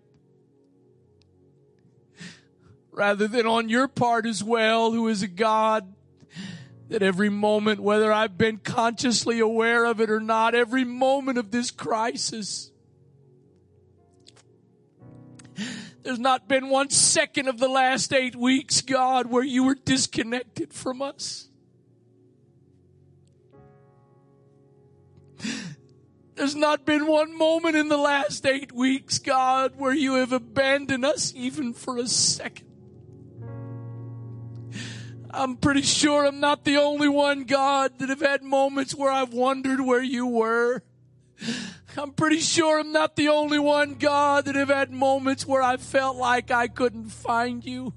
rather 2.90 3.28
than 3.28 3.46
on 3.46 3.68
your 3.68 3.88
part 3.88 4.24
as 4.24 4.42
well, 4.42 4.90
who 4.90 5.06
is 5.08 5.22
a 5.22 5.28
God 5.28 5.92
that 6.88 7.02
every 7.02 7.28
moment, 7.28 7.80
whether 7.80 8.12
I've 8.12 8.38
been 8.38 8.58
consciously 8.58 9.40
aware 9.40 9.84
of 9.84 10.00
it 10.00 10.10
or 10.10 10.20
not, 10.20 10.54
every 10.54 10.84
moment 10.84 11.38
of 11.38 11.50
this 11.50 11.70
crisis, 11.70 12.70
there's 16.02 16.18
not 16.18 16.48
been 16.48 16.68
one 16.68 16.90
second 16.90 17.48
of 17.48 17.58
the 17.58 17.68
last 17.68 18.12
eight 18.12 18.36
weeks, 18.36 18.80
God, 18.82 19.26
where 19.26 19.42
you 19.42 19.64
were 19.64 19.74
disconnected 19.74 20.72
from 20.72 21.02
us. 21.02 21.48
There's 26.36 26.54
not 26.54 26.84
been 26.84 27.06
one 27.06 27.36
moment 27.36 27.76
in 27.76 27.88
the 27.88 27.96
last 27.96 28.44
eight 28.46 28.70
weeks, 28.70 29.18
God, 29.18 29.72
where 29.76 29.94
you 29.94 30.14
have 30.14 30.32
abandoned 30.32 31.04
us 31.04 31.32
even 31.34 31.72
for 31.72 31.96
a 31.96 32.06
second. 32.06 32.65
I'm 35.36 35.56
pretty 35.56 35.82
sure 35.82 36.24
I'm 36.26 36.40
not 36.40 36.64
the 36.64 36.78
only 36.78 37.08
one, 37.08 37.44
God, 37.44 37.98
that 37.98 38.08
have 38.08 38.22
had 38.22 38.42
moments 38.42 38.94
where 38.94 39.10
I've 39.10 39.34
wondered 39.34 39.82
where 39.82 40.02
you 40.02 40.26
were. 40.26 40.82
I'm 41.98 42.12
pretty 42.12 42.40
sure 42.40 42.80
I'm 42.80 42.90
not 42.90 43.16
the 43.16 43.28
only 43.28 43.58
one, 43.58 43.94
God, 43.96 44.46
that 44.46 44.54
have 44.54 44.70
had 44.70 44.90
moments 44.90 45.46
where 45.46 45.60
I 45.60 45.76
felt 45.76 46.16
like 46.16 46.50
I 46.50 46.68
couldn't 46.68 47.10
find 47.10 47.62
you. 47.64 47.92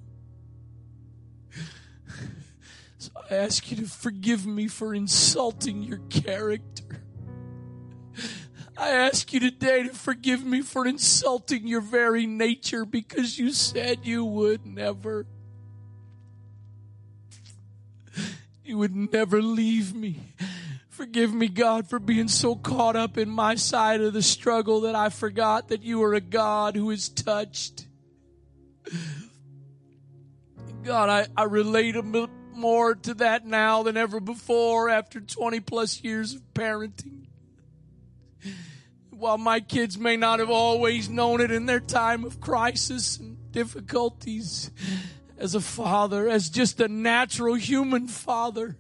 So 2.98 3.12
I 3.32 3.36
ask 3.36 3.72
you 3.72 3.78
to 3.78 3.86
forgive 3.86 4.46
me 4.46 4.68
for 4.68 4.94
insulting 4.94 5.82
your 5.82 6.00
character. 6.10 7.02
I 8.78 8.90
ask 8.90 9.32
you 9.32 9.40
today 9.40 9.84
to 9.84 9.94
forgive 9.94 10.44
me 10.44 10.62
for 10.62 10.86
insulting 10.86 11.68
your 11.68 11.82
very 11.82 12.26
nature 12.26 12.84
because 12.84 13.40
you 13.40 13.54
said 13.54 14.00
you 14.04 14.26
would 14.26 14.66
never. 14.66 15.26
You 18.70 18.78
would 18.78 18.96
never 18.96 19.42
leave 19.42 19.96
me. 19.96 20.36
Forgive 20.90 21.34
me, 21.34 21.48
God, 21.48 21.90
for 21.90 21.98
being 21.98 22.28
so 22.28 22.54
caught 22.54 22.96
up 22.96 23.18
in 23.18 23.28
my 23.28 23.56
side 23.56 24.00
of 24.00 24.14
the 24.14 24.22
struggle 24.22 24.82
that 24.82 24.94
I 24.94 25.10
forgot 25.10 25.70
that 25.70 25.82
you 25.82 26.04
are 26.04 26.14
a 26.14 26.22
God 26.22 26.76
who 26.76 26.92
is 26.92 27.10
touched. 27.10 27.88
God, 30.84 31.10
I, 31.10 31.26
I 31.36 31.46
relate 31.46 31.96
a 31.96 32.04
bit 32.04 32.30
more 32.54 32.94
to 32.94 33.16
that 33.16 33.44
now 33.44 33.82
than 33.82 33.98
ever 33.98 34.20
before 34.20 34.88
after 34.88 35.20
20 35.20 35.62
plus 35.62 36.04
years 36.04 36.36
of 36.36 36.42
parenting 36.54 37.26
while 39.20 39.38
my 39.38 39.60
kids 39.60 39.98
may 39.98 40.16
not 40.16 40.40
have 40.40 40.50
always 40.50 41.10
known 41.10 41.42
it 41.42 41.52
in 41.52 41.66
their 41.66 41.82
time 41.82 42.24
of 42.24 42.40
crisis 42.40 43.18
and 43.18 43.52
difficulties, 43.52 44.72
as 45.40 45.56
a 45.56 45.62
father, 45.62 46.30
as 46.30 46.50
just 46.50 46.82
a 46.82 46.88
natural 46.88 47.56
human 47.56 48.08
father, 48.08 48.76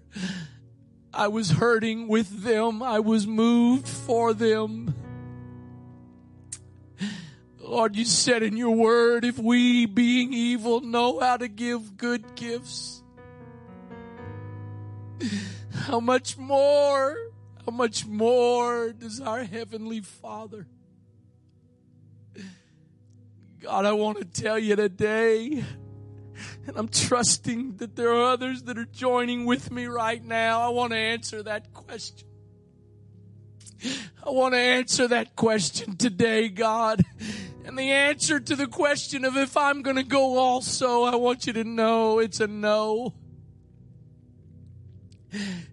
I 1.13 1.29
was 1.29 1.51
hurting 1.51 2.07
with 2.07 2.43
them. 2.43 2.83
I 2.83 2.99
was 2.99 3.25
moved 3.25 3.87
for 3.87 4.33
them. 4.33 4.93
Lord, 7.59 7.95
you 7.95 8.03
said 8.03 8.43
in 8.43 8.57
your 8.57 8.75
word, 8.75 9.23
if 9.23 9.39
we 9.39 9.85
being 9.85 10.33
evil 10.33 10.81
know 10.81 11.19
how 11.19 11.37
to 11.37 11.47
give 11.47 11.95
good 11.95 12.35
gifts, 12.35 13.03
how 15.73 15.99
much 15.99 16.37
more 16.37 17.17
how 17.65 17.71
much 17.71 18.05
more 18.05 18.91
does 18.91 19.21
our 19.21 19.43
Heavenly 19.43 20.01
Father? 20.01 20.65
God, 23.61 23.85
I 23.85 23.91
want 23.91 24.17
to 24.17 24.25
tell 24.25 24.57
you 24.57 24.75
today, 24.75 25.63
and 26.67 26.77
I'm 26.77 26.87
trusting 26.87 27.77
that 27.77 27.95
there 27.95 28.13
are 28.13 28.31
others 28.31 28.63
that 28.63 28.77
are 28.77 28.85
joining 28.85 29.45
with 29.45 29.71
me 29.71 29.85
right 29.85 30.23
now. 30.23 30.61
I 30.61 30.69
want 30.69 30.91
to 30.91 30.97
answer 30.97 31.43
that 31.43 31.73
question. 31.73 32.27
I 34.25 34.29
want 34.29 34.53
to 34.53 34.59
answer 34.59 35.07
that 35.07 35.35
question 35.35 35.95
today, 35.95 36.49
God. 36.49 37.03
And 37.65 37.77
the 37.77 37.91
answer 37.91 38.39
to 38.39 38.55
the 38.55 38.67
question 38.67 39.23
of 39.25 39.37
if 39.37 39.55
I'm 39.55 39.81
going 39.81 39.95
to 39.95 40.03
go 40.03 40.37
also, 40.37 41.03
I 41.03 41.15
want 41.15 41.47
you 41.47 41.53
to 41.53 41.63
know 41.63 42.19
it's 42.19 42.39
a 42.39 42.47
no. 42.47 43.13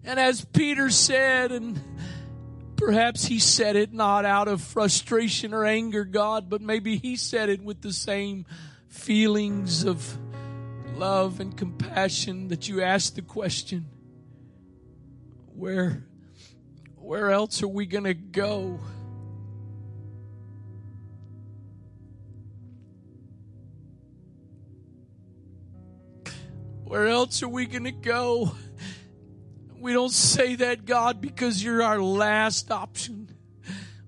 And 0.05 0.19
as 0.19 0.45
Peter 0.45 0.89
said, 0.89 1.51
and 1.51 1.81
perhaps 2.75 3.25
he 3.25 3.39
said 3.39 3.75
it 3.75 3.91
not 3.93 4.25
out 4.25 4.47
of 4.47 4.61
frustration 4.61 5.53
or 5.53 5.65
anger, 5.65 6.05
God, 6.05 6.49
but 6.49 6.61
maybe 6.61 6.97
he 6.97 7.15
said 7.15 7.49
it 7.49 7.61
with 7.61 7.81
the 7.81 7.91
same 7.91 8.45
feelings 8.87 9.83
of 9.83 10.17
love 10.97 11.39
and 11.39 11.55
compassion 11.55 12.47
that 12.47 12.67
you 12.67 12.81
asked 12.81 13.15
the 13.15 13.21
question, 13.21 13.85
where, 15.53 16.03
where 16.95 17.29
else 17.29 17.61
are 17.61 17.67
we 17.67 17.85
going 17.85 18.05
to 18.05 18.15
go? 18.15 18.79
Where 26.83 27.07
else 27.07 27.43
are 27.43 27.49
we 27.49 27.65
going 27.67 27.83
to 27.83 27.91
go? 27.91 28.55
We 29.79 29.93
don't 29.93 30.11
say 30.11 30.55
that, 30.55 30.85
God, 30.85 31.21
because 31.21 31.63
you're 31.63 31.83
our 31.83 32.01
last 32.01 32.71
option. 32.71 33.26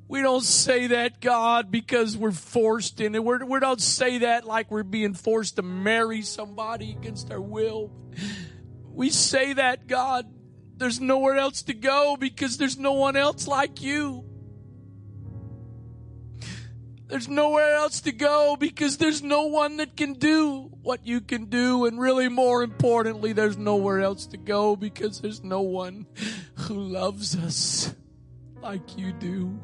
We 0.10 0.24
don't 0.24 0.44
say 0.44 0.88
that, 0.88 1.22
God, 1.22 1.70
because 1.70 2.18
we're 2.18 2.32
forced 2.32 3.00
in 3.00 3.14
it. 3.14 3.24
We're, 3.24 3.46
we 3.46 3.60
don't 3.60 3.80
say 3.80 4.18
that 4.18 4.44
like 4.44 4.72
we're 4.72 4.82
being 4.82 5.14
forced 5.14 5.58
to 5.58 5.62
marry 5.62 6.24
somebody 6.24 6.92
against 6.92 7.32
our 7.32 7.40
will. 7.40 7.92
We 8.88 9.12
say 9.12 9.54
that, 9.54 9.86
God, 9.86 10.26
there's 10.78 11.00
nowhere 11.00 11.38
else 11.38 11.62
to 11.64 11.76
go 11.76 12.18
because 12.20 12.58
there's 12.58 12.80
no 12.80 12.94
one 12.94 13.18
else 13.18 13.48
like 13.48 13.84
you. 13.84 14.26
There's 17.06 17.28
nowhere 17.28 17.76
else 17.76 18.02
to 18.02 18.12
go 18.12 18.56
because 18.60 18.98
there's 18.98 19.22
no 19.22 19.44
one 19.44 19.78
that 19.78 19.96
can 19.96 20.14
do 20.14 20.72
what 20.82 21.06
you 21.06 21.22
can 21.22 21.46
do. 21.46 21.86
And 21.86 22.00
really 22.00 22.30
more 22.30 22.64
importantly, 22.64 23.34
there's 23.34 23.58
nowhere 23.58 24.00
else 24.02 24.26
to 24.28 24.38
go 24.38 24.76
because 24.76 25.22
there's 25.22 25.44
no 25.44 25.62
one 25.62 26.08
who 26.56 26.80
loves 26.80 27.36
us 27.36 27.94
like 28.60 28.98
you 28.98 29.14
do. 29.14 29.60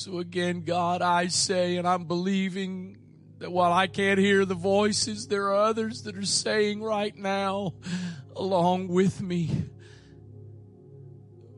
So 0.00 0.16
again, 0.18 0.62
God, 0.62 1.02
I 1.02 1.26
say, 1.26 1.76
and 1.76 1.86
I'm 1.86 2.04
believing 2.04 2.96
that 3.38 3.52
while 3.52 3.70
I 3.70 3.86
can't 3.86 4.18
hear 4.18 4.46
the 4.46 4.54
voices, 4.54 5.26
there 5.26 5.48
are 5.48 5.56
others 5.56 6.04
that 6.04 6.16
are 6.16 6.24
saying 6.24 6.82
right 6.82 7.14
now, 7.14 7.74
along 8.34 8.88
with 8.88 9.20
me, 9.20 9.50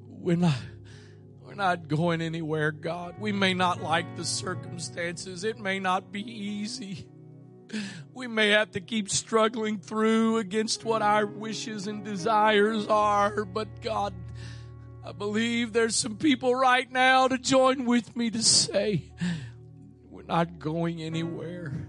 we're 0.08 0.34
not, 0.34 0.58
we're 1.40 1.54
not 1.54 1.86
going 1.86 2.20
anywhere, 2.20 2.72
God. 2.72 3.14
We 3.20 3.30
may 3.30 3.54
not 3.54 3.80
like 3.80 4.16
the 4.16 4.24
circumstances. 4.24 5.44
It 5.44 5.60
may 5.60 5.78
not 5.78 6.10
be 6.10 6.28
easy. 6.28 7.06
We 8.12 8.26
may 8.26 8.48
have 8.48 8.72
to 8.72 8.80
keep 8.80 9.08
struggling 9.08 9.78
through 9.78 10.38
against 10.38 10.84
what 10.84 11.00
our 11.00 11.26
wishes 11.26 11.86
and 11.86 12.04
desires 12.04 12.88
are, 12.88 13.44
but 13.44 13.80
God, 13.82 14.12
I 15.04 15.10
believe 15.10 15.72
there's 15.72 15.96
some 15.96 16.16
people 16.16 16.54
right 16.54 16.90
now 16.90 17.26
to 17.26 17.36
join 17.36 17.86
with 17.86 18.16
me 18.16 18.30
to 18.30 18.40
say, 18.40 19.10
we're 20.08 20.22
not 20.22 20.60
going 20.60 21.02
anywhere. 21.02 21.88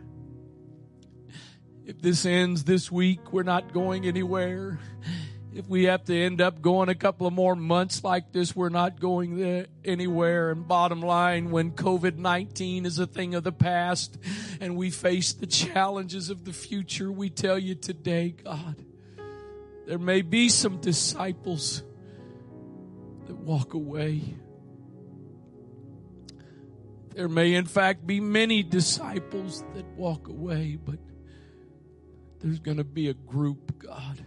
If 1.85 2.01
this 2.01 2.25
ends 2.25 2.63
this 2.63 2.91
week, 2.91 3.31
we're 3.31 3.43
not 3.43 3.71
going 3.71 4.07
anywhere. 4.07 4.79
If 5.53 5.69
we 5.69 5.83
have 5.83 6.03
to 6.05 6.19
end 6.19 6.41
up 6.41 6.63
going 6.63 6.89
a 6.89 6.95
couple 6.95 7.27
of 7.27 7.33
more 7.33 7.55
months 7.55 8.03
like 8.03 8.31
this, 8.31 8.55
we're 8.55 8.69
not 8.69 8.99
going 8.99 9.37
there 9.37 9.67
anywhere. 9.85 10.49
And 10.49 10.67
bottom 10.67 10.99
line, 10.99 11.51
when 11.51 11.73
COVID-19 11.73 12.87
is 12.87 12.97
a 12.97 13.05
thing 13.05 13.35
of 13.35 13.43
the 13.43 13.51
past 13.51 14.17
and 14.59 14.75
we 14.75 14.89
face 14.89 15.33
the 15.33 15.45
challenges 15.45 16.31
of 16.31 16.45
the 16.45 16.53
future, 16.53 17.11
we 17.11 17.29
tell 17.29 17.59
you 17.59 17.75
today, 17.75 18.33
God, 18.43 18.77
there 19.85 19.99
may 19.99 20.23
be 20.23 20.49
some 20.49 20.81
disciples 20.81 21.83
that 23.33 23.43
walk 23.43 23.73
away. 23.73 24.21
There 27.15 27.27
may, 27.27 27.53
in 27.53 27.65
fact, 27.65 28.05
be 28.05 28.19
many 28.19 28.63
disciples 28.63 29.63
that 29.75 29.85
walk 29.95 30.27
away, 30.27 30.77
but 30.83 30.99
there's 32.39 32.59
going 32.59 32.77
to 32.77 32.83
be 32.83 33.09
a 33.09 33.13
group, 33.13 33.79
God. 33.79 34.23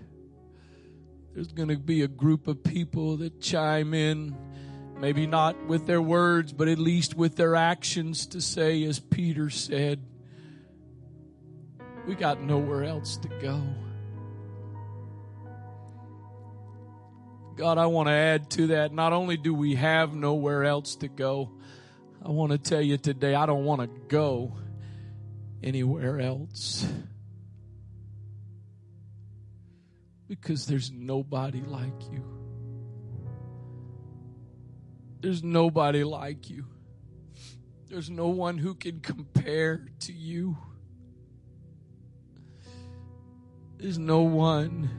There's 1.34 1.52
going 1.52 1.68
to 1.68 1.78
be 1.78 2.02
a 2.02 2.08
group 2.08 2.48
of 2.48 2.62
people 2.62 3.18
that 3.18 3.40
chime 3.40 3.92
in, 3.92 4.36
maybe 4.98 5.26
not 5.26 5.66
with 5.66 5.86
their 5.86 6.02
words, 6.02 6.52
but 6.52 6.68
at 6.68 6.78
least 6.78 7.14
with 7.14 7.36
their 7.36 7.54
actions 7.54 8.26
to 8.28 8.40
say, 8.40 8.82
as 8.84 8.98
Peter 8.98 9.50
said, 9.50 10.04
we 12.06 12.14
got 12.14 12.40
nowhere 12.40 12.84
else 12.84 13.16
to 13.18 13.28
go. 13.40 13.62
God, 17.56 17.78
I 17.78 17.86
want 17.86 18.08
to 18.08 18.12
add 18.12 18.50
to 18.50 18.66
that. 18.68 18.92
Not 18.92 19.14
only 19.14 19.38
do 19.38 19.54
we 19.54 19.76
have 19.76 20.14
nowhere 20.14 20.64
else 20.64 20.96
to 20.96 21.08
go, 21.08 21.52
I 22.22 22.28
want 22.28 22.52
to 22.52 22.58
tell 22.58 22.82
you 22.82 22.98
today, 22.98 23.34
I 23.34 23.46
don't 23.46 23.64
want 23.64 23.80
to 23.80 23.86
go 24.08 24.52
anywhere 25.62 26.20
else. 26.20 26.86
Because 30.28 30.66
there's 30.66 30.90
nobody 30.90 31.62
like 31.62 32.12
you. 32.12 32.24
There's 35.20 35.42
nobody 35.42 36.04
like 36.04 36.50
you. 36.50 36.66
There's 37.88 38.10
no 38.10 38.28
one 38.28 38.58
who 38.58 38.74
can 38.74 39.00
compare 39.00 39.86
to 40.00 40.12
you. 40.12 40.58
There's 43.78 43.98
no 43.98 44.22
one 44.22 44.90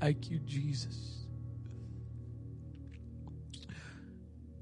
like 0.00 0.30
you, 0.30 0.38
Jesus. 0.38 1.26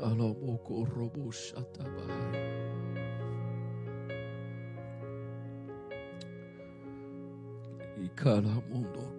Alamundo 0.00 0.10
la 0.10 0.32
moco 0.32 0.84
y 8.00 8.08
cala 8.10 8.62
mundo 8.70 9.12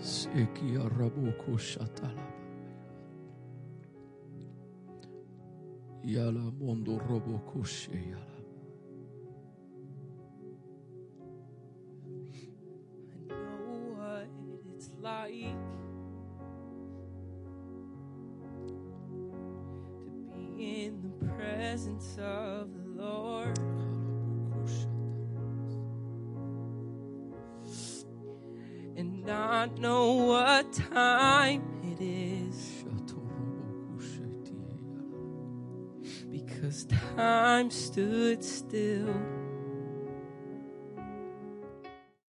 se 0.00 0.48
quia 0.52 0.86
robó 0.88 1.34
yala-mundo. 6.04 7.00